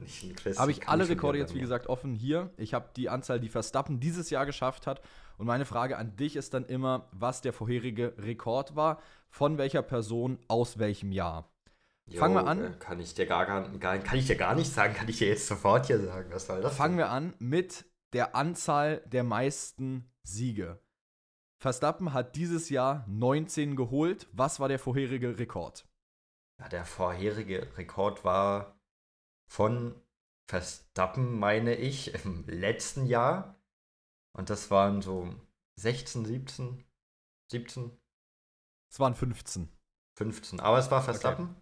habe 0.59 0.71
ich 0.71 0.89
alle 0.89 1.09
Rekorde 1.09 1.39
jetzt, 1.39 1.55
wie 1.55 1.61
gesagt, 1.61 1.87
offen 1.87 2.15
hier. 2.15 2.51
Ich 2.57 2.75
habe 2.75 2.91
die 2.97 3.09
Anzahl, 3.09 3.39
die 3.39 3.49
Verstappen 3.49 4.01
dieses 4.01 4.31
Jahr 4.31 4.47
geschafft 4.47 4.87
hat. 4.87 5.01
Und 5.39 5.47
meine 5.47 5.65
Frage 5.65 5.97
an 5.97 6.17
dich 6.17 6.35
ist 6.35 6.55
dann 6.55 6.65
immer, 6.65 7.09
was 7.13 7.41
der 7.41 7.53
vorherige 7.53 8.15
Rekord 8.19 8.75
war, 8.75 9.01
von 9.29 9.59
welcher 9.59 9.83
Person 9.83 10.39
aus 10.49 10.79
welchem 10.79 11.13
Jahr. 11.13 11.49
Jo, 12.09 12.21
Fangen 12.21 12.35
wir 12.35 12.47
an. 12.47 12.65
Äh, 12.65 12.71
kann 12.79 13.01
ich, 13.01 13.15
dir 13.15 13.27
gar, 13.27 13.47
gar, 13.47 13.99
kann 13.99 14.19
ich 14.19 14.27
dir 14.27 14.37
gar 14.37 14.55
nicht 14.55 14.73
sagen, 14.73 14.95
kann 14.95 15.09
ich 15.09 15.19
dir 15.19 15.29
jetzt 15.29 15.47
sofort 15.47 15.87
hier 15.87 16.01
sagen. 16.01 16.31
Was 16.33 16.47
soll 16.47 16.63
das? 16.63 16.77
Fangen 16.77 16.99
wir 16.99 17.11
an 17.11 17.35
mit 17.39 17.85
der 18.13 18.35
Anzahl 18.35 19.03
der 19.07 19.25
meisten 19.25 20.11
Siege. 20.23 20.81
Verstappen 21.59 22.13
hat 22.13 22.37
dieses 22.37 22.69
Jahr 22.69 23.05
19 23.09 23.77
geholt. 23.77 24.29
Was 24.33 24.61
war 24.61 24.69
der 24.69 24.79
vorherige 24.79 25.39
Rekord? 25.39 25.89
Ja, 26.61 26.69
der 26.69 26.85
vorherige 26.85 27.77
Rekord 27.77 28.25
war 28.25 28.79
von 29.51 29.95
Verstappen, 30.49 31.39
meine 31.39 31.75
ich, 31.75 32.15
im 32.25 32.45
letzten 32.47 33.07
Jahr. 33.07 33.57
Und 34.37 34.51
das 34.51 34.71
waren 34.71 35.01
so 35.01 35.35
16, 35.79 36.25
17, 36.25 36.85
17. 37.51 37.99
Es 38.93 39.01
waren 39.01 39.15
15. 39.15 39.69
15. 40.19 40.61
Aber 40.61 40.79
es 40.79 40.91
war 40.91 41.03
Verstappen. 41.03 41.47
Okay. 41.47 41.61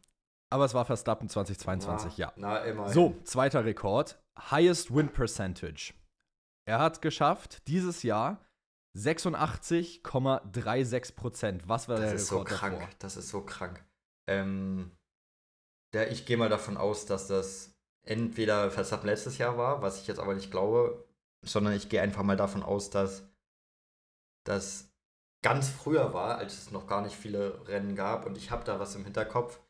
Aber 0.51 0.65
es 0.65 0.75
war 0.75 0.85
Verstappen 0.85 1.29
2022, 1.29 2.19
na, 2.19 2.25
ja. 2.25 2.33
Na, 2.37 2.59
immerhin. 2.59 2.93
So, 2.93 3.17
zweiter 3.25 3.65
Rekord. 3.65 4.23
Highest 4.39 4.95
Win 4.95 5.09
Percentage. 5.09 5.95
Er 6.67 6.79
hat 6.79 7.03
geschafft, 7.03 7.67
dieses 7.67 8.03
Jahr 8.03 8.41
86,36 8.97 11.17
Prozent. 11.17 11.69
Was 11.69 11.89
war 11.89 11.97
das 11.97 12.07
der 12.07 12.15
ist 12.15 12.33
Rekord 12.33 12.49
so 12.49 12.57
krank. 12.57 12.79
Davor? 12.79 12.95
Das 12.99 13.17
ist 13.17 13.29
so 13.29 13.43
krank. 13.43 13.85
Ähm, 14.29 14.93
der, 15.93 16.13
ich 16.13 16.27
gehe 16.27 16.37
mal 16.37 16.49
davon 16.49 16.77
aus, 16.77 17.07
dass 17.07 17.27
das 17.27 17.75
entweder 18.03 18.71
Verstappen 18.71 19.07
letztes 19.07 19.39
Jahr 19.39 19.59
war, 19.59 19.83
was 19.83 20.01
ich 20.01 20.07
jetzt 20.07 20.21
aber 20.21 20.35
nicht 20.35 20.51
glaube, 20.51 21.05
sondern 21.43 21.75
ich 21.75 21.89
gehe 21.89 22.03
einfach 22.03 22.23
mal 22.23 22.37
davon 22.37 22.63
aus, 22.63 22.91
dass 22.91 23.25
das 24.45 24.93
ganz 25.43 25.69
früher 25.69 26.15
war, 26.15 26.39
als 26.39 26.55
es 26.55 26.71
noch 26.71 26.87
gar 26.87 27.03
nicht 27.03 27.17
viele 27.17 27.67
Rennen 27.69 27.97
gab 27.97 28.27
und 28.27 28.39
ich 28.39 28.51
habe 28.51 28.65
da 28.65 28.79
was 28.79 28.95
im 28.95 29.05
Hinterkopf. 29.05 29.61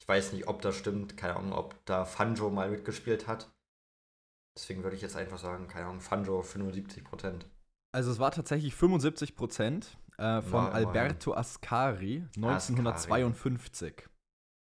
Ich 0.00 0.08
weiß 0.08 0.32
nicht, 0.32 0.48
ob 0.48 0.62
das 0.62 0.76
stimmt, 0.76 1.16
keine 1.16 1.36
Ahnung, 1.36 1.52
ob 1.52 1.84
da 1.84 2.04
Fanjo 2.04 2.50
mal 2.50 2.70
mitgespielt 2.70 3.26
hat. 3.26 3.50
Deswegen 4.56 4.82
würde 4.82 4.96
ich 4.96 5.02
jetzt 5.02 5.16
einfach 5.16 5.38
sagen, 5.38 5.68
keine 5.68 5.86
Ahnung, 5.86 6.00
Fanjo 6.00 6.42
75 6.42 7.04
Prozent. 7.04 7.46
Also 7.98 8.12
es 8.12 8.20
war 8.20 8.30
tatsächlich 8.30 8.76
75 8.76 9.34
Prozent 9.34 9.98
äh, 10.18 10.40
von 10.40 10.66
Nein, 10.66 10.72
Alberto 10.72 11.34
Ascari 11.34 12.22
1952. 12.36 14.08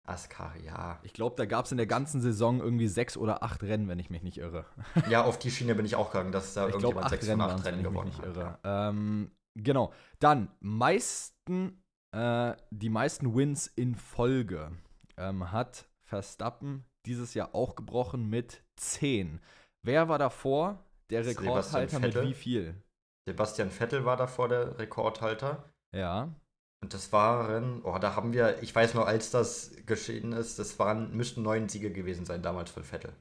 Ascari, 0.07 0.64
ja. 0.64 1.01
Ich 1.03 1.14
glaube, 1.14 1.35
da 1.35 1.44
gab 1.44 1.64
es 1.64 1.73
in 1.73 1.77
der 1.77 1.88
ganzen 1.88 2.20
Saison 2.20 2.61
irgendwie 2.61 2.87
sechs 2.87 3.16
oder 3.16 3.42
acht 3.42 3.64
Rennen, 3.64 3.88
wenn 3.88 3.99
ich 3.99 4.09
mich 4.09 4.23
nicht 4.23 4.38
irre. 4.38 4.66
ja, 5.11 5.25
auf 5.25 5.40
die 5.40 5.51
Schiene 5.51 5.75
bin 5.75 5.85
ich 5.85 5.97
auch 5.97 6.12
gegangen, 6.12 6.31
dass 6.31 6.55
da 6.55 6.68
ich 6.68 6.75
irgendjemand 6.75 7.09
glaub, 7.09 7.11
sechs 7.11 7.27
Rennen, 7.27 7.40
acht 7.40 7.64
Rennen 7.64 7.83
gewonnen 7.83 8.16
hat. 8.16 8.25
Irre. 8.25 8.59
Ähm, 8.62 9.33
genau. 9.57 9.92
Dann 10.20 10.53
meisten, 10.61 11.83
äh, 12.12 12.55
die 12.70 12.88
meisten 12.88 13.35
Wins 13.35 13.66
in 13.66 13.97
Folge 13.97 14.70
ähm, 15.16 15.51
hat 15.51 15.88
Verstappen 16.05 16.85
dieses 17.05 17.35
Jahr 17.35 17.53
auch 17.53 17.75
gebrochen 17.75 18.31
mit 18.31 18.62
10. 18.77 19.40
Wer 19.83 20.09
war 20.09 20.20
davor 20.20 20.85
der 21.11 21.27
Rekordhalter 21.27 21.99
mit 21.99 22.14
wie 22.23 22.35
viel? 22.35 22.81
Sebastian 23.26 23.70
Vettel 23.70 24.04
war 24.04 24.16
davor 24.16 24.48
der 24.48 24.78
Rekordhalter. 24.78 25.64
Ja. 25.92 26.34
Und 26.82 26.92
das 26.92 27.12
waren, 27.12 27.82
oh, 27.82 27.98
da 27.98 28.14
haben 28.14 28.32
wir, 28.34 28.62
ich 28.62 28.74
weiß 28.74 28.94
noch, 28.94 29.06
als 29.06 29.30
das 29.30 29.72
geschehen 29.87 30.32
ist, 30.32 30.58
das 30.58 30.78
waren, 30.78 31.16
müssten 31.16 31.42
neun 31.42 31.68
Siege 31.68 31.90
gewesen 31.90 32.26
sein 32.26 32.42
damals 32.42 32.70
von 32.70 32.84
Vettel. 32.84 33.14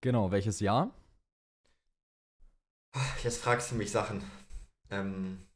Genau, 0.00 0.30
welches 0.30 0.60
Jahr? 0.60 0.94
Jetzt 3.24 3.42
fragst 3.42 3.72
du 3.72 3.74
mich 3.74 3.90
Sachen. 3.90 4.22
Ähm, 4.90 5.46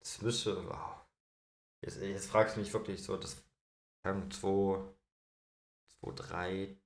das 0.00 0.20
müsste, 0.20 0.68
wow. 0.68 1.00
Jetzt, 1.80 2.00
jetzt 2.00 2.30
fragst 2.30 2.56
du 2.56 2.60
mich 2.60 2.72
wirklich 2.72 3.02
so, 3.02 3.16
das 3.16 3.42
2, 4.02 4.28
2, 4.30 6.12
3, 6.14 6.76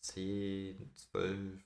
10, 0.00 0.94
12, 0.94 1.64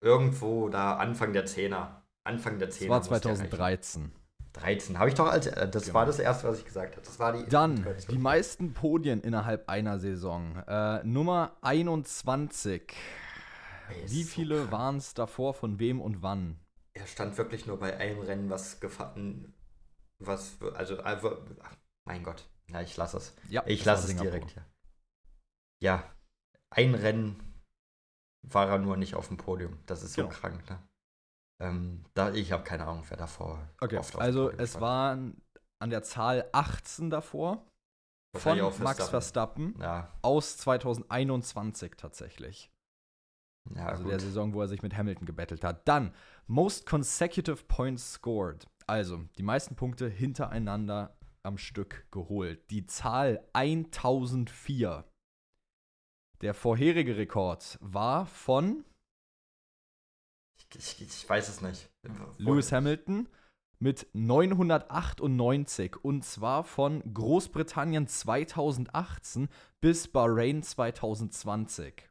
Irgendwo 0.00 0.68
da 0.68 0.96
Anfang 0.96 1.32
der 1.32 1.46
Zehner. 1.46 2.02
Anfang 2.24 2.58
der 2.58 2.70
Zehner. 2.70 2.98
Das 2.98 3.10
war 3.10 3.20
2013. 3.20 4.12
13. 4.56 4.98
Habe 4.98 5.10
ich 5.10 5.14
doch 5.14 5.26
als. 5.26 5.46
Äh, 5.46 5.68
das 5.68 5.84
genau. 5.84 5.94
war 5.94 6.06
das 6.06 6.18
erste, 6.18 6.48
was 6.48 6.58
ich 6.58 6.64
gesagt 6.64 6.96
habe. 6.96 7.06
Das 7.06 7.18
war 7.18 7.32
die. 7.32 7.48
Dann 7.48 7.86
die 8.10 8.18
meisten 8.18 8.72
Podien 8.72 9.20
innerhalb 9.20 9.68
einer 9.68 9.98
Saison. 9.98 10.56
Äh, 10.66 11.04
Nummer 11.04 11.56
21. 11.60 12.94
Ey, 13.88 14.10
Wie 14.10 14.24
viele 14.24 14.64
so 14.64 14.72
waren 14.72 14.96
es 14.96 15.14
davor, 15.14 15.54
von 15.54 15.78
wem 15.78 16.00
und 16.00 16.22
wann? 16.22 16.58
Er 16.94 17.06
stand 17.06 17.36
wirklich 17.38 17.66
nur 17.66 17.78
bei 17.78 17.96
einem 17.96 18.20
Rennen, 18.20 18.50
was 18.50 18.80
gefahren. 18.80 19.54
Was. 20.18 20.56
Also, 20.74 20.98
also. 21.00 21.36
Mein 22.04 22.22
Gott. 22.22 22.48
Ja, 22.68 22.80
ich 22.80 22.96
lasse 22.96 23.18
es. 23.18 23.34
Ja, 23.48 23.62
ich 23.66 23.84
lasse 23.84 24.10
es 24.10 24.16
direkt. 24.16 24.56
Ja. 24.56 24.62
ja. 25.80 26.12
Ein 26.70 26.94
Rennen 26.94 27.45
war 28.46 28.68
er 28.68 28.78
nur 28.78 28.96
nicht 28.96 29.14
auf 29.14 29.28
dem 29.28 29.36
Podium. 29.36 29.78
Das 29.86 30.02
ist 30.02 30.14
so 30.14 30.22
genau. 30.22 30.34
krank, 30.34 30.70
ne? 30.70 30.78
Ähm, 31.60 32.04
da, 32.14 32.32
ich 32.32 32.52
habe 32.52 32.64
keine 32.64 32.86
Ahnung, 32.86 33.04
wer 33.08 33.16
davor. 33.16 33.66
Okay, 33.80 33.98
also 34.16 34.50
es 34.50 34.80
waren 34.80 35.40
an 35.78 35.90
der 35.90 36.02
Zahl 36.02 36.48
18 36.52 37.10
davor 37.10 37.66
von 38.34 38.58
Max 38.80 39.08
Verstappen 39.08 39.74
ja. 39.80 40.12
aus 40.22 40.58
2021 40.58 41.92
tatsächlich. 41.96 42.70
Ja, 43.74 43.86
also 43.86 44.04
gut. 44.04 44.12
der 44.12 44.20
Saison, 44.20 44.52
wo 44.54 44.60
er 44.60 44.68
sich 44.68 44.82
mit 44.82 44.96
Hamilton 44.96 45.26
gebettelt 45.26 45.64
hat. 45.64 45.88
Dann 45.88 46.14
Most 46.46 46.86
Consecutive 46.86 47.64
Points 47.66 48.12
Scored. 48.12 48.66
Also 48.86 49.24
die 49.38 49.42
meisten 49.42 49.74
Punkte 49.74 50.08
hintereinander 50.08 51.16
am 51.42 51.58
Stück 51.58 52.06
geholt. 52.12 52.70
Die 52.70 52.86
Zahl 52.86 53.42
1004. 53.54 55.04
Der 56.40 56.54
vorherige 56.54 57.16
Rekord 57.16 57.78
war 57.80 58.26
von. 58.26 58.84
Ich, 60.58 61.00
ich, 61.00 61.02
ich 61.02 61.28
weiß 61.28 61.48
es 61.48 61.60
nicht. 61.60 61.90
Lewis 62.38 62.72
Hamilton 62.72 63.28
mit 63.78 64.06
998 64.14 65.96
und 66.02 66.24
zwar 66.24 66.64
von 66.64 67.02
Großbritannien 67.12 68.06
2018 68.06 69.48
bis 69.80 70.08
Bahrain 70.08 70.62
2020. 70.62 72.08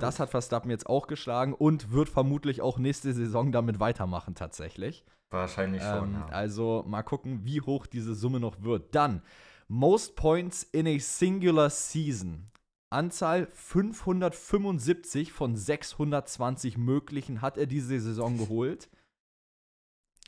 Das 0.00 0.18
hat 0.18 0.30
Verstappen 0.30 0.70
jetzt 0.70 0.86
auch 0.86 1.06
geschlagen 1.06 1.52
und 1.52 1.92
wird 1.92 2.08
vermutlich 2.08 2.62
auch 2.62 2.78
nächste 2.78 3.12
Saison 3.12 3.52
damit 3.52 3.80
weitermachen 3.80 4.34
tatsächlich. 4.34 5.04
Wahrscheinlich 5.30 5.82
schon. 5.82 6.14
Ähm, 6.14 6.14
ja. 6.14 6.26
Also 6.28 6.84
mal 6.86 7.02
gucken, 7.02 7.44
wie 7.44 7.60
hoch 7.60 7.86
diese 7.86 8.14
Summe 8.14 8.40
noch 8.40 8.62
wird. 8.62 8.94
Dann 8.94 9.22
Most 9.68 10.16
Points 10.16 10.62
in 10.62 10.86
a 10.86 10.98
Singular 10.98 11.68
Season. 11.68 12.50
Anzahl 12.90 13.48
575 13.52 15.32
von 15.32 15.56
620 15.56 16.78
möglichen 16.78 17.42
hat 17.42 17.58
er 17.58 17.66
diese 17.66 18.00
Saison 18.00 18.38
geholt. 18.38 18.88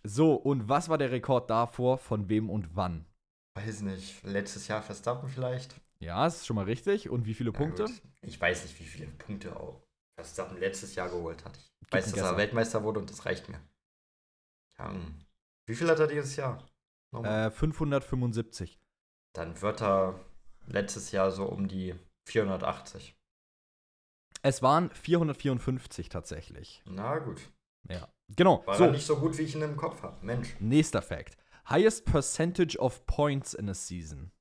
So, 0.02 0.34
und 0.34 0.68
was 0.68 0.88
war 0.88 0.98
der 0.98 1.10
Rekord 1.10 1.50
davor? 1.50 1.98
Von 1.98 2.28
wem 2.28 2.50
und 2.50 2.76
wann? 2.76 3.06
Weiß 3.54 3.82
nicht. 3.82 4.22
Letztes 4.24 4.68
Jahr 4.68 4.82
Verstappen 4.82 5.28
vielleicht? 5.28 5.80
Ja, 5.98 6.26
ist 6.26 6.46
schon 6.46 6.56
mal 6.56 6.64
richtig. 6.64 7.10
Und 7.10 7.26
wie 7.26 7.34
viele 7.34 7.52
ja, 7.52 7.58
Punkte? 7.58 7.84
Gut. 7.84 8.02
Ich 8.22 8.40
weiß 8.40 8.64
nicht, 8.64 8.78
wie 8.80 8.84
viele 8.84 9.06
Punkte 9.06 9.54
auch 9.56 9.82
Verstappen 10.16 10.58
letztes 10.58 10.94
Jahr 10.94 11.08
geholt 11.08 11.44
hat. 11.44 11.58
Ich 11.86 11.92
weiß, 11.92 12.12
dass 12.12 12.20
er 12.20 12.36
Weltmeister 12.36 12.82
wurde 12.82 13.00
und 13.00 13.10
das 13.10 13.26
reicht 13.26 13.48
mir. 13.48 13.60
Ja, 14.78 14.94
wie 15.66 15.74
viel 15.74 15.88
hat 15.88 15.98
er 15.98 16.06
dieses 16.06 16.36
Jahr? 16.36 16.66
Äh, 17.12 17.50
575. 17.50 18.78
Dann 19.34 19.60
wird 19.60 19.82
er 19.82 20.18
letztes 20.66 21.12
Jahr 21.12 21.30
so 21.30 21.46
um 21.46 21.68
die 21.68 21.94
480. 22.28 23.16
Es 24.42 24.62
waren 24.62 24.90
454 24.90 26.08
tatsächlich. 26.08 26.82
Na 26.86 27.18
gut. 27.18 27.40
Ja. 27.88 28.08
Genau. 28.36 28.64
War 28.66 28.76
so. 28.76 28.90
nicht 28.90 29.06
so 29.06 29.16
gut, 29.16 29.36
wie 29.38 29.42
ich 29.42 29.54
ihn 29.54 29.62
im 29.62 29.76
Kopf 29.76 30.02
habe. 30.02 30.24
Mensch. 30.24 30.56
Nächster 30.60 31.02
Fact. 31.02 31.36
Highest 31.68 32.04
percentage 32.04 32.78
of 32.78 33.04
points 33.06 33.54
in 33.54 33.68
a 33.68 33.74
season. 33.74 34.32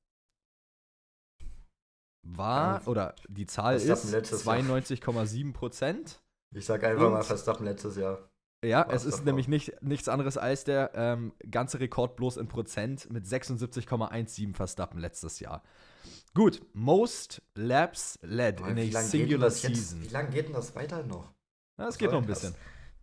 War, 2.22 2.86
oder 2.86 3.14
die 3.28 3.46
Zahl 3.46 3.76
ist 3.76 3.88
92,7 3.88 5.52
Prozent. 5.52 6.20
Ich 6.54 6.66
sag 6.66 6.84
einfach 6.84 7.06
Und, 7.06 7.12
mal 7.12 7.22
Verstappen 7.22 7.64
letztes 7.64 7.96
Jahr. 7.96 8.30
Ja, 8.62 8.86
es 8.90 9.06
ist 9.06 9.24
nämlich 9.24 9.48
nicht, 9.48 9.80
nichts 9.80 10.08
anderes 10.08 10.36
als 10.36 10.64
der 10.64 10.90
ähm, 10.94 11.32
ganze 11.50 11.80
Rekord 11.80 12.16
bloß 12.16 12.36
in 12.36 12.46
Prozent 12.46 13.10
mit 13.10 13.24
76,17 13.24 14.54
Verstappen 14.54 14.98
letztes 14.98 15.40
Jahr. 15.40 15.62
Gut, 16.34 16.60
most 16.72 17.42
laps 17.54 18.18
led 18.22 18.60
in 18.60 18.78
a 18.78 19.02
singular 19.02 19.50
season. 19.50 20.00
Jetzt, 20.00 20.10
wie 20.10 20.14
lange 20.14 20.30
geht 20.30 20.46
denn 20.46 20.54
das 20.54 20.74
weiter 20.76 21.02
noch? 21.02 21.34
Ja, 21.78 21.88
es 21.88 21.98
geht 21.98 22.12
noch 22.12 22.22
ein 22.22 22.26
bisschen. 22.26 22.54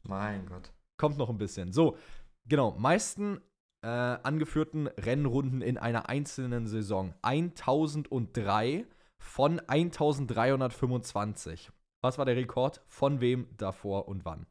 Mein 0.03 0.45
Gott. 0.45 0.71
Kommt 0.97 1.17
noch 1.17 1.29
ein 1.29 1.37
bisschen. 1.37 1.73
So, 1.73 1.97
genau, 2.45 2.71
meisten 2.77 3.41
äh, 3.81 3.87
angeführten 3.87 4.87
Rennrunden 4.87 5.61
in 5.61 5.77
einer 5.77 6.07
einzelnen 6.07 6.67
Saison. 6.67 7.13
1003 7.21 8.85
von 9.19 9.59
1325. 9.59 11.69
Was 12.01 12.17
war 12.17 12.23
der 12.25 12.37
Rekord? 12.37 12.81
Von 12.87 13.19
wem, 13.19 13.49
davor 13.57 14.07
und 14.07 14.23
wann? 14.23 14.47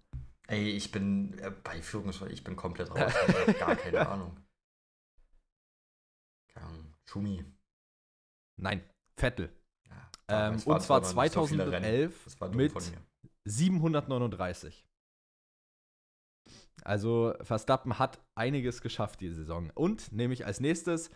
Ey, 0.49 0.69
ich 0.71 0.93
bin 0.93 1.39
äh, 1.39 1.51
bei 1.65 1.81
Führungsfall, 1.81 2.31
ich 2.31 2.45
bin 2.45 2.57
komplett 2.57 2.91
raus. 2.91 3.11
ich 3.29 3.35
habe 3.35 3.55
gar 3.55 3.77
keine 3.77 4.07
Ahnung. 4.09 4.37
Schumi. 7.07 7.43
Nein, 8.61 8.83
Vettel. 9.17 9.51
Ja, 9.89 10.49
ähm, 10.49 10.63
und 10.65 10.83
zwar 10.83 11.03
2011 11.03 12.37
so 12.39 12.47
mit 12.49 12.73
739. 13.45 14.87
Also 16.83 17.35
Verstappen 17.43 17.99
hat 17.99 18.21
einiges 18.37 18.81
geschafft 18.81 19.21
diese 19.21 19.37
Saison. 19.37 19.71
Und 19.75 20.13
nämlich 20.13 20.47
als 20.47 20.61
nächstes 20.61 21.11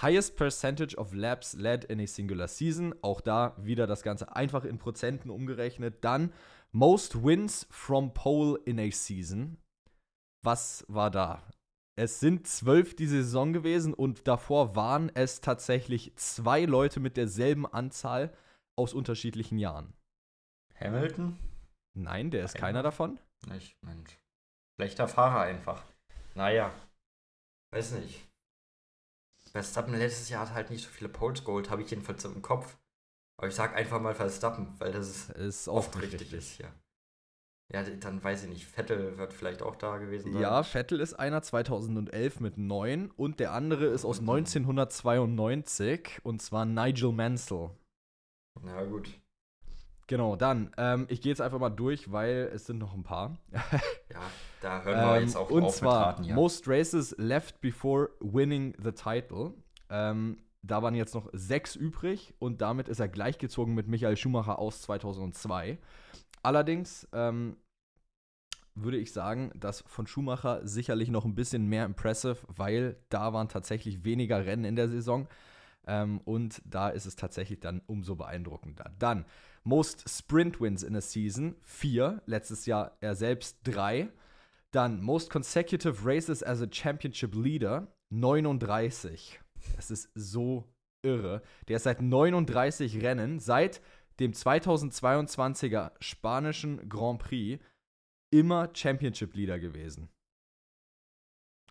Highest 0.00 0.36
Percentage 0.36 0.96
of 0.96 1.12
Laps 1.12 1.54
led 1.54 1.84
in 1.84 2.00
a 2.00 2.06
singular 2.06 2.46
season. 2.46 2.94
Auch 3.02 3.20
da 3.20 3.56
wieder 3.58 3.86
das 3.86 4.02
Ganze 4.02 4.34
einfach 4.34 4.64
in 4.64 4.78
Prozenten 4.78 5.30
umgerechnet. 5.30 6.04
Dann 6.04 6.32
Most 6.72 7.24
Wins 7.24 7.66
from 7.70 8.12
Pole 8.12 8.60
in 8.64 8.78
a 8.78 8.90
Season. 8.90 9.56
Was 10.44 10.84
war 10.88 11.10
da? 11.10 11.42
Es 11.98 12.20
sind 12.20 12.46
zwölf 12.46 12.94
diese 12.94 13.24
Saison 13.24 13.52
gewesen 13.52 13.92
und 13.92 14.28
davor 14.28 14.76
waren 14.76 15.10
es 15.16 15.40
tatsächlich 15.40 16.14
zwei 16.14 16.64
Leute 16.64 17.00
mit 17.00 17.16
derselben 17.16 17.66
Anzahl 17.66 18.32
aus 18.76 18.94
unterschiedlichen 18.94 19.58
Jahren. 19.58 19.92
Hamilton? 20.78 21.36
Nein, 21.94 22.30
der 22.30 22.44
ist 22.44 22.54
keiner, 22.54 22.66
keiner 22.66 22.82
davon. 22.84 23.18
Nicht, 23.48 23.74
Mensch. 23.82 24.16
Schlechter 24.76 25.08
Fahrer 25.08 25.40
einfach. 25.40 25.82
Naja. 26.36 26.72
Weiß 27.72 27.90
nicht. 27.90 28.28
Verstappen 29.50 29.94
letztes 29.94 30.28
Jahr 30.28 30.46
hat 30.46 30.54
halt 30.54 30.70
nicht 30.70 30.84
so 30.84 30.90
viele 30.90 31.08
Poles 31.08 31.44
geholt, 31.44 31.68
habe 31.68 31.82
ich 31.82 31.90
jedenfalls 31.90 32.24
im 32.24 32.42
Kopf. 32.42 32.78
Aber 33.38 33.48
ich 33.48 33.56
sag 33.56 33.74
einfach 33.74 34.00
mal 34.00 34.14
Verstappen, 34.14 34.72
weil 34.78 34.92
das 34.92 35.08
ist, 35.08 35.30
ist 35.30 35.68
oft 35.68 35.96
richtig, 35.96 36.20
richtig 36.20 36.32
ist, 36.34 36.58
ja. 36.58 36.72
Ja, 37.72 37.82
dann 37.82 38.24
weiß 38.24 38.44
ich 38.44 38.48
nicht. 38.48 38.64
Vettel 38.64 39.18
wird 39.18 39.34
vielleicht 39.34 39.62
auch 39.62 39.76
da 39.76 39.98
gewesen 39.98 40.32
sein. 40.32 40.40
Ja, 40.40 40.62
Vettel 40.62 41.00
ist 41.00 41.12
einer 41.14 41.42
2011 41.42 42.40
mit 42.40 42.56
9 42.56 43.10
und 43.10 43.40
der 43.40 43.52
andere 43.52 43.86
ist 43.86 44.06
aus 44.06 44.20
1992 44.20 46.20
und 46.22 46.40
zwar 46.40 46.64
Nigel 46.64 47.12
Mansell. 47.12 47.70
Na 48.62 48.84
gut. 48.84 49.10
Genau, 50.06 50.36
dann, 50.36 50.72
ähm, 50.78 51.04
ich 51.10 51.20
gehe 51.20 51.30
jetzt 51.30 51.42
einfach 51.42 51.58
mal 51.58 51.68
durch, 51.68 52.10
weil 52.10 52.50
es 52.54 52.64
sind 52.64 52.78
noch 52.78 52.94
ein 52.94 53.02
paar. 53.02 53.36
ja, 53.52 54.20
da 54.62 54.82
hören 54.82 55.06
wir 55.06 55.16
ähm, 55.16 55.22
jetzt 55.24 55.36
auch 55.36 55.50
Und 55.50 55.64
auf 55.64 55.76
zwar, 55.76 56.06
Raten, 56.06 56.24
ja. 56.24 56.34
Most 56.34 56.66
Races 56.66 57.14
left 57.18 57.60
before 57.60 58.08
winning 58.20 58.74
the 58.82 58.92
title. 58.92 59.52
Ähm, 59.90 60.38
da 60.62 60.82
waren 60.82 60.94
jetzt 60.94 61.14
noch 61.14 61.28
sechs 61.34 61.76
übrig 61.76 62.32
und 62.38 62.62
damit 62.62 62.88
ist 62.88 63.00
er 63.00 63.08
gleichgezogen 63.08 63.74
mit 63.74 63.86
Michael 63.86 64.16
Schumacher 64.16 64.58
aus 64.58 64.80
2002. 64.80 65.78
Allerdings 66.42 67.08
ähm, 67.12 67.56
würde 68.74 68.98
ich 68.98 69.12
sagen, 69.12 69.50
dass 69.54 69.82
von 69.86 70.06
Schumacher 70.06 70.66
sicherlich 70.66 71.10
noch 71.10 71.24
ein 71.24 71.34
bisschen 71.34 71.66
mehr 71.66 71.84
impressive, 71.84 72.38
weil 72.48 72.96
da 73.08 73.32
waren 73.32 73.48
tatsächlich 73.48 74.04
weniger 74.04 74.44
Rennen 74.44 74.64
in 74.64 74.76
der 74.76 74.88
Saison. 74.88 75.28
Ähm, 75.86 76.20
und 76.24 76.62
da 76.64 76.88
ist 76.90 77.06
es 77.06 77.16
tatsächlich 77.16 77.60
dann 77.60 77.82
umso 77.86 78.14
beeindruckender. 78.14 78.92
Dann 78.98 79.24
Most 79.64 80.08
Sprint 80.08 80.60
Wins 80.60 80.82
in 80.82 80.96
a 80.96 81.00
Season, 81.00 81.56
vier. 81.62 82.22
Letztes 82.26 82.66
Jahr 82.66 82.96
er 83.00 83.14
selbst 83.14 83.58
drei. 83.64 84.10
Dann 84.70 85.02
Most 85.02 85.30
Consecutive 85.30 85.96
Races 86.04 86.42
as 86.42 86.60
a 86.60 86.66
Championship 86.70 87.34
Leader, 87.34 87.88
39. 88.10 89.40
Das 89.76 89.90
ist 89.90 90.10
so 90.14 90.64
irre. 91.02 91.42
Der 91.68 91.76
ist 91.76 91.84
seit 91.84 92.02
39 92.02 93.02
Rennen, 93.02 93.38
seit 93.38 93.80
dem 94.20 94.32
2022er 94.32 95.92
spanischen 96.00 96.88
Grand 96.88 97.20
Prix, 97.20 97.62
immer 98.30 98.68
Championship 98.74 99.34
Leader 99.34 99.58
gewesen. 99.58 100.08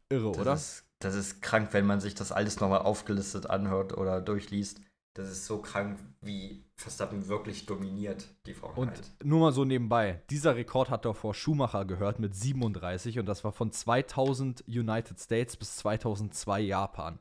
Irre, 0.10 0.32
das 0.32 0.42
oder? 0.42 0.54
Ist, 0.54 0.86
das 1.00 1.16
ist 1.16 1.42
krank, 1.42 1.70
wenn 1.74 1.86
man 1.86 2.00
sich 2.00 2.16
das 2.16 2.32
alles 2.32 2.60
nochmal 2.60 2.82
aufgelistet 2.82 3.50
anhört 3.50 3.96
oder 3.98 4.22
durchliest. 4.22 4.82
Das 5.14 5.30
ist 5.30 5.46
so 5.46 5.60
krank, 5.62 6.00
wie 6.22 6.64
Verstappen 6.76 7.28
wirklich 7.28 7.66
dominiert 7.66 8.28
die 8.46 8.54
Formel 8.54 8.78
Und 8.78 9.02
nur 9.24 9.40
mal 9.40 9.52
so 9.52 9.66
nebenbei, 9.66 10.22
dieser 10.30 10.56
Rekord 10.56 10.92
hat 10.92 11.06
davor 11.06 11.34
Schumacher 11.34 11.86
gehört 11.86 12.20
mit 12.20 12.36
37 12.36 13.18
und 13.18 13.26
das 13.26 13.44
war 13.44 13.52
von 13.52 13.72
2000 13.72 14.64
United 14.68 15.20
States 15.20 15.58
bis 15.58 15.78
2002 15.78 16.62
Japan. 16.62 17.18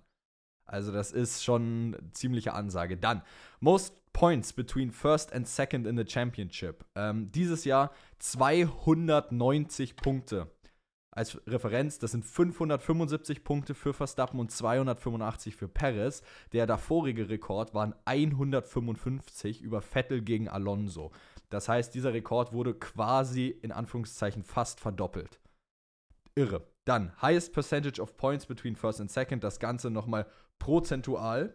Also 0.66 0.92
das 0.92 1.12
ist 1.12 1.42
schon 1.42 1.94
eine 1.98 2.12
ziemliche 2.12 2.52
Ansage. 2.52 2.98
Dann, 2.98 3.22
most 3.60 3.94
points 4.16 4.50
between 4.54 4.90
first 4.90 5.30
and 5.34 5.46
second 5.46 5.86
in 5.86 5.98
the 5.98 6.04
championship. 6.06 6.86
Ähm, 6.94 7.30
dieses 7.32 7.66
Jahr 7.66 7.90
290 8.18 9.94
Punkte 9.96 10.50
als 11.10 11.38
Referenz, 11.46 11.98
das 11.98 12.12
sind 12.12 12.24
575 12.24 13.44
Punkte 13.44 13.74
für 13.74 13.92
Verstappen 13.92 14.40
und 14.40 14.50
285 14.50 15.54
für 15.54 15.68
Perez. 15.68 16.22
Der 16.54 16.66
davorige 16.66 17.28
Rekord 17.28 17.74
waren 17.74 17.94
155 18.06 19.60
über 19.60 19.82
Vettel 19.82 20.22
gegen 20.22 20.48
Alonso. 20.48 21.12
Das 21.50 21.68
heißt, 21.68 21.94
dieser 21.94 22.14
Rekord 22.14 22.54
wurde 22.54 22.72
quasi 22.72 23.48
in 23.48 23.70
Anführungszeichen 23.70 24.44
fast 24.44 24.80
verdoppelt. 24.80 25.40
Irre. 26.34 26.66
Dann, 26.86 27.12
highest 27.20 27.52
percentage 27.52 28.00
of 28.00 28.16
points 28.16 28.46
between 28.46 28.76
first 28.76 28.98
and 28.98 29.10
second, 29.10 29.44
das 29.44 29.60
Ganze 29.60 29.90
nochmal 29.90 30.26
prozentual. 30.58 31.54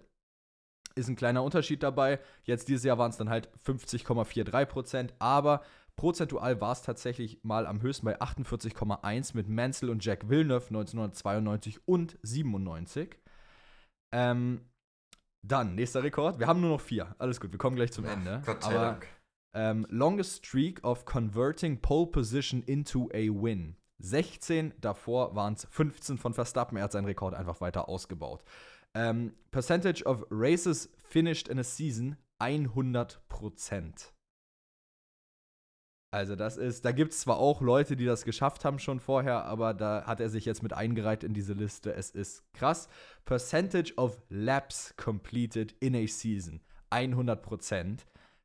Ist 0.96 1.10
ein 1.10 1.16
kleiner 1.16 1.44
Unterschied 1.44 1.84
dabei. 1.84 2.20
Jetzt 2.44 2.68
dieses 2.68 2.84
Jahr 2.84 2.98
waren 2.98 3.12
es 3.12 3.18
dann 3.18 3.30
halt 3.30 3.50
50,43 3.66 4.66
Prozent, 4.66 5.14
aber 5.20 5.62
Prozentual 5.96 6.60
war 6.62 6.72
es 6.72 6.82
tatsächlich 6.82 7.44
mal 7.44 7.68
am 7.68 7.82
höchsten 7.82 8.06
bei 8.06 8.20
48,1 8.20 9.36
mit 9.36 9.50
Mansell 9.50 9.90
und 9.90 10.04
Jack 10.04 10.30
Villeneuve 10.30 10.68
1992 10.68 11.88
und 11.88 12.18
97. 12.24 13.18
Ähm, 14.14 14.62
dann, 15.44 15.76
nächster 15.76 16.04
Rekord. 16.04 16.40
Wir 16.40 16.48
haben 16.48 16.62
nur 16.62 16.72
noch 16.72 16.82
vier. 16.82 17.16
Alles 17.18 17.40
gut, 17.40 17.52
wir 17.52 17.58
kommen 17.58 17.76
gleich 17.76 17.92
zum 17.92 18.06
Ende. 18.06 18.42
Gott 18.46 18.64
sei 18.64 18.70
Aber 18.70 18.86
Dank. 18.86 19.08
Ähm, 19.54 19.86
longest 19.90 20.46
streak 20.46 20.84
of 20.84 21.06
converting 21.06 21.82
pole 21.82 22.08
position 22.08 22.64
into 22.64 23.10
a 23.14 23.28
win. 23.28 23.76
16, 24.00 24.74
davor 24.80 25.36
waren 25.36 25.54
es 25.54 25.68
15 25.70 26.18
von 26.18 26.34
Verstappen. 26.34 26.78
Er 26.78 26.86
hat 26.86 26.92
seinen 26.94 27.06
Rekord 27.06 27.34
einfach 27.34 27.62
weiter 27.62 27.90
ausgebaut. 27.90 28.44
Ähm, 28.94 29.34
percentage 29.52 30.04
of 30.06 30.26
races 30.30 30.90
finished 30.98 31.48
in 31.48 31.60
a 31.60 31.64
season 31.64 32.18
100% 32.42 34.12
Also 36.14 36.36
das 36.36 36.58
ist, 36.58 36.84
da 36.84 36.92
gibt 36.92 37.14
es 37.14 37.22
zwar 37.22 37.38
auch 37.38 37.62
Leute, 37.62 37.96
die 37.96 38.04
das 38.04 38.26
geschafft 38.26 38.66
haben 38.66 38.80
schon 38.80 39.00
vorher, 39.00 39.46
aber 39.46 39.74
da 39.74 40.06
hat 40.06 40.20
er 40.20 40.30
sich 40.30 40.44
jetzt 40.44 40.62
mit 40.62 40.74
eingereiht 40.74 41.24
in 41.24 41.34
diese 41.34 41.54
Liste. 41.54 41.94
Es 41.94 42.12
ist 42.12 42.44
krass. 42.54 42.90
Percentage 43.24 43.94
of 43.96 44.22
laps 44.28 44.94
completed 44.98 45.74
in 45.80 45.96
a 45.96 46.06
season 46.08 46.60
100% 46.90 48.00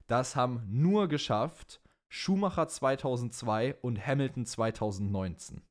Das 0.06 0.37
haben 0.37 0.62
nur 0.68 1.09
geschafft 1.09 1.80
Schumacher 2.09 2.68
2002 2.68 3.74
und 3.82 4.06
Hamilton 4.06 4.46
2019. 4.46 5.62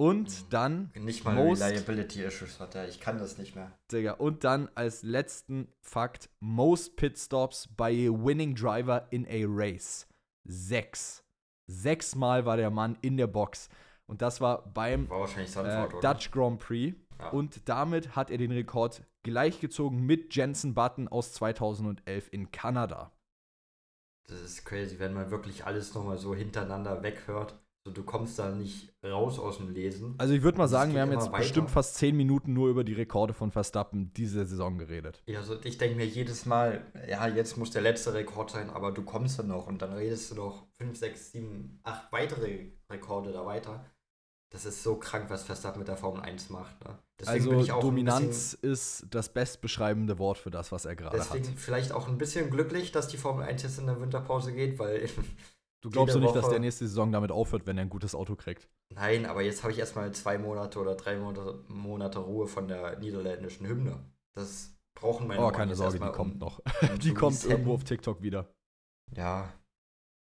Und 0.00 0.52
dann. 0.52 0.92
Nicht 0.94 1.24
mal 1.24 1.34
most, 1.34 1.60
Reliability 1.60 2.22
Issues 2.22 2.60
hat 2.60 2.76
er. 2.76 2.88
Ich 2.88 3.00
kann 3.00 3.18
das 3.18 3.36
nicht 3.36 3.56
mehr. 3.56 3.72
Digga. 3.90 4.12
Und 4.12 4.44
dann 4.44 4.68
als 4.76 5.02
letzten 5.02 5.72
Fakt: 5.80 6.30
Most 6.38 6.96
Pit 6.96 7.18
Stops 7.18 7.66
by 7.76 8.08
a 8.08 8.12
winning 8.12 8.54
driver 8.54 9.08
in 9.10 9.26
a 9.26 9.44
race. 9.46 10.06
Sechs. 10.44 11.24
Sechsmal 11.66 12.46
war 12.46 12.56
der 12.56 12.70
Mann 12.70 12.96
in 13.00 13.16
der 13.16 13.26
Box. 13.26 13.68
Und 14.06 14.22
das 14.22 14.40
war 14.40 14.72
beim 14.72 15.10
war 15.10 15.28
äh, 15.36 15.88
Dutch 16.00 16.30
Grand 16.30 16.60
Prix. 16.60 16.96
Ja. 17.18 17.30
Und 17.30 17.68
damit 17.68 18.14
hat 18.14 18.30
er 18.30 18.38
den 18.38 18.52
Rekord 18.52 19.02
gleichgezogen 19.24 20.06
mit 20.06 20.34
Jensen 20.34 20.74
Button 20.74 21.08
aus 21.08 21.32
2011 21.32 22.32
in 22.32 22.52
Kanada. 22.52 23.12
Das 24.28 24.40
ist 24.40 24.64
crazy, 24.64 25.00
wenn 25.00 25.12
man 25.12 25.30
wirklich 25.30 25.66
alles 25.66 25.92
nochmal 25.94 26.18
so 26.18 26.34
hintereinander 26.34 27.02
weghört. 27.02 27.58
So, 27.88 27.94
du 27.94 28.02
kommst 28.02 28.38
da 28.38 28.50
nicht 28.50 28.92
raus 29.02 29.38
aus 29.38 29.56
dem 29.56 29.72
Lesen. 29.72 30.14
Also 30.18 30.34
ich 30.34 30.42
würde 30.42 30.58
mal 30.58 30.68
sagen, 30.68 30.92
wir 30.92 31.00
haben 31.00 31.12
jetzt 31.12 31.32
weiter. 31.32 31.38
bestimmt 31.38 31.70
fast 31.70 31.94
zehn 31.94 32.14
Minuten 32.16 32.52
nur 32.52 32.68
über 32.68 32.84
die 32.84 32.92
Rekorde 32.92 33.32
von 33.32 33.50
Verstappen 33.50 34.12
diese 34.12 34.44
Saison 34.44 34.76
geredet. 34.76 35.22
Ja, 35.26 35.38
also 35.38 35.56
ich 35.64 35.78
denke 35.78 35.96
mir 35.96 36.06
jedes 36.06 36.44
Mal, 36.44 36.82
ja, 37.08 37.26
jetzt 37.28 37.56
muss 37.56 37.70
der 37.70 37.80
letzte 37.80 38.12
Rekord 38.12 38.50
sein, 38.50 38.68
aber 38.68 38.92
du 38.92 39.02
kommst 39.02 39.38
dann 39.38 39.48
noch 39.48 39.66
und 39.66 39.80
dann 39.80 39.94
redest 39.94 40.30
du 40.30 40.34
noch 40.34 40.66
fünf, 40.76 40.98
sechs, 40.98 41.32
sieben, 41.32 41.80
acht 41.82 42.12
weitere 42.12 42.72
Rekorde 42.90 43.32
da 43.32 43.46
weiter. 43.46 43.86
Das 44.50 44.66
ist 44.66 44.82
so 44.82 44.96
krank, 44.96 45.30
was 45.30 45.44
Verstappen 45.44 45.78
mit 45.78 45.88
der 45.88 45.96
Formel 45.96 46.22
1 46.22 46.50
macht. 46.50 46.82
Ne? 46.84 46.98
also 47.26 47.64
Dominanz 47.80 48.54
ist 48.54 49.06
das 49.10 49.30
bestbeschreibende 49.30 50.18
Wort 50.18 50.38
für 50.38 50.50
das, 50.50 50.72
was 50.72 50.84
er 50.84 50.94
gerade 50.94 51.18
hat. 51.18 51.34
Deswegen 51.34 51.56
vielleicht 51.56 51.92
auch 51.92 52.08
ein 52.08 52.18
bisschen 52.18 52.50
glücklich, 52.50 52.92
dass 52.92 53.08
die 53.08 53.18
Formel 53.18 53.44
1 53.44 53.62
jetzt 53.62 53.78
in 53.78 53.86
der 53.86 54.00
Winterpause 54.00 54.52
geht, 54.52 54.78
weil 54.78 55.08
Du 55.80 55.90
glaubst 55.90 56.14
du 56.14 56.18
nicht, 56.18 56.30
Woche, 56.30 56.40
dass 56.40 56.50
der 56.50 56.58
nächste 56.58 56.88
Saison 56.88 57.12
damit 57.12 57.30
aufhört, 57.30 57.66
wenn 57.66 57.78
er 57.78 57.82
ein 57.82 57.88
gutes 57.88 58.14
Auto 58.14 58.34
kriegt? 58.34 58.68
Nein, 58.94 59.26
aber 59.26 59.42
jetzt 59.42 59.62
habe 59.62 59.72
ich 59.72 59.78
erstmal 59.78 60.10
zwei 60.12 60.36
Monate 60.36 60.78
oder 60.80 60.96
drei 60.96 61.16
Monate, 61.16 61.64
Monate, 61.68 62.18
Ruhe 62.18 62.48
von 62.48 62.66
der 62.66 62.98
niederländischen 62.98 63.66
Hymne. 63.66 64.04
Das 64.34 64.76
brauchen 64.98 65.28
meine 65.28 65.44
Oh, 65.44 65.50
keine 65.50 65.76
Sorge, 65.76 66.00
die 66.00 66.10
kommt 66.10 66.40
noch. 66.40 66.60
Um 66.82 66.98
die 66.98 67.14
kommt 67.14 67.44
irgendwo 67.44 67.74
auf 67.74 67.84
TikTok 67.84 68.22
wieder. 68.22 68.52
Ja. 69.14 69.52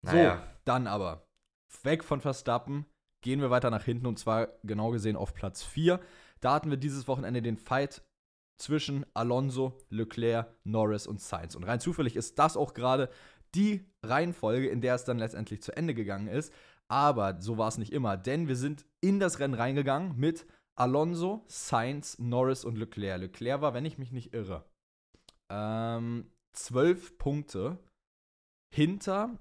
Naja. 0.05 0.35
So, 0.35 0.61
dann 0.65 0.87
aber. 0.87 1.27
Weg 1.83 2.03
von 2.03 2.19
Verstappen, 2.19 2.85
gehen 3.21 3.41
wir 3.41 3.49
weiter 3.49 3.69
nach 3.69 3.83
hinten 3.83 4.05
und 4.05 4.19
zwar 4.19 4.47
genau 4.63 4.91
gesehen 4.91 5.15
auf 5.15 5.33
Platz 5.33 5.63
4. 5.63 5.99
Da 6.41 6.53
hatten 6.53 6.69
wir 6.69 6.77
dieses 6.77 7.07
Wochenende 7.07 7.41
den 7.41 7.57
Fight 7.57 8.03
zwischen 8.57 9.05
Alonso, 9.13 9.77
Leclerc, 9.89 10.47
Norris 10.63 11.07
und 11.07 11.21
Sainz. 11.21 11.55
Und 11.55 11.63
rein 11.63 11.79
zufällig 11.79 12.15
ist 12.15 12.39
das 12.39 12.57
auch 12.57 12.73
gerade 12.73 13.09
die 13.57 13.85
Reihenfolge, 14.03 14.69
in 14.69 14.81
der 14.81 14.95
es 14.95 15.03
dann 15.03 15.19
letztendlich 15.19 15.61
zu 15.61 15.75
Ende 15.75 15.93
gegangen 15.93 16.27
ist. 16.27 16.53
Aber 16.87 17.41
so 17.41 17.57
war 17.57 17.67
es 17.67 17.77
nicht 17.77 17.91
immer, 17.91 18.15
denn 18.15 18.47
wir 18.47 18.55
sind 18.55 18.85
in 19.01 19.19
das 19.19 19.39
Rennen 19.39 19.55
reingegangen 19.55 20.17
mit 20.17 20.45
Alonso, 20.77 21.43
Sainz, 21.47 22.17
Norris 22.19 22.63
und 22.63 22.77
Leclerc. 22.77 23.19
Leclerc 23.19 23.61
war, 23.61 23.73
wenn 23.73 23.85
ich 23.85 23.97
mich 23.97 24.11
nicht 24.11 24.33
irre, 24.33 24.63
ähm, 25.49 26.31
zwölf 26.53 27.17
Punkte 27.17 27.79
hinter 28.73 29.37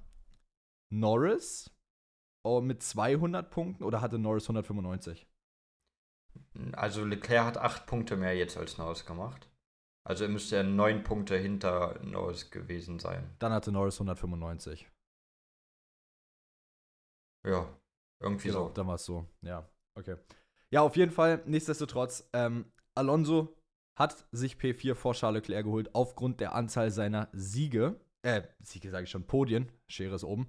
Norris 0.91 1.71
oh, 2.45 2.61
mit 2.61 2.83
200 2.83 3.51
Punkten 3.51 3.85
oder 3.85 4.01
hatte 4.01 4.19
Norris 4.19 4.45
195? 4.45 5.27
Also 6.73 7.05
Leclerc 7.05 7.45
hat 7.45 7.59
acht 7.59 7.87
Punkte 7.87 8.17
mehr 8.17 8.37
jetzt 8.37 8.57
als 8.57 8.79
Norris 8.79 9.05
gemacht. 9.05 9.49
Also 10.07 10.23
er 10.23 10.31
müsste 10.31 10.55
ja 10.55 10.63
neun 10.63 11.03
Punkte 11.03 11.37
hinter 11.37 11.99
Norris 12.05 12.53
gewesen 12.53 13.01
sein. 13.01 13.35
Dann 13.41 13.51
hatte 13.51 13.73
Norris 13.73 13.97
195. 13.97 14.89
Ja, 17.45 17.69
irgendwie 18.21 18.49
genau, 18.49 18.69
so. 18.69 18.73
Dann 18.73 18.87
war 18.87 18.95
es 18.95 19.05
so, 19.05 19.27
ja. 19.43 19.69
Okay. 19.97 20.17
Ja, 20.71 20.83
auf 20.83 20.97
jeden 20.97 21.11
Fall, 21.11 21.43
nichtsdestotrotz, 21.47 22.29
ähm, 22.33 22.67
Alonso 22.95 23.57
hat 23.99 24.29
sich 24.31 24.55
P4 24.55 24.95
vor 24.95 25.15
Charles 25.15 25.49
Leclerc 25.49 25.65
geholt 25.65 25.93
aufgrund 25.93 26.39
der 26.39 26.55
Anzahl 26.55 26.93
seiner 26.93 27.29
Siege. 27.33 27.99
Äh, 28.23 28.43
Siege 28.61 28.91
sage 28.91 29.05
ich 29.05 29.11
schon, 29.11 29.27
Podien, 29.27 29.73
Schere 29.89 30.15
ist 30.15 30.25
oben. 30.25 30.49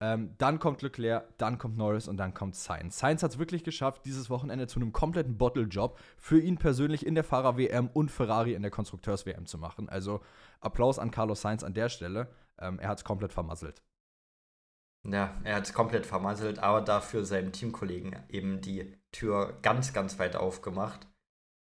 Ähm, 0.00 0.34
dann 0.38 0.58
kommt 0.58 0.82
Leclerc, 0.82 1.38
dann 1.38 1.56
kommt 1.56 1.76
Norris 1.76 2.08
und 2.08 2.16
dann 2.16 2.34
kommt 2.34 2.56
Sainz. 2.56 2.98
Sainz 2.98 3.22
hat 3.22 3.30
es 3.30 3.38
wirklich 3.38 3.62
geschafft, 3.62 4.04
dieses 4.04 4.28
Wochenende 4.28 4.66
zu 4.66 4.80
einem 4.80 4.92
kompletten 4.92 5.38
Bottle-Job 5.38 5.98
für 6.18 6.40
ihn 6.40 6.58
persönlich 6.58 7.06
in 7.06 7.14
der 7.14 7.24
Fahrer-WM 7.24 7.88
und 7.92 8.10
Ferrari 8.10 8.54
in 8.54 8.62
der 8.62 8.70
Konstrukteurs-WM 8.70 9.46
zu 9.46 9.56
machen. 9.56 9.88
Also 9.88 10.20
Applaus 10.60 10.98
an 10.98 11.10
Carlos 11.10 11.40
Sainz 11.40 11.62
an 11.62 11.74
der 11.74 11.88
Stelle. 11.88 12.28
Ähm, 12.58 12.78
er 12.80 12.88
hat 12.88 12.98
es 12.98 13.04
komplett 13.04 13.32
vermasselt. 13.32 13.82
Ja, 15.06 15.34
er 15.44 15.56
hat 15.56 15.66
es 15.66 15.74
komplett 15.74 16.06
vermasselt, 16.06 16.58
aber 16.58 16.80
dafür 16.80 17.24
seinem 17.24 17.52
Teamkollegen 17.52 18.16
eben 18.28 18.60
die 18.62 18.96
Tür 19.12 19.58
ganz, 19.62 19.92
ganz 19.92 20.18
weit 20.18 20.34
aufgemacht. 20.34 21.06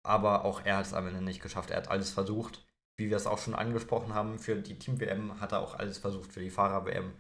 Aber 0.04 0.46
auch 0.46 0.66
er 0.66 0.78
hat 0.78 0.88
es 0.88 0.94
am 0.94 1.08
Ende 1.08 1.22
nicht 1.22 1.42
geschafft. 1.42 1.70
Er 1.70 1.78
hat 1.78 1.90
alles 1.90 2.12
versucht. 2.12 2.66
Wie 2.98 3.10
wir 3.10 3.18
es 3.18 3.28
auch 3.28 3.38
schon 3.38 3.56
angesprochen 3.56 4.14
haben, 4.14 4.40
für 4.40 4.56
die 4.56 4.78
Team-WM 4.78 5.40
hat 5.40 5.52
er 5.54 5.62
auch 5.62 5.76
alles 5.76 6.00
versucht, 6.00 6.34
für 6.34 6.42
die 6.42 6.50
Fahrer-WM 6.50 7.14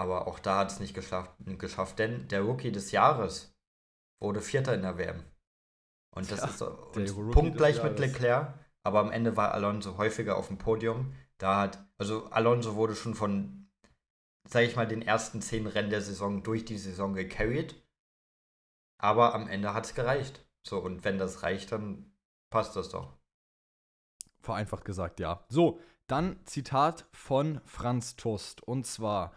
aber 0.00 0.26
auch 0.26 0.38
da 0.38 0.58
hat 0.58 0.72
es 0.72 0.80
nicht 0.80 0.94
geschafft, 0.94 1.30
geschafft, 1.58 1.98
denn 1.98 2.26
der 2.28 2.40
Rookie 2.40 2.72
des 2.72 2.90
Jahres 2.90 3.54
wurde 4.18 4.40
Vierter 4.40 4.74
in 4.74 4.82
der 4.82 4.96
WM. 4.96 5.22
Und 6.16 6.30
das 6.30 6.40
ja, 6.40 6.46
ist 6.46 6.58
so, 6.58 6.70
punktgleich 7.30 7.82
mit 7.82 7.98
Leclerc, 7.98 8.54
aber 8.82 9.00
am 9.00 9.12
Ende 9.12 9.36
war 9.36 9.52
Alonso 9.52 9.98
häufiger 9.98 10.36
auf 10.36 10.48
dem 10.48 10.56
Podium. 10.56 11.14
Da 11.38 11.60
hat, 11.60 11.84
also 11.98 12.26
Alonso 12.30 12.76
wurde 12.76 12.96
schon 12.96 13.14
von, 13.14 13.70
sage 14.48 14.66
ich 14.66 14.74
mal, 14.74 14.88
den 14.88 15.02
ersten 15.02 15.42
zehn 15.42 15.66
Rennen 15.66 15.90
der 15.90 16.00
Saison 16.00 16.42
durch 16.42 16.64
die 16.64 16.78
Saison 16.78 17.14
gecarried. 17.14 17.80
Aber 18.98 19.34
am 19.34 19.48
Ende 19.48 19.74
hat 19.74 19.84
es 19.84 19.94
gereicht. 19.94 20.44
So, 20.66 20.78
und 20.78 21.04
wenn 21.04 21.18
das 21.18 21.42
reicht, 21.42 21.72
dann 21.72 22.12
passt 22.50 22.74
das 22.74 22.88
doch. 22.88 23.12
Vereinfacht 24.40 24.84
gesagt, 24.84 25.20
ja. 25.20 25.44
So, 25.48 25.78
dann 26.06 26.40
Zitat 26.46 27.06
von 27.12 27.60
Franz 27.64 28.16
Tost. 28.16 28.62
Und 28.62 28.86
zwar, 28.86 29.32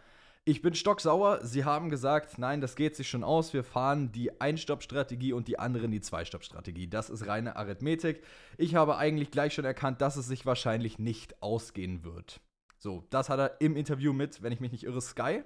ich 0.45 0.61
bin 0.61 0.75
stocksauer. 0.75 1.39
Sie 1.43 1.63
haben 1.63 1.89
gesagt, 1.89 2.37
nein, 2.37 2.59
das 2.59 2.75
geht 2.75 2.95
sich 2.95 3.09
schon 3.09 3.23
aus. 3.23 3.53
Wir 3.53 3.63
fahren 3.63 4.11
die 4.11 4.41
Ein-Stopp-Strategie 4.41 5.33
und 5.33 5.47
die 5.47 5.57
anderen 5.57 5.91
die 5.91 6.01
Zwei-Stopp-Strategie. 6.01 6.87
Das 6.87 7.09
ist 7.09 7.27
reine 7.27 7.55
Arithmetik. 7.55 8.23
Ich 8.57 8.75
habe 8.75 8.97
eigentlich 8.97 9.31
gleich 9.31 9.53
schon 9.53 9.65
erkannt, 9.65 10.01
dass 10.01 10.17
es 10.17 10.27
sich 10.27 10.45
wahrscheinlich 10.45 10.99
nicht 10.99 11.41
ausgehen 11.41 12.03
wird. 12.03 12.41
So, 12.77 13.07
das 13.09 13.29
hat 13.29 13.39
er 13.39 13.61
im 13.61 13.77
Interview 13.77 14.11
mit, 14.11 14.43
wenn 14.43 14.51
ich 14.51 14.59
mich 14.59 14.73
nicht 14.73 14.83
irre, 14.83 15.01
Sky 15.01 15.43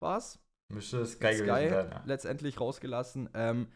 war 0.00 0.16
es? 0.16 0.38
Müsste 0.72 1.04
Sky, 1.04 1.34
Sky 1.34 1.44
gewesen 1.44 1.70
sein, 1.70 1.90
ja. 1.90 2.02
letztendlich 2.06 2.60
rausgelassen. 2.60 3.28
Ähm, 3.34 3.68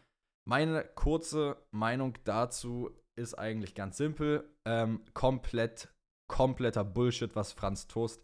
meine 0.47 0.83
kurze 0.83 1.57
Meinung 1.71 2.17
dazu 2.23 2.89
ist 3.15 3.35
eigentlich 3.35 3.75
ganz 3.75 3.97
simpel. 3.97 4.49
Ähm, 4.65 5.03
komplett, 5.13 5.89
kompletter 6.27 6.83
Bullshit, 6.83 7.35
was 7.35 7.51
Franz 7.53 7.87
Toast 7.87 8.23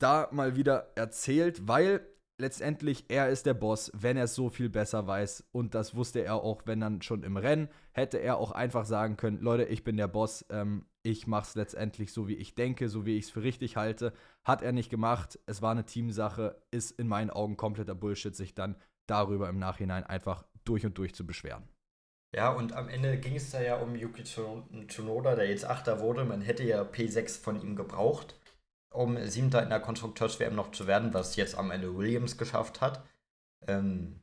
da 0.00 0.28
mal 0.32 0.56
wieder 0.56 0.90
erzählt, 0.96 1.68
weil 1.68 2.06
letztendlich 2.40 3.04
er 3.08 3.28
ist 3.28 3.46
der 3.46 3.54
Boss, 3.54 3.92
wenn 3.94 4.16
er 4.16 4.24
es 4.24 4.34
so 4.34 4.48
viel 4.48 4.68
besser 4.68 5.06
weiß. 5.06 5.44
Und 5.52 5.74
das 5.74 5.94
wusste 5.94 6.24
er 6.24 6.36
auch, 6.36 6.62
wenn 6.64 6.80
dann 6.80 7.02
schon 7.02 7.22
im 7.22 7.36
Rennen. 7.36 7.68
Hätte 7.92 8.18
er 8.18 8.38
auch 8.38 8.50
einfach 8.50 8.84
sagen 8.84 9.16
können: 9.16 9.40
Leute, 9.40 9.64
ich 9.64 9.84
bin 9.84 9.96
der 9.96 10.08
Boss, 10.08 10.44
ähm, 10.50 10.86
ich 11.02 11.26
mache 11.26 11.44
es 11.44 11.54
letztendlich 11.54 12.12
so, 12.12 12.26
wie 12.26 12.34
ich 12.34 12.54
denke, 12.54 12.88
so 12.88 13.06
wie 13.06 13.16
ich 13.16 13.26
es 13.26 13.30
für 13.30 13.42
richtig 13.42 13.76
halte. 13.76 14.12
Hat 14.44 14.62
er 14.62 14.72
nicht 14.72 14.90
gemacht. 14.90 15.38
Es 15.46 15.62
war 15.62 15.70
eine 15.70 15.84
Teamsache, 15.84 16.60
ist 16.70 16.98
in 16.98 17.06
meinen 17.06 17.30
Augen 17.30 17.56
kompletter 17.56 17.94
Bullshit, 17.94 18.34
sich 18.34 18.54
dann 18.54 18.76
darüber 19.06 19.48
im 19.48 19.58
Nachhinein 19.58 20.04
einfach 20.04 20.44
durch 20.64 20.84
und 20.84 20.98
durch 20.98 21.14
zu 21.14 21.26
beschweren. 21.26 21.68
Ja, 22.34 22.52
und 22.52 22.74
am 22.74 22.88
Ende 22.88 23.18
ging 23.18 23.34
es 23.34 23.50
da 23.50 23.60
ja 23.60 23.76
um 23.78 23.96
Yuki 23.96 24.22
Tsunoda, 24.22 25.34
der 25.34 25.48
jetzt 25.48 25.64
Achter 25.64 25.98
wurde. 25.98 26.24
Man 26.24 26.42
hätte 26.42 26.62
ja 26.62 26.82
P6 26.82 27.40
von 27.40 27.60
ihm 27.60 27.74
gebraucht 27.74 28.39
um 28.90 29.16
Siebter 29.26 29.62
in 29.62 29.70
der 29.70 29.80
Konstrukteurs-WM 29.80 30.54
noch 30.54 30.72
zu 30.72 30.86
werden, 30.86 31.14
was 31.14 31.36
jetzt 31.36 31.56
am 31.56 31.70
Ende 31.70 31.96
Williams 31.96 32.36
geschafft 32.36 32.80
hat. 32.80 33.04
Ähm, 33.66 34.20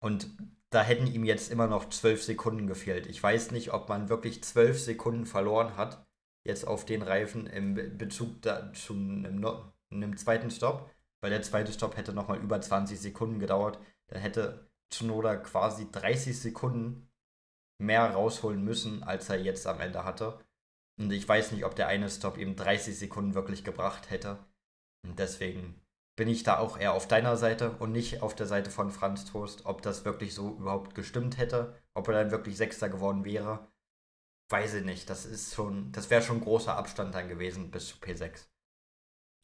und 0.00 0.28
da 0.70 0.82
hätten 0.82 1.06
ihm 1.06 1.24
jetzt 1.24 1.50
immer 1.50 1.66
noch 1.66 1.88
zwölf 1.88 2.22
Sekunden 2.22 2.66
gefehlt. 2.66 3.06
Ich 3.06 3.22
weiß 3.22 3.50
nicht, 3.52 3.72
ob 3.72 3.88
man 3.88 4.08
wirklich 4.08 4.44
zwölf 4.44 4.80
Sekunden 4.80 5.24
verloren 5.24 5.76
hat, 5.76 6.06
jetzt 6.44 6.66
auf 6.66 6.84
den 6.84 7.02
Reifen 7.02 7.46
im 7.46 7.74
Bezug 7.96 8.42
da, 8.42 8.72
zu 8.72 8.92
einem, 8.92 9.44
einem 9.90 10.16
zweiten 10.16 10.50
Stopp, 10.50 10.90
weil 11.20 11.30
der 11.30 11.42
zweite 11.42 11.72
Stopp 11.72 11.96
hätte 11.96 12.12
nochmal 12.12 12.38
über 12.38 12.60
20 12.60 13.00
Sekunden 13.00 13.38
gedauert. 13.38 13.78
Dann 14.08 14.20
hätte 14.20 14.70
Tsunoda 14.90 15.36
quasi 15.36 15.90
30 15.90 16.38
Sekunden 16.38 17.08
mehr 17.78 18.10
rausholen 18.10 18.62
müssen, 18.62 19.02
als 19.02 19.28
er 19.28 19.40
jetzt 19.40 19.66
am 19.66 19.80
Ende 19.80 20.04
hatte. 20.04 20.38
Und 20.98 21.10
ich 21.12 21.28
weiß 21.28 21.52
nicht, 21.52 21.64
ob 21.64 21.74
der 21.74 21.88
eine 21.88 22.08
Stop 22.08 22.38
eben 22.38 22.56
30 22.56 22.98
Sekunden 22.98 23.34
wirklich 23.34 23.64
gebracht 23.64 24.10
hätte. 24.10 24.38
Und 25.06 25.18
deswegen 25.18 25.80
bin 26.16 26.28
ich 26.28 26.42
da 26.42 26.58
auch 26.58 26.78
eher 26.78 26.94
auf 26.94 27.06
deiner 27.06 27.36
Seite 27.36 27.72
und 27.72 27.92
nicht 27.92 28.22
auf 28.22 28.34
der 28.34 28.46
Seite 28.46 28.70
von 28.70 28.90
Franz 28.90 29.26
Toast, 29.26 29.66
ob 29.66 29.82
das 29.82 30.04
wirklich 30.04 30.34
so 30.34 30.56
überhaupt 30.56 30.94
gestimmt 30.94 31.36
hätte, 31.36 31.76
ob 31.94 32.08
er 32.08 32.14
dann 32.14 32.30
wirklich 32.30 32.56
Sechster 32.56 32.88
geworden 32.88 33.24
wäre. 33.24 33.68
Weiß 34.50 34.74
ich 34.74 34.84
nicht. 34.84 35.10
Das 35.10 35.26
ist 35.26 35.54
schon, 35.54 35.92
das 35.92 36.08
wäre 36.08 36.22
schon 36.22 36.40
großer 36.40 36.76
Abstand 36.76 37.14
dann 37.14 37.28
gewesen 37.28 37.70
bis 37.70 37.88
zu 37.88 37.98
P6. 37.98 38.46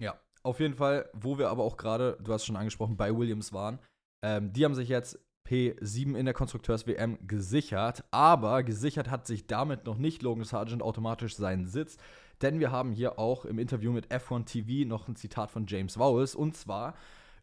Ja, 0.01 0.19
auf 0.43 0.61
jeden 0.61 0.75
Fall, 0.75 1.11
wo 1.13 1.39
wir 1.39 1.51
aber 1.51 1.65
auch 1.65 1.77
gerade, 1.77 2.17
du 2.21 2.33
hast 2.33 2.47
schon 2.47 2.57
angesprochen, 2.57 2.97
bei 2.97 3.15
Williams 3.15 3.53
waren. 3.53 3.79
Ähm, 4.25 4.53
die 4.53 4.65
haben 4.65 4.75
sich 4.75 4.89
jetzt 4.89 5.19
P7 5.49 6.17
in 6.17 6.25
der 6.25 6.35
Konstrukteurs-WM 6.35 7.19
gesichert, 7.27 8.05
aber 8.11 8.63
gesichert 8.63 9.11
hat 9.11 9.27
sich 9.27 9.47
damit 9.47 9.87
noch 9.87 9.99
nicht 9.99 10.23
Logan 10.23 10.45
Sargent 10.45 10.83
automatisch 10.83 11.37
seinen 11.37 11.67
Sitz, 11.67 11.97
denn 12.41 12.61
wir 12.61 12.71
haben 12.71 12.93
hier 12.93 13.19
auch 13.19 13.45
im 13.45 13.59
Interview 13.59 13.93
mit 13.93 14.09
F1 14.09 14.47
TV 14.47 14.89
noch 14.89 15.09
ein 15.09 15.17
Zitat 15.17 15.51
von 15.51 15.67
James 15.67 15.99
Vowles 15.99 16.35
und 16.35 16.57
zwar 16.57 16.95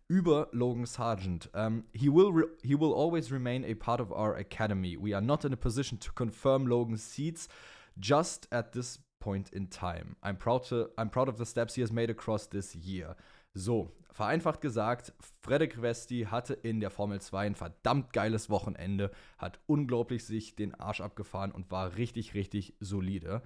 über 0.08 0.50
Logan 0.52 0.86
Sargent. 0.86 1.50
Um, 1.54 1.86
he, 1.94 2.10
will 2.10 2.48
he 2.64 2.76
will 2.76 2.94
always 2.94 3.32
remain 3.32 3.64
a 3.64 3.76
part 3.76 4.02
of 4.02 4.12
our 4.12 4.36
academy. 4.36 4.98
We 5.00 5.14
are 5.14 5.22
not 5.22 5.46
in 5.46 5.54
a 5.54 5.58
position 5.58 6.00
to 6.00 6.12
confirm 6.14 6.66
Logan's 6.68 7.04
seats 7.04 7.48
just 8.00 8.48
at 8.52 8.74
this 8.74 9.00
point 9.20 9.50
in 9.54 9.70
time. 9.70 10.16
I'm 10.24 10.38
proud, 10.38 10.64
to, 10.70 10.90
I'm 10.98 11.10
proud 11.10 11.30
of 11.30 11.38
the 11.38 11.46
steps 11.46 11.76
he 11.76 11.82
has 11.82 11.92
made 11.92 12.10
across 12.10 12.48
this 12.48 12.76
year. 12.76 13.16
So, 13.60 13.92
vereinfacht 14.14 14.62
gesagt, 14.62 15.14
Frederik 15.42 15.82
Westi 15.82 16.28
hatte 16.32 16.54
in 16.54 16.80
der 16.80 16.92
Formel 16.92 17.20
2 17.20 17.48
ein 17.48 17.56
verdammt 17.56 18.14
geiles 18.14 18.50
Wochenende, 18.50 19.12
hat 19.38 19.60
unglaublich 19.66 20.24
sich 20.24 20.56
den 20.56 20.74
Arsch 20.76 21.02
abgefahren 21.02 21.52
und 21.52 21.70
war 21.70 21.98
richtig, 21.98 22.34
richtig 22.36 22.78
solide. 22.80 23.42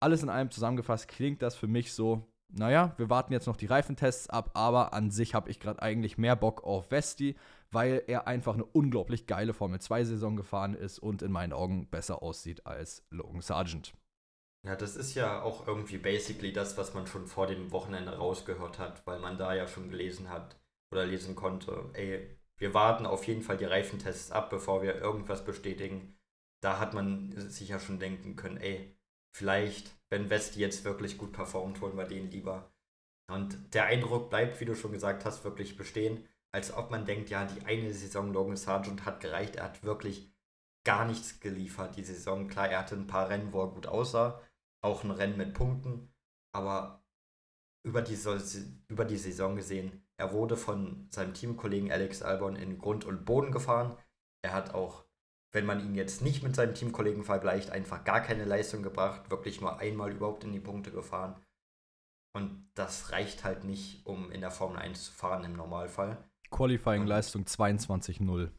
Alles 0.00 0.22
in 0.22 0.30
allem 0.30 0.50
zusammengefasst 0.50 1.06
klingt 1.06 1.42
das 1.42 1.54
für 1.54 1.66
mich 1.66 1.92
so, 1.92 2.32
naja, 2.48 2.94
wir 2.96 3.10
warten 3.10 3.34
jetzt 3.34 3.46
noch 3.46 3.58
die 3.58 3.66
Reifentests 3.66 4.30
ab, 4.30 4.52
aber 4.54 4.94
an 4.94 5.10
sich 5.10 5.34
habe 5.34 5.50
ich 5.50 5.60
gerade 5.60 5.82
eigentlich 5.82 6.16
mehr 6.16 6.34
Bock 6.34 6.64
auf 6.64 6.90
Westi, 6.90 7.36
weil 7.70 8.02
er 8.06 8.26
einfach 8.26 8.54
eine 8.54 8.64
unglaublich 8.64 9.26
geile 9.26 9.52
Formel 9.52 9.80
2-Saison 9.80 10.34
gefahren 10.34 10.72
ist 10.72 10.98
und 10.98 11.20
in 11.20 11.30
meinen 11.30 11.52
Augen 11.52 11.90
besser 11.90 12.22
aussieht 12.22 12.66
als 12.66 13.06
Logan 13.10 13.42
Sargent. 13.42 13.92
Ja, 14.64 14.76
das 14.76 14.94
ist 14.96 15.14
ja 15.14 15.42
auch 15.42 15.66
irgendwie 15.66 15.98
basically 15.98 16.52
das, 16.52 16.76
was 16.78 16.94
man 16.94 17.06
schon 17.06 17.26
vor 17.26 17.48
dem 17.48 17.72
Wochenende 17.72 18.16
rausgehört 18.16 18.78
hat, 18.78 19.04
weil 19.06 19.18
man 19.18 19.36
da 19.36 19.54
ja 19.54 19.66
schon 19.66 19.90
gelesen 19.90 20.30
hat 20.30 20.56
oder 20.92 21.04
lesen 21.04 21.34
konnte, 21.34 21.90
ey, 21.94 22.38
wir 22.58 22.72
warten 22.74 23.06
auf 23.06 23.26
jeden 23.26 23.42
Fall 23.42 23.56
die 23.56 23.64
Reifentests 23.64 24.30
ab, 24.30 24.50
bevor 24.50 24.82
wir 24.82 24.94
irgendwas 24.94 25.44
bestätigen. 25.44 26.16
Da 26.60 26.78
hat 26.78 26.94
man 26.94 27.32
sich 27.50 27.70
ja 27.70 27.80
schon 27.80 27.98
denken 27.98 28.36
können, 28.36 28.56
ey, 28.58 28.96
vielleicht, 29.34 29.90
wenn 30.10 30.30
Westi 30.30 30.60
jetzt 30.60 30.84
wirklich 30.84 31.18
gut 31.18 31.32
performt, 31.32 31.80
holen 31.80 31.96
wir 31.96 32.04
den 32.04 32.30
lieber. 32.30 32.72
Und 33.28 33.74
der 33.74 33.86
Eindruck 33.86 34.30
bleibt, 34.30 34.60
wie 34.60 34.64
du 34.64 34.76
schon 34.76 34.92
gesagt 34.92 35.24
hast, 35.24 35.42
wirklich 35.44 35.76
bestehen, 35.76 36.28
als 36.52 36.72
ob 36.72 36.90
man 36.90 37.04
denkt, 37.04 37.30
ja, 37.30 37.44
die 37.46 37.64
eine 37.66 37.92
Saison 37.92 38.32
Logan 38.32 38.56
Sargent 38.56 39.06
hat 39.06 39.20
gereicht, 39.20 39.56
er 39.56 39.64
hat 39.64 39.82
wirklich 39.82 40.32
gar 40.84 41.04
nichts 41.04 41.40
geliefert 41.40 41.96
die 41.96 42.04
Saison. 42.04 42.46
Klar, 42.48 42.68
er 42.68 42.80
hatte 42.80 42.94
ein 42.94 43.06
paar 43.06 43.28
Rennen, 43.28 43.52
wo 43.52 43.62
er 43.62 43.68
gut 43.70 43.86
aussah, 43.86 44.40
auch 44.82 45.04
ein 45.04 45.10
Rennen 45.10 45.36
mit 45.36 45.54
Punkten, 45.54 46.12
aber 46.54 47.04
über 47.84 48.02
die, 48.02 48.18
über 48.88 49.04
die 49.04 49.16
Saison 49.16 49.56
gesehen, 49.56 50.04
er 50.16 50.32
wurde 50.32 50.56
von 50.56 51.08
seinem 51.10 51.34
Teamkollegen 51.34 51.90
Alex 51.90 52.22
Albon 52.22 52.56
in 52.56 52.78
Grund 52.78 53.04
und 53.04 53.24
Boden 53.24 53.50
gefahren. 53.50 53.96
Er 54.42 54.52
hat 54.52 54.74
auch, 54.74 55.04
wenn 55.52 55.66
man 55.66 55.80
ihn 55.80 55.94
jetzt 55.94 56.22
nicht 56.22 56.42
mit 56.42 56.54
seinem 56.54 56.74
Teamkollegen 56.74 57.24
vergleicht, 57.24 57.70
einfach 57.70 58.04
gar 58.04 58.20
keine 58.20 58.44
Leistung 58.44 58.82
gebracht, 58.82 59.30
wirklich 59.30 59.60
nur 59.60 59.78
einmal 59.78 60.12
überhaupt 60.12 60.44
in 60.44 60.52
die 60.52 60.60
Punkte 60.60 60.90
gefahren. 60.90 61.40
Und 62.34 62.70
das 62.74 63.12
reicht 63.12 63.44
halt 63.44 63.64
nicht, 63.64 64.06
um 64.06 64.30
in 64.30 64.40
der 64.40 64.50
Formel 64.50 64.78
1 64.78 65.04
zu 65.04 65.12
fahren 65.12 65.44
im 65.44 65.54
Normalfall. 65.54 66.24
Qualifying-Leistung 66.50 67.44
22-0. 67.44 68.50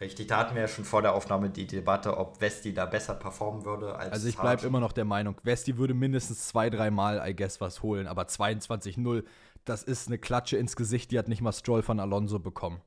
Richtig, 0.00 0.28
da 0.28 0.38
hatten 0.38 0.54
wir 0.54 0.62
ja 0.62 0.68
schon 0.68 0.84
vor 0.84 1.02
der 1.02 1.14
Aufnahme 1.14 1.50
die 1.50 1.66
Debatte, 1.66 2.16
ob 2.16 2.40
Westi 2.40 2.72
da 2.72 2.86
besser 2.86 3.14
performen 3.14 3.64
würde 3.64 3.96
als 3.96 4.12
Also 4.12 4.28
ich 4.28 4.38
bleibe 4.38 4.64
immer 4.64 4.78
noch 4.78 4.92
der 4.92 5.04
Meinung, 5.04 5.40
Westi 5.42 5.76
würde 5.76 5.94
mindestens 5.94 6.46
zwei, 6.46 6.70
dreimal, 6.70 7.28
I 7.28 7.34
guess, 7.34 7.60
was 7.60 7.82
holen, 7.82 8.06
aber 8.06 8.22
22-0, 8.22 9.24
das 9.64 9.82
ist 9.82 10.06
eine 10.06 10.18
Klatsche 10.18 10.56
ins 10.56 10.76
Gesicht, 10.76 11.10
die 11.10 11.18
hat 11.18 11.26
nicht 11.26 11.40
mal 11.40 11.52
Stroll 11.52 11.82
von 11.82 11.98
Alonso 11.98 12.38
bekommen. 12.38 12.80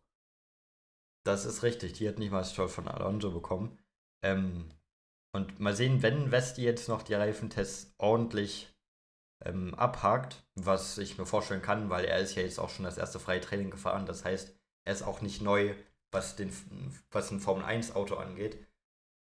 Das 1.25 1.45
ist 1.45 1.63
richtig, 1.63 1.93
die 1.93 2.07
hat 2.07 2.17
nicht 2.17 2.31
mal 2.31 2.45
Stroll 2.45 2.69
von 2.69 2.87
Alonso 2.87 3.31
bekommen. 3.31 3.77
Ähm, 4.23 4.71
und 5.33 5.59
mal 5.59 5.75
sehen, 5.75 6.01
wenn 6.01 6.31
Westi 6.31 6.63
jetzt 6.63 6.87
noch 6.87 7.03
die 7.03 7.13
Reifentests 7.13 7.93
ordentlich 7.97 8.73
ähm, 9.43 9.75
abhakt, 9.75 10.45
was 10.55 10.97
ich 10.97 11.17
mir 11.17 11.25
vorstellen 11.25 11.61
kann, 11.61 11.89
weil 11.89 12.05
er 12.05 12.19
ist 12.19 12.35
ja 12.35 12.43
jetzt 12.43 12.59
auch 12.59 12.69
schon 12.69 12.85
das 12.85 12.97
erste 12.97 13.19
freie 13.19 13.41
Training 13.41 13.69
gefahren, 13.69 14.05
das 14.05 14.23
heißt, 14.23 14.55
er 14.85 14.93
ist 14.93 15.03
auch 15.03 15.21
nicht 15.21 15.41
neu 15.41 15.75
was, 16.11 16.35
den, 16.35 16.51
was 17.11 17.31
ein 17.31 17.39
Formel-1-Auto 17.39 18.15
angeht, 18.15 18.65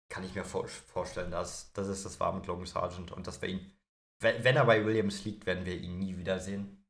kann 0.08 0.24
ich 0.24 0.34
mir 0.34 0.44
vor, 0.44 0.68
vorstellen, 0.68 1.30
dass 1.30 1.72
das 1.72 1.88
ist 1.88 2.04
das 2.04 2.20
war 2.20 2.32
mit 2.34 2.46
Logan 2.46 2.66
Sargent 2.66 3.12
und 3.12 3.26
dass 3.26 3.40
wir 3.40 3.48
ihn, 3.48 3.72
wenn, 4.20 4.44
wenn 4.44 4.56
er 4.56 4.66
bei 4.66 4.84
Williams 4.84 5.24
liegt, 5.24 5.46
werden 5.46 5.64
wir 5.64 5.76
ihn 5.76 5.98
nie 5.98 6.18
wiedersehen. 6.18 6.84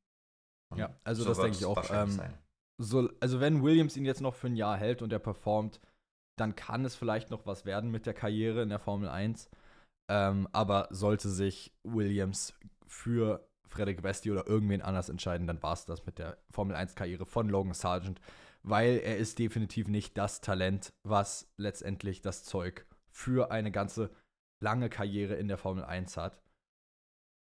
Und 0.69 0.79
ja, 0.79 0.93
also 1.03 1.23
so 1.23 1.29
das 1.29 1.39
denke 1.39 1.57
ich 1.57 1.65
auch. 1.65 1.83
Ähm, 1.91 2.19
so, 2.77 3.09
also 3.19 3.39
wenn 3.39 3.63
Williams 3.63 3.95
ihn 3.95 4.05
jetzt 4.05 4.21
noch 4.21 4.33
für 4.33 4.47
ein 4.47 4.55
Jahr 4.55 4.77
hält 4.77 5.01
und 5.01 5.13
er 5.13 5.19
performt, 5.19 5.79
dann 6.35 6.55
kann 6.55 6.83
es 6.83 6.95
vielleicht 6.95 7.29
noch 7.29 7.45
was 7.45 7.65
werden 7.65 7.91
mit 7.91 8.05
der 8.05 8.13
Karriere 8.13 8.63
in 8.63 8.69
der 8.69 8.79
Formel 8.79 9.07
1. 9.07 9.49
Ähm, 10.09 10.47
aber 10.51 10.87
sollte 10.89 11.29
sich 11.29 11.71
Williams 11.83 12.53
für 12.87 13.47
Frederick 13.67 14.03
Westi 14.03 14.31
oder 14.31 14.47
irgendwen 14.47 14.81
anders 14.81 15.09
entscheiden, 15.09 15.47
dann 15.47 15.63
war 15.63 15.73
es 15.73 15.85
das 15.85 16.05
mit 16.05 16.19
der 16.19 16.37
Formel 16.49 16.75
1-Karriere 16.75 17.25
von 17.25 17.47
Logan 17.47 17.73
Sargent 17.73 18.19
weil 18.63 18.97
er 18.97 19.17
ist 19.17 19.39
definitiv 19.39 19.87
nicht 19.87 20.17
das 20.17 20.41
Talent, 20.41 20.93
was 21.03 21.51
letztendlich 21.57 22.21
das 22.21 22.43
Zeug 22.43 22.85
für 23.11 23.51
eine 23.51 23.71
ganze 23.71 24.09
lange 24.61 24.89
Karriere 24.89 25.35
in 25.35 25.47
der 25.47 25.57
Formel 25.57 25.83
1 25.83 26.17
hat. 26.17 26.41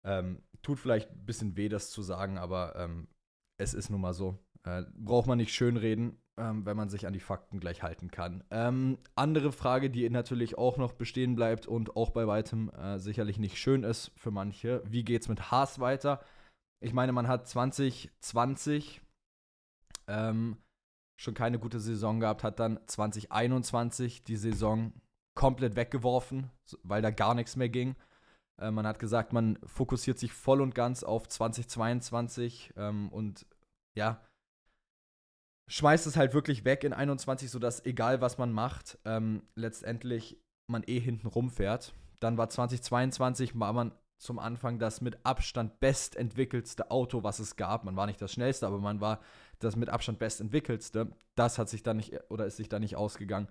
Ähm, 0.04 0.42
tut 0.62 0.80
vielleicht 0.80 1.10
ein 1.10 1.24
bisschen 1.24 1.56
weh, 1.56 1.68
das 1.68 1.90
zu 1.90 2.02
sagen, 2.02 2.38
aber 2.38 2.74
ähm, 2.76 3.08
es 3.58 3.72
ist 3.74 3.90
nun 3.90 4.00
mal 4.00 4.14
so. 4.14 4.38
Äh, 4.64 4.82
braucht 4.94 5.26
man 5.26 5.38
nicht 5.38 5.54
schönreden, 5.54 6.20
ähm, 6.36 6.66
wenn 6.66 6.76
man 6.76 6.88
sich 6.88 7.06
an 7.06 7.12
die 7.12 7.20
Fakten 7.20 7.60
gleich 7.60 7.82
halten 7.82 8.10
kann. 8.10 8.44
Ähm, 8.50 8.98
andere 9.14 9.52
Frage, 9.52 9.90
die 9.90 10.08
natürlich 10.10 10.58
auch 10.58 10.76
noch 10.76 10.92
bestehen 10.92 11.36
bleibt 11.36 11.66
und 11.66 11.96
auch 11.96 12.10
bei 12.10 12.26
weitem 12.26 12.70
äh, 12.70 12.98
sicherlich 12.98 13.38
nicht 13.38 13.58
schön 13.58 13.84
ist 13.84 14.12
für 14.16 14.30
manche: 14.30 14.82
Wie 14.84 15.04
geht's 15.04 15.28
mit 15.28 15.50
Haas 15.50 15.78
weiter? 15.78 16.20
Ich 16.80 16.92
meine, 16.92 17.12
man 17.12 17.28
hat 17.28 17.46
2020 17.46 19.02
ähm, 20.08 20.56
schon 21.22 21.34
keine 21.34 21.58
gute 21.58 21.80
Saison 21.80 22.20
gehabt, 22.20 22.42
hat 22.42 22.58
dann 22.58 22.80
2021 22.86 24.24
die 24.24 24.36
Saison 24.36 24.92
komplett 25.34 25.76
weggeworfen, 25.76 26.50
weil 26.82 27.00
da 27.00 27.10
gar 27.10 27.34
nichts 27.34 27.56
mehr 27.56 27.68
ging. 27.68 27.94
Äh, 28.58 28.70
man 28.70 28.86
hat 28.86 28.98
gesagt, 28.98 29.32
man 29.32 29.58
fokussiert 29.64 30.18
sich 30.18 30.32
voll 30.32 30.60
und 30.60 30.74
ganz 30.74 31.04
auf 31.04 31.28
2022 31.28 32.74
ähm, 32.76 33.08
und 33.10 33.46
ja, 33.94 34.20
schmeißt 35.68 36.06
es 36.06 36.16
halt 36.16 36.34
wirklich 36.34 36.64
weg 36.64 36.82
in 36.84 36.92
21, 36.92 37.50
sodass 37.50 37.84
egal 37.86 38.20
was 38.20 38.36
man 38.36 38.52
macht, 38.52 38.98
ähm, 39.04 39.42
letztendlich 39.54 40.38
man 40.66 40.82
eh 40.86 40.98
hinten 40.98 41.28
rumfährt. 41.28 41.94
Dann 42.18 42.36
war 42.36 42.50
2022, 42.50 43.58
war 43.58 43.72
man 43.72 43.92
zum 44.18 44.38
Anfang 44.38 44.78
das 44.78 45.00
mit 45.00 45.24
Abstand 45.24 45.80
bestentwickelste 45.80 46.90
Auto, 46.90 47.22
was 47.22 47.40
es 47.40 47.56
gab. 47.56 47.84
Man 47.84 47.96
war 47.96 48.06
nicht 48.06 48.22
das 48.22 48.32
schnellste, 48.32 48.66
aber 48.66 48.78
man 48.78 49.00
war 49.00 49.20
das 49.64 49.76
mit 49.76 49.88
Abstand 49.88 50.18
bestentwickelste. 50.18 51.08
Das 51.34 51.58
hat 51.58 51.68
sich 51.68 51.82
dann 51.82 51.98
nicht 51.98 52.12
oder 52.30 52.46
ist 52.46 52.56
sich 52.56 52.68
da 52.68 52.78
nicht 52.78 52.96
ausgegangen. 52.96 53.48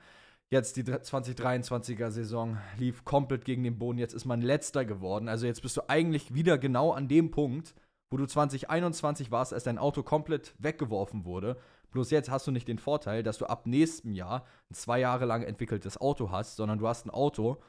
Jetzt 0.49 0.76
die 0.76 0.84
2023er 0.84 2.12
Saison 2.12 2.57
lief 2.78 3.05
komplett 3.05 3.45
gegen 3.45 3.64
den 3.64 3.78
Boden. 3.78 3.97
Jetzt 3.97 4.14
ist 4.14 4.26
man 4.26 4.41
letzter 4.41 4.84
geworden. 4.84 5.30
Also 5.30 5.45
jetzt 5.45 5.62
bist 5.62 5.78
du 5.78 5.89
eigentlich 5.89 6.34
wieder 6.34 6.57
genau 6.57 6.91
an 6.91 7.07
dem 7.07 7.32
Punkt, 7.32 7.74
wo 8.09 8.18
du 8.18 8.26
2021 8.26 9.32
warst, 9.32 9.53
als 9.53 9.64
dein 9.64 9.78
Auto 9.78 10.03
komplett 10.03 10.53
weggeworfen 10.59 11.24
wurde. 11.24 11.57
Bloß 11.91 12.12
jetzt 12.12 12.30
hast 12.30 12.47
du 12.47 12.51
nicht 12.51 12.68
den 12.68 12.80
Vorteil, 12.80 13.24
dass 13.24 13.38
du 13.38 13.45
ab 13.45 13.66
nächstem 13.66 14.14
Jahr 14.14 14.45
ein 14.70 14.76
zwei 14.76 14.99
Jahre 14.99 15.26
lang 15.26 15.43
entwickeltes 15.43 15.99
Auto 15.99 16.32
hast, 16.32 16.57
sondern 16.57 16.80
du 16.80 16.88
hast 16.88 17.05
ein 17.05 17.12
Auto, 17.12 17.62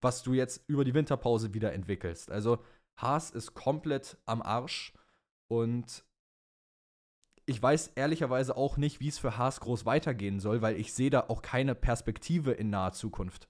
was 0.00 0.22
du 0.22 0.32
jetzt 0.32 0.62
über 0.66 0.84
die 0.84 0.94
Winterpause 0.94 1.52
wieder 1.52 1.74
entwickelst. 1.74 2.30
Also 2.30 2.58
Haas 2.96 3.30
ist 3.30 3.52
komplett 3.52 4.16
am 4.24 4.40
Arsch 4.40 4.94
und 5.48 6.04
ich 7.50 7.60
weiß 7.60 7.92
ehrlicherweise 7.96 8.56
auch 8.56 8.76
nicht, 8.76 9.00
wie 9.00 9.08
es 9.08 9.18
für 9.18 9.36
Haas 9.36 9.58
groß 9.58 9.84
weitergehen 9.84 10.38
soll, 10.38 10.62
weil 10.62 10.76
ich 10.76 10.94
sehe 10.94 11.10
da 11.10 11.24
auch 11.26 11.42
keine 11.42 11.74
Perspektive 11.74 12.52
in 12.52 12.70
naher 12.70 12.92
Zukunft. 12.92 13.48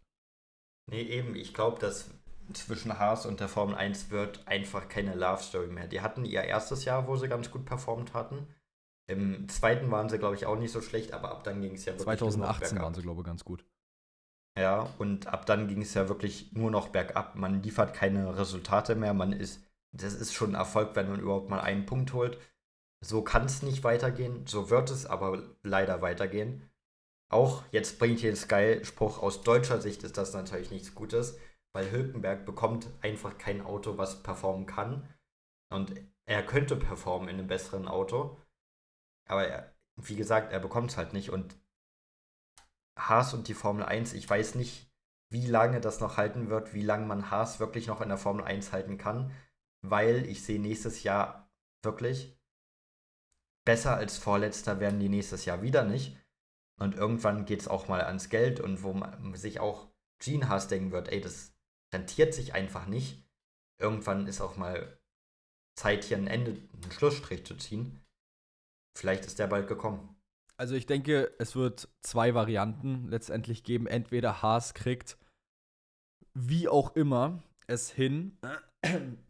Nee, 0.91 1.03
eben, 1.03 1.37
ich 1.37 1.53
glaube, 1.53 1.79
dass 1.79 2.11
zwischen 2.55 2.99
Haas 2.99 3.27
und 3.27 3.41
der 3.41 3.49
Formel 3.49 3.75
1 3.75 4.11
wird 4.11 4.49
einfach 4.49 4.89
keine 4.89 5.15
Love 5.15 5.43
Story 5.43 5.67
mehr. 5.67 5.87
Die 5.87 6.01
hatten 6.01 6.25
ihr 6.25 6.43
erstes 6.43 6.87
Jahr, 6.87 7.07
wo 7.07 7.17
sie 7.17 7.29
ganz 7.29 7.51
gut 7.51 7.67
performt 7.67 8.15
hatten. 8.15 8.47
Im 9.07 9.49
zweiten 9.51 9.91
waren 9.91 10.09
sie, 10.09 10.19
glaube 10.19 10.35
ich, 10.35 10.47
auch 10.47 10.59
nicht 10.59 10.73
so 10.73 10.81
schlecht, 10.81 11.13
aber 11.13 11.31
ab 11.31 11.45
dann 11.45 11.61
ging 11.61 11.75
es 11.75 11.85
ja 11.85 11.93
wirklich 11.93 12.19
2018 12.19 12.81
waren 12.81 12.95
sie, 12.95 13.03
glaube 13.03 13.21
ich, 13.21 13.27
ganz 13.27 13.45
gut. 13.45 13.67
Ja, 14.59 14.89
und 14.99 15.27
ab 15.27 15.45
dann 15.45 15.69
ging 15.69 15.83
es 15.83 15.93
ja 15.93 16.09
wirklich 16.09 16.53
nur 16.53 16.71
noch 16.71 16.89
bergab. 16.89 17.37
Man 17.37 17.63
liefert 17.63 17.93
keine 17.93 18.39
Resultate 18.39 18.95
mehr. 18.95 19.13
Man 19.13 19.33
ist, 19.33 19.63
das 19.93 20.15
ist 20.15 20.33
schon 20.33 20.53
ein 20.53 20.55
Erfolg, 20.55 20.97
wenn 20.97 21.11
man 21.11 21.21
überhaupt 21.21 21.51
mal 21.51 21.61
einen 21.61 21.85
Punkt 21.85 22.15
holt. 22.15 22.39
So 23.03 23.23
kann 23.23 23.47
es 23.47 23.63
nicht 23.63 23.83
weitergehen. 23.83 24.47
So 24.47 24.71
wird 24.71 24.91
es 24.91 25.07
aber 25.07 25.43
leider 25.63 26.03
weitergehen. 26.03 26.71
Auch 27.31 27.65
jetzt 27.71 27.99
bringt 27.99 28.21
hier 28.21 28.31
den 28.31 28.37
Sky-Spruch 28.37 29.19
aus 29.19 29.43
deutscher 29.43 29.81
Sicht 29.81 30.03
ist 30.03 30.19
das 30.19 30.33
natürlich 30.33 30.71
nichts 30.71 30.95
Gutes, 30.95 31.39
weil 31.73 31.91
Hülkenberg 31.91 32.45
bekommt 32.45 32.89
einfach 33.03 33.39
kein 33.39 33.63
Auto, 33.63 33.97
was 33.97 34.23
performen 34.23 34.67
kann. 34.67 35.09
Und 35.73 35.95
er 36.27 36.45
könnte 36.45 36.77
performen 36.77 37.29
in 37.29 37.39
einem 37.39 37.47
besseren 37.47 37.89
Auto. 37.89 38.37
Aber 39.29 39.47
er, 39.47 39.73
wie 39.97 40.17
gesagt, 40.17 40.53
er 40.53 40.59
bekommt 40.59 40.91
es 40.91 40.97
halt 40.97 41.13
nicht. 41.13 41.31
Und 41.31 41.57
Haas 42.99 43.33
und 43.33 43.49
die 43.49 43.55
Formel 43.55 43.85
1, 43.85 44.13
ich 44.13 44.29
weiß 44.29 44.57
nicht, 44.57 44.91
wie 45.33 45.47
lange 45.47 45.81
das 45.81 46.01
noch 46.01 46.17
halten 46.17 46.51
wird, 46.51 46.75
wie 46.75 46.83
lange 46.83 47.07
man 47.07 47.31
Haas 47.31 47.61
wirklich 47.61 47.87
noch 47.87 48.01
in 48.01 48.09
der 48.09 48.19
Formel 48.19 48.45
1 48.45 48.73
halten 48.73 48.99
kann, 48.99 49.33
weil 49.83 50.27
ich 50.27 50.43
sehe 50.43 50.61
nächstes 50.61 51.05
Jahr 51.05 51.49
wirklich 51.85 52.40
besser 53.65 53.97
als 53.97 54.19
Vorletzter 54.19 54.81
werden 54.81 55.01
die 55.01 55.09
nächstes 55.09 55.45
Jahr 55.45 55.63
wieder 55.63 55.85
nicht. 55.85 56.17
Und 56.79 56.95
irgendwann 56.95 57.45
geht 57.45 57.61
es 57.61 57.69
auch 57.69 57.89
mal 57.89 58.01
ans 58.03 58.31
Geld 58.31 58.59
und 58.59 58.83
wo 58.83 58.93
man 58.93 59.35
sich 59.35 59.61
auch 59.61 59.89
Gene 60.19 60.49
Haas 60.49 60.69
denken 60.69 60.93
wird, 60.93 61.09
ey, 61.09 61.21
das 61.21 61.55
rentiert 61.93 62.35
sich 62.35 62.55
einfach 62.55 62.87
nicht. 62.87 63.23
Irgendwann 63.79 64.27
ist 64.27 64.41
auch 64.41 64.57
mal 64.57 64.99
Zeit, 65.77 66.05
hier 66.05 66.17
ein 66.17 66.27
Ende, 66.27 66.57
einen 66.83 66.93
Schlussstrich 66.93 67.45
zu 67.45 67.57
ziehen. 67.57 68.01
Vielleicht 68.97 69.25
ist 69.27 69.39
der 69.39 69.47
bald 69.47 69.67
gekommen. 69.69 70.17
Also 70.57 70.75
ich 70.75 70.87
denke, 70.87 71.35
es 71.39 71.57
wird 71.57 71.89
zwei 72.03 72.35
Varianten 72.35 73.09
letztendlich 73.09 73.65
geben. 73.65 73.87
Entweder 73.87 74.43
Haas 74.43 74.75
kriegt, 74.75 75.17
wie 76.35 76.69
auch 76.69 76.95
immer, 76.97 77.43
es 77.67 77.91
hin, 77.91 78.39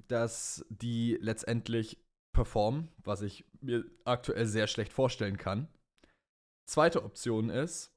dass 0.08 0.64
die 0.70 1.18
letztendlich 1.20 2.02
performen, 2.32 2.88
was 2.98 3.22
ich 3.22 3.44
mir 3.60 3.84
aktuell 4.04 4.46
sehr 4.46 4.66
schlecht 4.66 4.92
vorstellen 4.92 5.36
kann. 5.36 5.68
Zweite 6.68 7.04
Option 7.04 7.50
ist, 7.50 7.92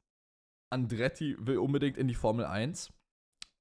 Andretti 0.71 1.35
will 1.39 1.57
unbedingt 1.57 1.97
in 1.97 2.07
die 2.07 2.15
Formel 2.15 2.45
1. 2.45 2.91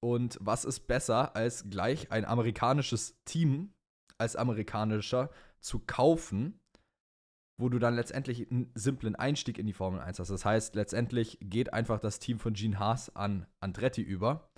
Und 0.00 0.38
was 0.40 0.64
ist 0.64 0.86
besser, 0.86 1.36
als 1.36 1.68
gleich 1.70 2.10
ein 2.10 2.24
amerikanisches 2.24 3.22
Team 3.24 3.72
als 4.18 4.36
amerikanischer 4.36 5.30
zu 5.60 5.80
kaufen, 5.80 6.60
wo 7.60 7.68
du 7.68 7.78
dann 7.78 7.94
letztendlich 7.94 8.50
einen 8.50 8.70
simplen 8.74 9.14
Einstieg 9.14 9.58
in 9.58 9.66
die 9.66 9.72
Formel 9.72 10.00
1 10.00 10.18
hast. 10.18 10.30
Das 10.30 10.44
heißt, 10.44 10.74
letztendlich 10.74 11.38
geht 11.40 11.72
einfach 11.72 12.00
das 12.00 12.18
Team 12.18 12.38
von 12.38 12.54
Gene 12.54 12.78
Haas 12.78 13.14
an 13.14 13.46
Andretti 13.60 14.00
über. 14.00 14.50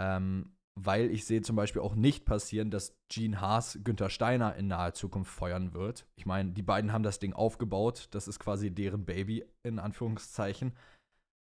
Ähm, 0.00 0.56
weil 0.76 1.10
ich 1.10 1.24
sehe 1.24 1.42
zum 1.42 1.56
Beispiel 1.56 1.82
auch 1.82 1.94
nicht 1.94 2.24
passieren, 2.24 2.70
dass 2.70 2.96
Gene 3.08 3.40
Haas 3.40 3.78
Günther 3.84 4.10
Steiner 4.10 4.56
in 4.56 4.66
naher 4.66 4.94
Zukunft 4.94 5.32
feuern 5.32 5.72
wird. 5.72 6.06
Ich 6.16 6.26
meine, 6.26 6.50
die 6.50 6.62
beiden 6.62 6.92
haben 6.92 7.04
das 7.04 7.20
Ding 7.20 7.32
aufgebaut. 7.32 8.08
Das 8.10 8.26
ist 8.26 8.40
quasi 8.40 8.70
deren 8.70 9.04
Baby, 9.04 9.44
in 9.62 9.78
Anführungszeichen. 9.78 10.72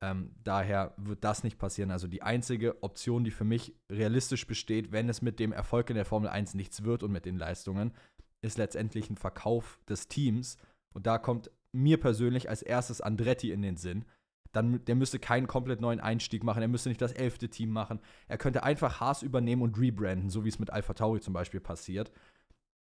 Ähm, 0.03 0.35
daher 0.43 0.95
wird 0.97 1.23
das 1.23 1.45
nicht 1.45 1.59
passieren. 1.59 1.91
Also 1.91 2.09
die 2.09 2.23
einzige 2.23 2.83
Option, 2.83 3.23
die 3.23 3.31
für 3.31 3.45
mich 3.45 3.77
realistisch 3.93 4.47
besteht, 4.47 4.93
wenn 4.93 5.09
es 5.09 5.23
mit 5.23 5.39
dem 5.39 5.53
Erfolg 5.53 5.91
in 5.91 5.97
der 5.97 6.07
Formel 6.07 6.29
1 6.29 6.55
nichts 6.55 6.83
wird 6.83 7.03
und 7.03 7.13
mit 7.13 7.27
den 7.27 7.37
Leistungen, 7.37 7.93
ist 8.43 8.59
letztendlich 8.59 9.11
ein 9.11 9.17
Verkauf 9.17 9.79
des 9.89 10.09
Teams. 10.09 10.57
Und 10.93 11.07
da 11.07 11.19
kommt 11.19 11.51
mir 11.73 12.01
persönlich 12.01 12.49
als 12.49 12.63
erstes 12.63 13.01
Andretti 13.01 13.53
in 13.53 13.63
den 13.63 13.77
Sinn. 13.77 14.05
Dann, 14.53 14.85
der 14.85 14.95
müsste 14.97 15.19
keinen 15.19 15.47
komplett 15.47 15.81
neuen 15.81 16.01
Einstieg 16.01 16.43
machen, 16.43 16.63
er 16.63 16.69
müsste 16.69 16.89
nicht 16.89 17.01
das 17.01 17.13
elfte 17.13 17.49
Team 17.49 17.71
machen. 17.71 18.01
Er 18.27 18.39
könnte 18.39 18.63
einfach 18.63 19.01
Haas 19.01 19.23
übernehmen 19.23 19.63
und 19.63 19.79
rebranden, 19.79 20.31
so 20.31 20.45
wie 20.45 20.49
es 20.49 20.59
mit 20.59 20.71
Alpha 20.71 20.95
Tauri 20.95 21.21
zum 21.21 21.35
Beispiel 21.35 21.61
passiert. 21.61 22.13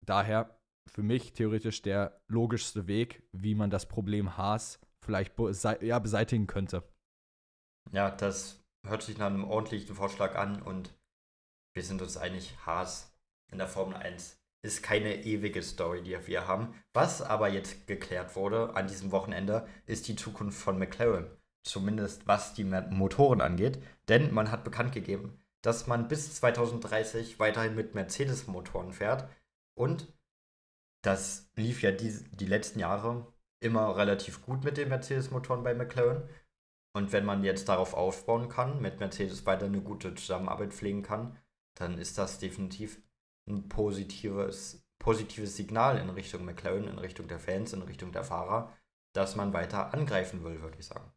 Daher 0.05 0.59
für 0.89 1.03
mich 1.03 1.33
theoretisch 1.33 1.83
der 1.83 2.21
logischste 2.27 2.87
Weg, 2.87 3.23
wie 3.33 3.55
man 3.55 3.71
das 3.71 3.87
Problem 3.87 4.37
Haas 4.37 4.81
vielleicht 5.01 5.37
be 5.37 5.53
ja, 5.83 5.99
beseitigen 5.99 6.47
könnte. 6.47 6.83
Ja, 7.93 8.11
das 8.11 8.63
hört 8.87 9.03
sich 9.03 9.19
nach 9.19 9.27
einem 9.27 9.45
ordentlichen 9.45 9.95
Vorschlag 9.95 10.37
an 10.37 10.63
und 10.63 10.95
wir 11.75 11.85
sind 11.85 12.03
uns 12.03 12.17
einig, 12.17 12.57
Haas 12.67 13.17
in 13.53 13.59
der 13.59 13.69
Formel 13.69 13.97
1 13.97 14.41
ist 14.63 14.83
keine 14.83 15.25
ewige 15.25 15.63
Story, 15.63 16.03
die 16.03 16.27
wir 16.27 16.47
haben. 16.47 16.75
Was 16.93 17.23
aber 17.23 17.49
jetzt 17.49 17.87
geklärt 17.87 18.37
wurde 18.37 18.75
an 18.75 18.89
diesem 18.89 19.11
Wochenende, 19.11 19.67
ist 19.87 20.09
die 20.09 20.17
Zukunft 20.17 20.61
von 20.61 20.79
McLaren. 20.79 21.31
Zumindest 21.63 22.27
was 22.27 22.55
die 22.55 22.65
Motoren 22.65 23.41
angeht. 23.41 23.83
Denn 24.09 24.33
man 24.33 24.51
hat 24.51 24.65
bekannt 24.65 24.93
gegeben, 24.93 25.39
dass 25.63 25.87
man 25.87 26.09
bis 26.09 26.35
2030 26.37 27.39
weiterhin 27.39 27.75
mit 27.75 27.95
Mercedes-Motoren 27.95 28.93
fährt. 28.93 29.29
Und 29.75 30.13
das 31.03 31.51
lief 31.57 31.83
ja 31.83 31.93
die, 31.93 32.13
die 32.33 32.47
letzten 32.47 32.81
Jahre 32.81 33.27
immer 33.61 33.97
relativ 33.97 34.43
gut 34.43 34.65
mit 34.65 34.77
den 34.77 34.89
Mercedes-Motoren 34.89 35.63
bei 35.63 35.75
McLaren. 35.75 36.29
Und 36.93 37.13
wenn 37.13 37.25
man 37.25 37.45
jetzt 37.45 37.69
darauf 37.69 37.95
aufbauen 37.95 38.49
kann, 38.49 38.81
mit 38.81 38.99
Mercedes 39.01 39.47
weiter 39.47 39.67
eine 39.67 39.81
gute 39.81 40.15
Zusammenarbeit 40.15 40.73
pflegen 40.73 41.03
kann, 41.03 41.39
dann 41.75 41.99
ist 41.99 42.19
das 42.19 42.39
definitiv 42.39 43.01
ein 43.49 43.69
positives, 43.69 44.85
positives 44.99 45.57
Signal 45.57 45.99
in 45.99 46.11
Richtung 46.11 46.45
McLaren, 46.45 46.89
in 46.89 46.99
Richtung 46.99 47.29
der 47.29 47.39
Fans, 47.39 47.73
in 47.73 47.83
Richtung 47.83 48.13
der 48.13 48.25
Fahrer, 48.25 48.77
dass 49.13 49.37
man 49.37 49.53
weiter 49.53 49.95
angreifen 49.95 50.43
will, 50.43 50.61
würde 50.63 50.79
ich 50.79 50.87
sagen. 50.87 51.13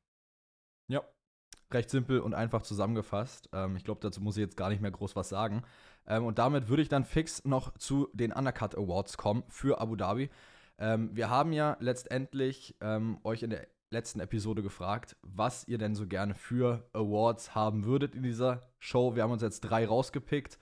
Recht 1.71 1.89
simpel 1.89 2.19
und 2.19 2.33
einfach 2.33 2.61
zusammengefasst. 2.61 3.49
Ähm, 3.53 3.75
ich 3.75 3.83
glaube, 3.83 4.01
dazu 4.01 4.21
muss 4.21 4.37
ich 4.37 4.41
jetzt 4.41 4.57
gar 4.57 4.69
nicht 4.69 4.81
mehr 4.81 4.91
groß 4.91 5.15
was 5.15 5.29
sagen. 5.29 5.63
Ähm, 6.07 6.25
und 6.25 6.37
damit 6.39 6.67
würde 6.69 6.81
ich 6.81 6.89
dann 6.89 7.05
fix 7.05 7.45
noch 7.45 7.77
zu 7.77 8.09
den 8.13 8.31
Undercut 8.31 8.75
Awards 8.75 9.17
kommen 9.17 9.43
für 9.47 9.79
Abu 9.79 9.95
Dhabi. 9.95 10.29
Ähm, 10.77 11.15
wir 11.15 11.29
haben 11.29 11.53
ja 11.53 11.77
letztendlich 11.79 12.75
ähm, 12.81 13.19
euch 13.23 13.43
in 13.43 13.51
der 13.51 13.67
letzten 13.91 14.19
Episode 14.19 14.63
gefragt, 14.63 15.15
was 15.21 15.67
ihr 15.67 15.77
denn 15.77 15.95
so 15.95 16.07
gerne 16.07 16.33
für 16.33 16.89
Awards 16.93 17.55
haben 17.55 17.85
würdet 17.85 18.15
in 18.15 18.23
dieser 18.23 18.61
Show. 18.79 19.15
Wir 19.15 19.23
haben 19.23 19.31
uns 19.31 19.43
jetzt 19.43 19.61
drei 19.61 19.85
rausgepickt. 19.85 20.59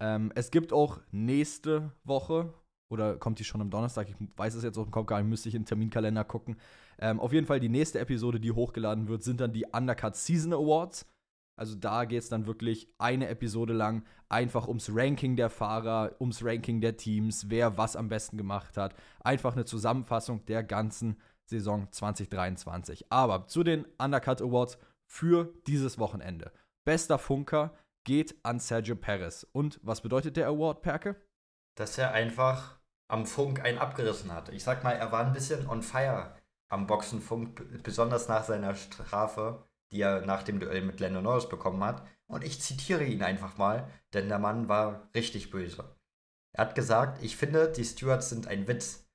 Ähm, 0.00 0.32
es 0.34 0.50
gibt 0.50 0.72
auch 0.72 1.00
nächste 1.12 1.92
Woche, 2.02 2.52
oder 2.94 3.16
kommt 3.16 3.38
die 3.38 3.44
schon 3.44 3.60
am 3.60 3.68
Donnerstag? 3.68 4.08
Ich 4.08 4.16
weiß 4.36 4.54
es 4.54 4.64
jetzt 4.64 4.78
auf 4.78 4.86
dem 4.86 4.90
Kopf 4.90 5.06
gar 5.06 5.20
nicht, 5.20 5.28
müsste 5.28 5.50
ich 5.50 5.54
in 5.54 5.62
den 5.62 5.66
Terminkalender 5.66 6.24
gucken. 6.24 6.56
Ähm, 6.98 7.20
auf 7.20 7.32
jeden 7.32 7.46
Fall 7.46 7.60
die 7.60 7.68
nächste 7.68 7.98
Episode, 7.98 8.40
die 8.40 8.52
hochgeladen 8.52 9.08
wird, 9.08 9.22
sind 9.22 9.40
dann 9.40 9.52
die 9.52 9.66
Undercut 9.66 10.16
Season 10.16 10.54
Awards. 10.54 11.06
Also 11.56 11.76
da 11.76 12.04
geht 12.04 12.22
es 12.22 12.28
dann 12.28 12.46
wirklich 12.46 12.88
eine 12.98 13.28
Episode 13.28 13.74
lang 13.74 14.04
einfach 14.28 14.66
ums 14.66 14.90
Ranking 14.92 15.36
der 15.36 15.50
Fahrer, 15.50 16.12
ums 16.20 16.42
Ranking 16.42 16.80
der 16.80 16.96
Teams, 16.96 17.50
wer 17.50 17.76
was 17.76 17.94
am 17.94 18.08
besten 18.08 18.36
gemacht 18.36 18.76
hat. 18.76 18.94
Einfach 19.20 19.52
eine 19.52 19.64
Zusammenfassung 19.64 20.44
der 20.46 20.64
ganzen 20.64 21.20
Saison 21.44 21.86
2023. 21.90 23.12
Aber 23.12 23.46
zu 23.46 23.62
den 23.62 23.84
Undercut 23.98 24.40
Awards 24.40 24.78
für 25.06 25.52
dieses 25.66 25.98
Wochenende. 25.98 26.50
Bester 26.84 27.18
Funker 27.18 27.74
geht 28.04 28.36
an 28.42 28.60
Sergio 28.60 28.96
Perez. 28.96 29.46
Und 29.52 29.80
was 29.82 30.00
bedeutet 30.00 30.36
der 30.36 30.48
Award, 30.48 30.82
Perke? 30.82 31.16
Dass 31.76 31.98
er 31.98 32.12
einfach 32.12 32.78
am 33.08 33.26
Funk 33.26 33.60
einen 33.60 33.78
abgerissen 33.78 34.32
hat. 34.32 34.48
Ich 34.50 34.64
sag 34.64 34.84
mal, 34.84 34.92
er 34.92 35.12
war 35.12 35.24
ein 35.24 35.32
bisschen 35.32 35.68
on 35.68 35.82
fire 35.82 36.34
am 36.68 36.86
Boxenfunk, 36.86 37.82
besonders 37.82 38.28
nach 38.28 38.44
seiner 38.44 38.74
Strafe, 38.74 39.64
die 39.92 40.00
er 40.00 40.22
nach 40.22 40.42
dem 40.42 40.58
Duell 40.58 40.82
mit 40.82 41.00
Lando 41.00 41.20
Norris 41.20 41.48
bekommen 41.48 41.84
hat. 41.84 42.06
Und 42.26 42.42
ich 42.42 42.60
zitiere 42.60 43.04
ihn 43.04 43.22
einfach 43.22 43.58
mal, 43.58 43.88
denn 44.12 44.28
der 44.28 44.38
Mann 44.38 44.68
war 44.68 45.08
richtig 45.14 45.50
böse. 45.50 45.96
Er 46.52 46.66
hat 46.66 46.74
gesagt, 46.74 47.22
ich 47.22 47.36
finde, 47.36 47.70
die 47.70 47.84
Stewards 47.84 48.28
sind 48.28 48.46
ein 48.46 48.66
Witz. 48.66 49.06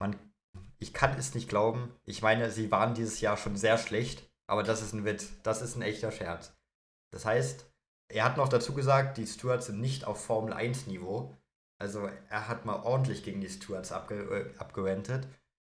Man, 0.00 0.16
ich 0.78 0.92
kann 0.92 1.16
es 1.18 1.34
nicht 1.34 1.48
glauben. 1.48 1.94
Ich 2.04 2.22
meine, 2.22 2.50
sie 2.50 2.70
waren 2.70 2.94
dieses 2.94 3.20
Jahr 3.20 3.36
schon 3.36 3.56
sehr 3.56 3.78
schlecht, 3.78 4.28
aber 4.46 4.62
das 4.62 4.82
ist 4.82 4.92
ein 4.92 5.04
Witz. 5.04 5.32
Das 5.42 5.62
ist 5.62 5.76
ein 5.76 5.82
echter 5.82 6.10
Scherz. 6.10 6.56
Das 7.10 7.24
heißt, 7.24 7.70
er 8.10 8.24
hat 8.24 8.36
noch 8.36 8.48
dazu 8.48 8.74
gesagt, 8.74 9.18
die 9.18 9.26
Stewards 9.26 9.66
sind 9.66 9.80
nicht 9.80 10.06
auf 10.06 10.24
Formel 10.24 10.52
1 10.52 10.86
Niveau. 10.86 11.36
Also 11.78 12.08
er 12.28 12.48
hat 12.48 12.64
mal 12.64 12.82
ordentlich 12.82 13.22
gegen 13.22 13.40
die 13.40 13.48
Stewards 13.48 13.92
abge 13.92 14.14
äh, 14.54 14.58
abgewendet. 14.58 15.28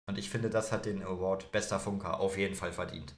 Und 0.06 0.18
ich 0.18 0.28
finde, 0.28 0.50
das 0.50 0.70
hat 0.70 0.84
den 0.84 1.02
Award 1.02 1.50
Bester 1.50 1.80
Funker 1.80 2.20
auf 2.20 2.36
jeden 2.36 2.54
Fall 2.54 2.72
verdient. 2.72 3.16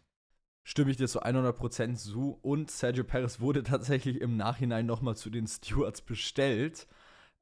Stimme 0.65 0.91
ich 0.91 0.97
dir 0.97 1.09
zu 1.09 1.23
100% 1.23 1.97
zu. 1.97 2.39
Und 2.43 2.71
Sergio 2.71 3.05
Perez 3.05 3.41
wurde 3.41 3.63
tatsächlich 3.65 4.21
im 4.21 4.37
Nachhinein 4.37 4.87
nochmal 4.87 5.17
zu 5.17 5.31
den 5.31 5.47
Stewards 5.47 6.01
bestellt. 6.03 6.87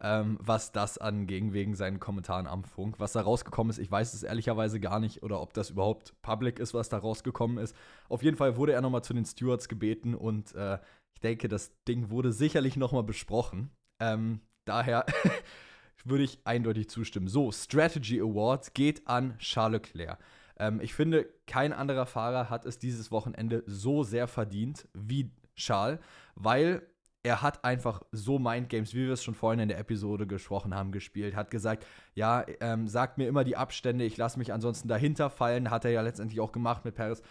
ähm, 0.03 0.39
was 0.41 0.73
das 0.73 0.99
anging, 0.99 1.53
wegen 1.53 1.75
seinen 1.77 2.01
Kommentaren 2.01 2.47
am 2.47 2.65
Funk. 2.65 3.01
Was 3.01 3.13
da 3.13 3.23
rausgekommen 3.23 3.71
ist, 3.71 3.79
ich 3.79 3.91
weiß 3.91 4.13
es 4.15 4.23
ehrlicherweise 4.23 4.81
gar 4.81 5.01
nicht 5.01 5.23
oder 5.23 5.41
ob 5.41 5.55
das 5.55 5.71
überhaupt 5.71 6.21
public 6.23 6.59
ist, 6.59 6.75
was 6.75 6.89
da 6.89 6.99
rausgekommen 6.99 7.59
ist. 7.59 7.77
Auf 8.09 8.23
jeden 8.23 8.37
Fall 8.37 8.57
wurde 8.57 8.73
er 8.73 8.83
nochmal 8.83 9.05
zu 9.05 9.15
den 9.15 9.25
Stewards 9.25 9.69
gebeten 9.69 10.15
und 10.15 10.55
äh, 10.55 10.79
ich 11.15 11.21
denke, 11.21 11.49
das 11.49 11.73
Ding 11.89 12.11
wurde 12.11 12.33
sicherlich 12.33 12.77
nochmal 12.77 13.05
besprochen. 13.05 13.71
Ähm, 14.01 14.41
daher 14.65 15.07
würde 16.05 16.25
ich 16.25 16.39
eindeutig 16.45 16.89
zustimmen. 16.89 17.29
So, 17.29 17.51
Strategy 17.53 18.21
Award 18.21 18.75
geht 18.75 19.07
an 19.07 19.39
Charles 19.39 19.93
Leclerc. 19.93 20.19
Ähm, 20.59 20.81
ich 20.81 20.95
finde, 20.95 21.29
kein 21.47 21.73
anderer 21.73 22.07
Fahrer 22.07 22.51
hat 22.51 22.65
es 22.67 22.79
dieses 22.79 23.11
Wochenende 23.11 23.63
so 23.67 24.03
sehr 24.03 24.29
verdient 24.29 24.89
wie 24.95 25.31
Charles, 25.57 25.99
weil 26.35 26.83
er 27.25 27.41
hat 27.41 27.65
einfach 27.65 28.03
so 28.13 28.39
Mindgames, 28.39 28.93
wie 28.93 29.07
wir 29.07 29.15
es 29.15 29.25
schon 29.25 29.35
vorhin 29.35 29.61
in 29.61 29.69
der 29.69 29.79
Episode 29.79 30.27
gesprochen 30.27 30.75
haben, 30.75 30.93
gespielt. 30.93 31.35
Hat 31.35 31.51
gesagt, 31.51 31.87
ja, 32.15 32.45
ähm, 32.61 32.87
sagt 32.87 33.17
mir 33.17 33.27
immer 33.27 33.45
die 33.45 33.57
Abstände, 33.57 34.05
ich 34.05 34.19
lasse 34.19 34.39
mich 34.39 34.53
ansonsten 34.53 34.89
dahinter 34.89 35.31
fallen. 35.31 35.71
Hat 35.71 35.87
er 35.87 35.91
ja 35.91 36.03
letztendlich 36.03 36.41
auch 36.41 36.53
gemacht 36.53 36.85
mit 36.85 36.95
Paris. 36.95 37.23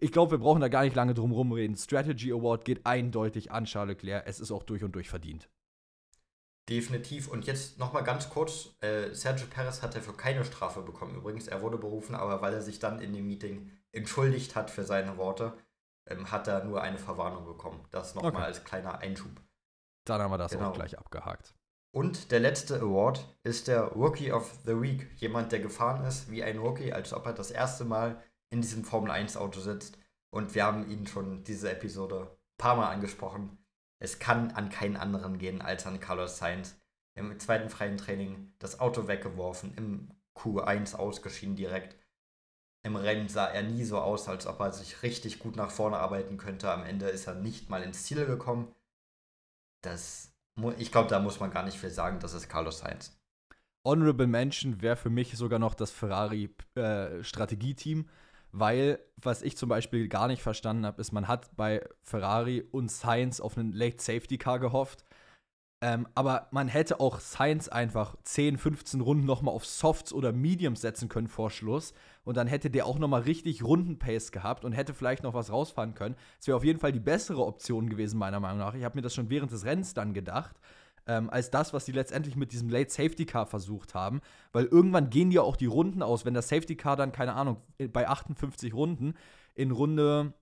Ich 0.00 0.10
glaube, 0.10 0.32
wir 0.32 0.38
brauchen 0.38 0.60
da 0.60 0.68
gar 0.68 0.82
nicht 0.82 0.96
lange 0.96 1.14
drum 1.14 1.30
rumreden. 1.30 1.76
Strategy 1.76 2.32
Award 2.32 2.64
geht 2.64 2.84
eindeutig 2.84 3.52
an 3.52 3.64
Charles 3.64 3.94
Leclerc. 3.94 4.24
Es 4.26 4.40
ist 4.40 4.50
auch 4.50 4.64
durch 4.64 4.82
und 4.82 4.92
durch 4.92 5.08
verdient. 5.08 5.48
Definitiv. 6.68 7.28
Und 7.28 7.46
jetzt 7.46 7.78
nochmal 7.78 8.04
ganz 8.04 8.28
kurz: 8.28 8.70
äh, 8.80 9.12
Sergio 9.14 9.46
Perez 9.46 9.82
hat 9.82 9.94
dafür 9.94 10.16
keine 10.16 10.44
Strafe 10.44 10.82
bekommen. 10.82 11.16
Übrigens, 11.16 11.48
er 11.48 11.62
wurde 11.62 11.78
berufen, 11.78 12.14
aber 12.14 12.42
weil 12.42 12.54
er 12.54 12.62
sich 12.62 12.78
dann 12.78 13.00
in 13.00 13.12
dem 13.12 13.26
Meeting 13.26 13.70
entschuldigt 13.92 14.54
hat 14.54 14.70
für 14.70 14.84
seine 14.84 15.16
Worte, 15.16 15.54
ähm, 16.06 16.30
hat 16.30 16.46
er 16.46 16.64
nur 16.64 16.82
eine 16.82 16.98
Verwarnung 16.98 17.46
bekommen. 17.46 17.84
Das 17.90 18.14
nochmal 18.14 18.32
okay. 18.32 18.42
als 18.42 18.64
kleiner 18.64 18.98
Einschub. 18.98 19.30
Dann 20.04 20.20
haben 20.20 20.30
wir 20.30 20.38
das 20.38 20.52
genau. 20.52 20.70
auch 20.70 20.74
gleich 20.74 20.98
abgehakt. 20.98 21.54
Und 21.90 22.30
der 22.32 22.40
letzte 22.40 22.80
Award 22.80 23.24
ist 23.42 23.68
der 23.68 23.82
Rookie 23.84 24.32
of 24.32 24.58
the 24.66 24.80
Week. 24.80 25.10
Jemand, 25.16 25.52
der 25.52 25.60
gefahren 25.60 26.04
ist 26.04 26.30
wie 26.30 26.44
ein 26.44 26.58
Rookie, 26.58 26.92
als 26.92 27.12
ob 27.14 27.26
er 27.26 27.32
das 27.32 27.50
erste 27.50 27.84
Mal 27.84 28.22
in 28.50 28.60
diesem 28.60 28.84
Formel 28.84 29.10
1 29.10 29.36
Auto 29.36 29.60
sitzt. 29.60 29.98
Und 30.30 30.54
wir 30.54 30.64
haben 30.64 30.90
ihn 30.90 31.06
schon 31.06 31.44
diese 31.44 31.70
Episode 31.70 32.30
ein 32.30 32.58
paar 32.58 32.76
Mal 32.76 32.90
angesprochen. 32.90 33.58
Es 33.98 34.18
kann 34.18 34.52
an 34.52 34.70
keinen 34.70 34.96
anderen 34.96 35.38
gehen 35.38 35.60
als 35.60 35.86
an 35.86 36.00
Carlos 36.00 36.38
Sainz. 36.38 36.76
Im 37.14 37.38
zweiten 37.38 37.68
freien 37.68 37.96
Training 37.96 38.52
das 38.58 38.78
Auto 38.78 39.08
weggeworfen, 39.08 39.74
im 39.76 40.10
Q1 40.36 40.94
ausgeschieden 40.94 41.56
direkt 41.56 41.96
im 42.88 42.96
Rennen 42.96 43.28
sah 43.28 43.46
er 43.46 43.62
nie 43.62 43.84
so 43.84 43.98
aus, 43.98 44.28
als 44.28 44.46
ob 44.46 44.60
er 44.60 44.72
sich 44.72 45.02
richtig 45.02 45.40
gut 45.40 45.56
nach 45.56 45.70
vorne 45.70 45.98
arbeiten 45.98 46.38
könnte. 46.38 46.70
Am 46.70 46.84
Ende 46.84 47.08
ist 47.08 47.26
er 47.26 47.34
nicht 47.34 47.68
mal 47.70 47.82
ins 47.82 48.04
Ziel 48.04 48.24
gekommen. 48.24 48.72
Das, 49.82 50.32
ich 50.78 50.92
glaube, 50.92 51.10
da 51.10 51.18
muss 51.18 51.40
man 51.40 51.50
gar 51.50 51.64
nicht 51.64 51.78
viel 51.78 51.90
sagen. 51.90 52.20
Das 52.20 52.34
ist 52.34 52.48
Carlos 52.48 52.78
Sainz. 52.78 53.20
Honorable 53.84 54.26
Mention 54.26 54.80
wäre 54.80 54.96
für 54.96 55.10
mich 55.10 55.36
sogar 55.36 55.58
noch 55.58 55.74
das 55.74 55.90
Ferrari-Strategieteam, 55.90 58.00
äh, 58.00 58.04
weil 58.60 59.00
was 59.16 59.42
ich 59.42 59.56
zum 59.56 59.68
Beispiel 59.68 60.08
gar 60.08 60.28
nicht 60.28 60.42
verstanden 60.42 60.86
habe, 60.86 61.00
ist, 61.00 61.12
man 61.12 61.28
hat 61.28 61.56
bei 61.56 61.86
Ferrari 62.02 62.62
und 62.70 62.90
Sainz 62.90 63.40
auf 63.40 63.58
einen 63.58 63.72
Late 63.72 64.02
Safety 64.02 64.38
Car 64.38 64.58
gehofft 64.58 65.04
ähm, 65.80 66.08
aber 66.16 66.48
man 66.50 66.66
hätte 66.66 66.98
auch 66.98 67.20
Science 67.20 67.68
einfach 67.68 68.16
10, 68.24 68.58
15 68.58 69.00
Runden 69.00 69.26
nochmal 69.26 69.54
auf 69.54 69.64
Softs 69.64 70.12
oder 70.12 70.32
Mediums 70.32 70.80
setzen 70.80 71.08
können 71.08 71.28
vor 71.28 71.50
Schluss. 71.50 71.94
Und 72.24 72.36
dann 72.36 72.48
hätte 72.48 72.68
der 72.68 72.84
auch 72.84 72.98
nochmal 72.98 73.22
richtig 73.22 73.62
Runden-Pace 73.62 74.32
gehabt 74.32 74.64
und 74.64 74.72
hätte 74.72 74.92
vielleicht 74.92 75.22
noch 75.22 75.34
was 75.34 75.52
rausfahren 75.52 75.94
können. 75.94 76.16
Es 76.40 76.48
wäre 76.48 76.56
auf 76.56 76.64
jeden 76.64 76.80
Fall 76.80 76.90
die 76.90 77.00
bessere 77.00 77.44
Option 77.44 77.88
gewesen, 77.88 78.18
meiner 78.18 78.40
Meinung 78.40 78.58
nach. 78.58 78.74
Ich 78.74 78.82
habe 78.82 78.98
mir 78.98 79.02
das 79.02 79.14
schon 79.14 79.30
während 79.30 79.52
des 79.52 79.64
Rennens 79.64 79.94
dann 79.94 80.14
gedacht. 80.14 80.56
Ähm, 81.08 81.30
als 81.30 81.50
das, 81.50 81.72
was 81.72 81.86
die 81.86 81.92
letztendlich 81.92 82.36
mit 82.36 82.52
diesem 82.52 82.68
Late 82.68 82.90
Safety 82.90 83.24
Car 83.24 83.46
versucht 83.46 83.94
haben. 83.94 84.20
Weil 84.52 84.66
irgendwann 84.66 85.08
gehen 85.08 85.30
ja 85.30 85.40
auch 85.40 85.56
die 85.56 85.66
Runden 85.66 86.02
aus, 86.02 86.24
wenn 86.24 86.34
das 86.34 86.48
Safety 86.48 86.76
Car 86.76 86.96
dann, 86.96 87.12
keine 87.12 87.32
Ahnung, 87.32 87.62
bei 87.92 88.06
58 88.06 88.74
Runden 88.74 89.14
in 89.54 89.70
Runde 89.70 90.34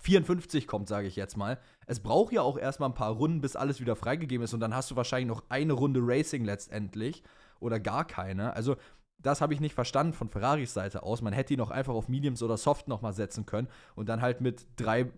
54 0.00 0.66
kommt, 0.66 0.88
sage 0.88 1.06
ich 1.06 1.16
jetzt 1.16 1.36
mal. 1.36 1.58
Es 1.86 2.00
braucht 2.00 2.32
ja 2.32 2.42
auch 2.42 2.58
erstmal 2.58 2.90
ein 2.90 2.94
paar 2.94 3.12
Runden, 3.12 3.40
bis 3.40 3.56
alles 3.56 3.80
wieder 3.80 3.96
freigegeben 3.96 4.44
ist 4.44 4.52
und 4.52 4.60
dann 4.60 4.74
hast 4.74 4.90
du 4.90 4.96
wahrscheinlich 4.96 5.28
noch 5.28 5.44
eine 5.48 5.72
Runde 5.72 6.00
Racing 6.02 6.44
letztendlich 6.44 7.22
oder 7.60 7.80
gar 7.80 8.04
keine. 8.04 8.54
Also 8.54 8.76
das 9.18 9.40
habe 9.40 9.54
ich 9.54 9.60
nicht 9.60 9.74
verstanden 9.74 10.12
von 10.12 10.28
Ferraris 10.28 10.74
Seite 10.74 11.02
aus. 11.02 11.22
Man 11.22 11.32
hätte 11.32 11.54
ihn 11.54 11.58
noch 11.58 11.70
einfach 11.70 11.94
auf 11.94 12.08
Mediums 12.08 12.42
oder 12.42 12.56
Soft 12.56 12.88
nochmal 12.88 13.14
setzen 13.14 13.46
können 13.46 13.68
und 13.94 14.08
dann 14.08 14.20
halt 14.20 14.40
mit 14.40 14.66
drei, 14.76 15.10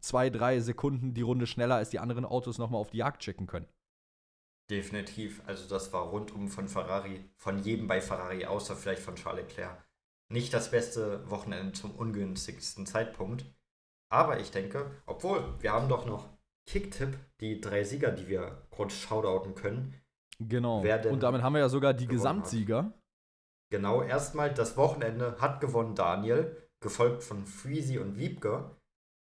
zwei, 0.00 0.28
drei 0.28 0.60
Sekunden 0.60 1.14
die 1.14 1.22
Runde 1.22 1.46
schneller 1.46 1.76
als 1.76 1.90
die 1.90 1.98
anderen 1.98 2.24
Autos 2.24 2.58
nochmal 2.58 2.80
auf 2.80 2.90
die 2.90 2.98
Jagd 2.98 3.24
schicken 3.24 3.46
können. 3.46 3.66
Definitiv. 4.70 5.42
Also 5.46 5.68
das 5.68 5.92
war 5.92 6.08
rundum 6.08 6.48
von 6.48 6.68
Ferrari, 6.68 7.28
von 7.36 7.58
jedem 7.58 7.86
bei 7.86 8.00
Ferrari, 8.00 8.46
außer 8.46 8.76
vielleicht 8.76 9.02
von 9.02 9.16
Charles 9.16 9.46
Leclerc, 9.48 9.84
nicht 10.30 10.54
das 10.54 10.70
beste 10.70 11.28
Wochenende 11.30 11.72
zum 11.72 11.94
ungünstigsten 11.94 12.86
Zeitpunkt. 12.86 13.44
Aber 14.10 14.40
ich 14.40 14.50
denke, 14.50 14.90
obwohl, 15.06 15.60
wir 15.60 15.72
haben 15.72 15.88
doch 15.88 16.06
noch 16.06 16.28
Kicktipp, 16.66 17.18
die 17.40 17.60
drei 17.60 17.84
Sieger, 17.84 18.10
die 18.10 18.28
wir 18.28 18.66
kurz 18.70 18.94
shoutouten 18.94 19.54
können. 19.54 20.00
Genau. 20.38 20.80
Und 20.80 21.22
damit 21.22 21.42
haben 21.42 21.52
wir 21.52 21.60
ja 21.60 21.68
sogar 21.68 21.94
die 21.94 22.06
Gesamtsieger. 22.06 22.84
Hat. 22.84 22.98
Genau, 23.70 24.02
erstmal 24.02 24.52
das 24.52 24.76
Wochenende 24.76 25.36
hat 25.40 25.60
gewonnen 25.60 25.94
Daniel, 25.94 26.56
gefolgt 26.80 27.22
von 27.22 27.46
Freezy 27.46 27.98
und 27.98 28.18
Wiebke. 28.18 28.76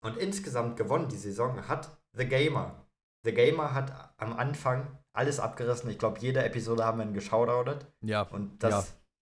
Und 0.01 0.17
insgesamt 0.17 0.77
gewonnen 0.77 1.07
die 1.07 1.17
Saison 1.17 1.67
hat 1.67 1.97
The 2.13 2.25
Gamer. 2.25 2.85
The 3.23 3.33
Gamer 3.33 3.73
hat 3.73 4.13
am 4.17 4.33
Anfang 4.33 4.98
alles 5.13 5.39
abgerissen. 5.39 5.89
Ich 5.89 5.97
glaube, 5.97 6.19
jede 6.19 6.43
Episode 6.43 6.85
haben 6.85 6.99
wir 6.99 7.05
ihn 7.05 7.13
geschaudautet. 7.13 7.87
Ja. 8.01 8.23
Und 8.23 8.63
das 8.63 8.71
ja. 8.71 8.85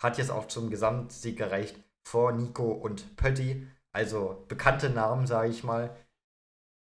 hat 0.03 0.19
jetzt 0.19 0.31
auch 0.31 0.47
zum 0.47 0.71
Gesamtsieg 0.71 1.39
gereicht 1.39 1.77
vor 2.03 2.33
Nico 2.33 2.71
und 2.73 3.17
Pötti. 3.17 3.67
Also 3.93 4.45
bekannte 4.49 4.91
Namen, 4.91 5.27
sage 5.27 5.51
ich 5.51 5.65
mal. 5.65 5.97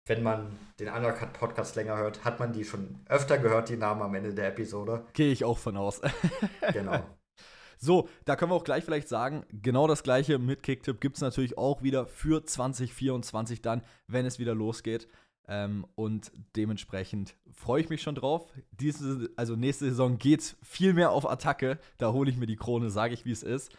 Wenn 0.05 0.21
man 0.21 0.59
den 0.79 0.89
Undercut-Podcast 0.89 1.75
länger 1.75 1.97
hört, 1.97 2.25
hat 2.25 2.39
man 2.39 2.51
die 2.51 2.65
schon 2.65 2.99
öfter 3.07 3.37
gehört, 3.37 3.69
die 3.69 3.77
Namen 3.77 4.01
am 4.01 4.13
Ende 4.15 4.33
der 4.33 4.49
Episode. 4.49 5.05
Gehe 5.13 5.31
ich 5.31 5.45
auch 5.45 5.57
von 5.57 5.77
aus. 5.77 6.01
genau. 6.73 6.99
So, 7.77 8.07
da 8.25 8.35
können 8.35 8.51
wir 8.51 8.55
auch 8.55 8.63
gleich 8.63 8.83
vielleicht 8.85 9.09
sagen, 9.09 9.45
genau 9.49 9.87
das 9.87 10.03
gleiche 10.03 10.39
mit 10.39 10.63
Kicktipp 10.63 11.01
gibt 11.01 11.17
es 11.17 11.21
natürlich 11.21 11.57
auch 11.57 11.83
wieder 11.83 12.05
für 12.05 12.45
2024 12.45 13.61
dann, 13.61 13.81
wenn 14.07 14.25
es 14.25 14.39
wieder 14.39 14.55
losgeht. 14.55 15.07
Ähm, 15.47 15.85
und 15.95 16.31
dementsprechend 16.55 17.35
freue 17.51 17.81
ich 17.81 17.89
mich 17.89 18.01
schon 18.01 18.15
drauf. 18.15 18.47
Diese, 18.71 19.29
also 19.35 19.55
nächste 19.55 19.85
Saison 19.85 20.17
geht 20.17 20.39
es 20.39 20.55
viel 20.63 20.93
mehr 20.93 21.11
auf 21.11 21.29
Attacke. 21.29 21.79
Da 21.97 22.11
hole 22.11 22.29
ich 22.29 22.37
mir 22.37 22.45
die 22.45 22.55
Krone, 22.55 22.89
sage 22.89 23.13
ich, 23.13 23.25
wie 23.25 23.31
es 23.31 23.43
ist. 23.43 23.75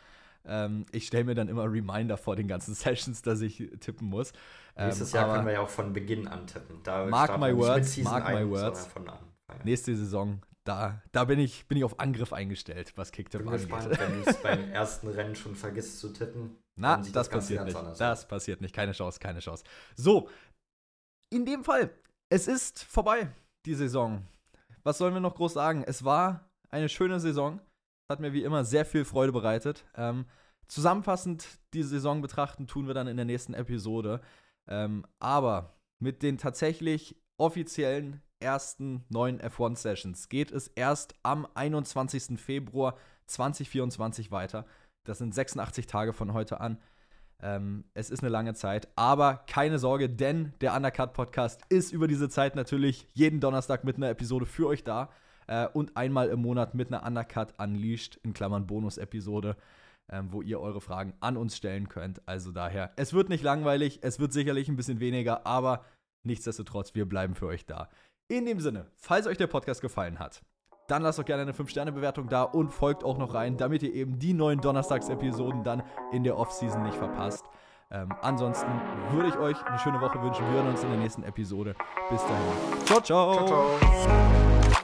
Ähm, 0.47 0.85
ich 0.93 1.07
stelle 1.07 1.25
mir 1.25 1.35
dann 1.35 1.49
immer 1.49 1.65
Reminder 1.65 2.17
vor 2.17 2.37
den 2.37 2.49
ganzen 2.49 2.75
Sessions, 2.75 3.23
dass 3.23 3.41
ich 3.41 3.71
tippen 3.81 4.09
muss. 4.09 4.33
Ähm, 4.77 4.89
Nächstes 4.89 5.13
Jahr 5.13 5.33
können 5.33 5.47
wir 5.47 5.55
ja 5.55 5.61
auch 5.61 5.71
von 5.71 5.93
Beginn 5.93 6.29
an 6.29 6.47
tippen. 6.47 6.81
Da 6.83 7.07
mark 7.07 7.39
my 7.39 7.57
words, 7.57 7.97
mark 7.99 8.29
my 8.29 8.49
words. 8.49 8.89
Nächste 9.63 9.97
Saison, 9.97 10.41
da, 10.65 11.03
da 11.13 11.25
bin, 11.25 11.39
ich, 11.39 11.67
bin 11.69 11.79
ich 11.79 11.85
auf 11.85 12.01
Angriff 12.01 12.33
eingestellt, 12.33 12.93
was 12.97 13.13
Kicktipp 13.13 13.47
angeht. 13.47 13.69
Bin 13.69 13.79
gespannt, 13.79 13.99
wenn 13.99 14.23
du 14.25 14.31
es 14.31 14.37
beim 14.43 14.71
ersten 14.73 15.09
Rennen 15.09 15.35
schon 15.35 15.55
vergisst 15.55 16.01
zu 16.01 16.13
tippen. 16.13 16.57
Na, 16.77 16.97
das, 16.97 17.13
das 17.13 17.29
passiert 17.29 17.65
nicht. 17.65 17.79
Das 17.99 18.27
passiert 18.27 18.61
nicht. 18.61 18.75
Keine 18.75 18.93
Chance, 18.93 19.21
keine 19.21 19.39
Chance. 19.39 19.65
So, 19.95 20.29
in 21.35 21.45
dem 21.45 21.65
Fall, 21.65 21.91
es 22.29 22.47
ist 22.47 22.85
vorbei, 22.85 23.29
die 23.67 23.75
Saison. 23.75 24.25
Was 24.85 24.99
sollen 24.99 25.15
wir 25.15 25.21
noch 25.21 25.35
groß 25.35 25.55
sagen? 25.55 25.83
Es 25.85 26.05
war 26.05 26.49
eine 26.71 26.89
schöne 26.89 27.19
Saison. 27.19 27.61
Hat 28.09 28.21
mir 28.21 28.33
wie 28.33 28.45
immer 28.45 28.65
sehr 28.65 28.85
viel 28.85 29.05
Freude 29.05 29.33
bereitet. 29.33 29.85
Ähm, 29.97 30.27
zusammenfassend 30.69 31.47
die 31.73 31.83
Saison 31.83 32.23
betrachten 32.23 32.69
tun 32.69 32.87
wir 32.87 32.95
dann 32.95 33.09
in 33.09 33.17
der 33.17 33.27
nächsten 33.27 33.53
Episode. 33.53 34.21
Ähm, 34.69 35.05
aber 35.19 35.75
mit 35.99 36.23
den 36.23 36.39
tatsächlich 36.39 37.17
offiziellen 37.37 38.23
ersten 38.39 39.05
neuen 39.09 39.41
F1-Sessions 39.41 40.29
geht 40.29 40.53
es 40.53 40.69
erst 40.69 41.17
am 41.25 41.49
21. 41.55 42.39
Februar 42.39 42.97
2024 43.27 44.31
weiter. 44.31 44.67
Das 45.03 45.19
sind 45.19 45.35
86 45.35 45.89
Tage 45.89 46.13
von 46.13 46.33
heute 46.33 46.61
an. 46.61 46.79
Ähm, 47.43 47.85
es 47.95 48.11
ist 48.11 48.23
eine 48.23 48.31
lange 48.31 48.55
Zeit, 48.55 48.89
aber 48.97 49.45
keine 49.47 49.79
Sorge, 49.79 50.09
denn 50.09 50.53
der 50.61 50.75
Undercut 50.75 51.13
Podcast 51.13 51.61
ist 51.69 51.93
über 51.93 52.09
diese 52.09 52.29
Zeit 52.29 52.57
natürlich 52.57 53.07
jeden 53.13 53.41
Donnerstag 53.41 53.85
mit 53.85 53.97
einer 53.97 54.11
Episode 54.11 54.47
für 54.47 54.67
euch 54.67 54.85
da 54.85 55.11
äh, 55.47 55.67
und 55.69 55.97
einmal 55.97 56.29
im 56.29 56.41
Monat 56.41 56.75
mit 56.75 56.89
einer 56.89 57.07
Undercut 57.07 57.55
Unleashed, 57.59 58.17
in 58.23 58.33
Klammern 58.33 58.67
Bonus-Episode, 58.67 59.57
ähm, 60.11 60.33
wo 60.33 60.43
ihr 60.43 60.61
eure 60.61 60.81
Fragen 60.81 61.15
an 61.21 61.37
uns 61.37 61.57
stellen 61.57 61.89
könnt. 61.89 62.27
Also 62.27 62.53
daher, 62.53 62.93
es 62.97 63.13
wird 63.13 63.29
nicht 63.29 63.43
langweilig, 63.43 64.01
es 64.03 64.19
wird 64.19 64.33
sicherlich 64.33 64.69
ein 64.69 64.77
bisschen 64.77 65.01
weniger, 65.01 65.47
aber 65.47 65.85
nichtsdestotrotz, 66.23 66.95
wir 66.95 67.07
bleiben 67.07 67.35
für 67.35 67.47
euch 67.47 67.67
da. 67.67 67.89
In 68.29 68.47
dem 68.47 68.61
Sinne, 68.61 68.87
falls 68.97 69.27
euch 69.27 69.37
der 69.37 69.47
Podcast 69.49 69.81
gefallen 69.83 70.19
hat, 70.19 70.43
dann 70.87 71.03
lasst 71.03 71.19
doch 71.19 71.25
gerne 71.25 71.43
eine 71.43 71.53
5-Sterne-Bewertung 71.53 72.29
da 72.29 72.43
und 72.43 72.71
folgt 72.71 73.05
auch 73.05 73.19
noch 73.19 73.35
rein, 73.35 73.57
damit 73.57 73.83
ihr 73.83 73.95
eben 73.95 74.19
die 74.19 74.35
neuen 74.35 74.61
Donnerstags-Episoden 74.61 75.65
dann 75.65 75.83
in 76.13 76.25
der 76.25 76.39
Off-Season 76.39 76.83
nicht 76.83 76.97
verpasst. 76.97 77.45
Ähm, 77.91 78.13
ansonsten 78.23 78.71
würde 79.11 79.29
ich 79.29 79.37
euch 79.37 79.63
eine 79.67 79.79
schöne 79.79 80.01
Woche 80.01 80.21
wünschen. 80.21 80.45
Wir 80.47 80.55
hören 80.55 80.69
uns 80.69 80.83
in 80.83 80.91
der 80.91 80.99
nächsten 80.99 81.23
Episode. 81.23 81.75
Bis 82.11 82.23
dahin. 82.23 82.87
Ciao, 82.87 83.01
ciao. 83.01 83.47
ciao, 83.47 83.79
ciao. 83.79 84.84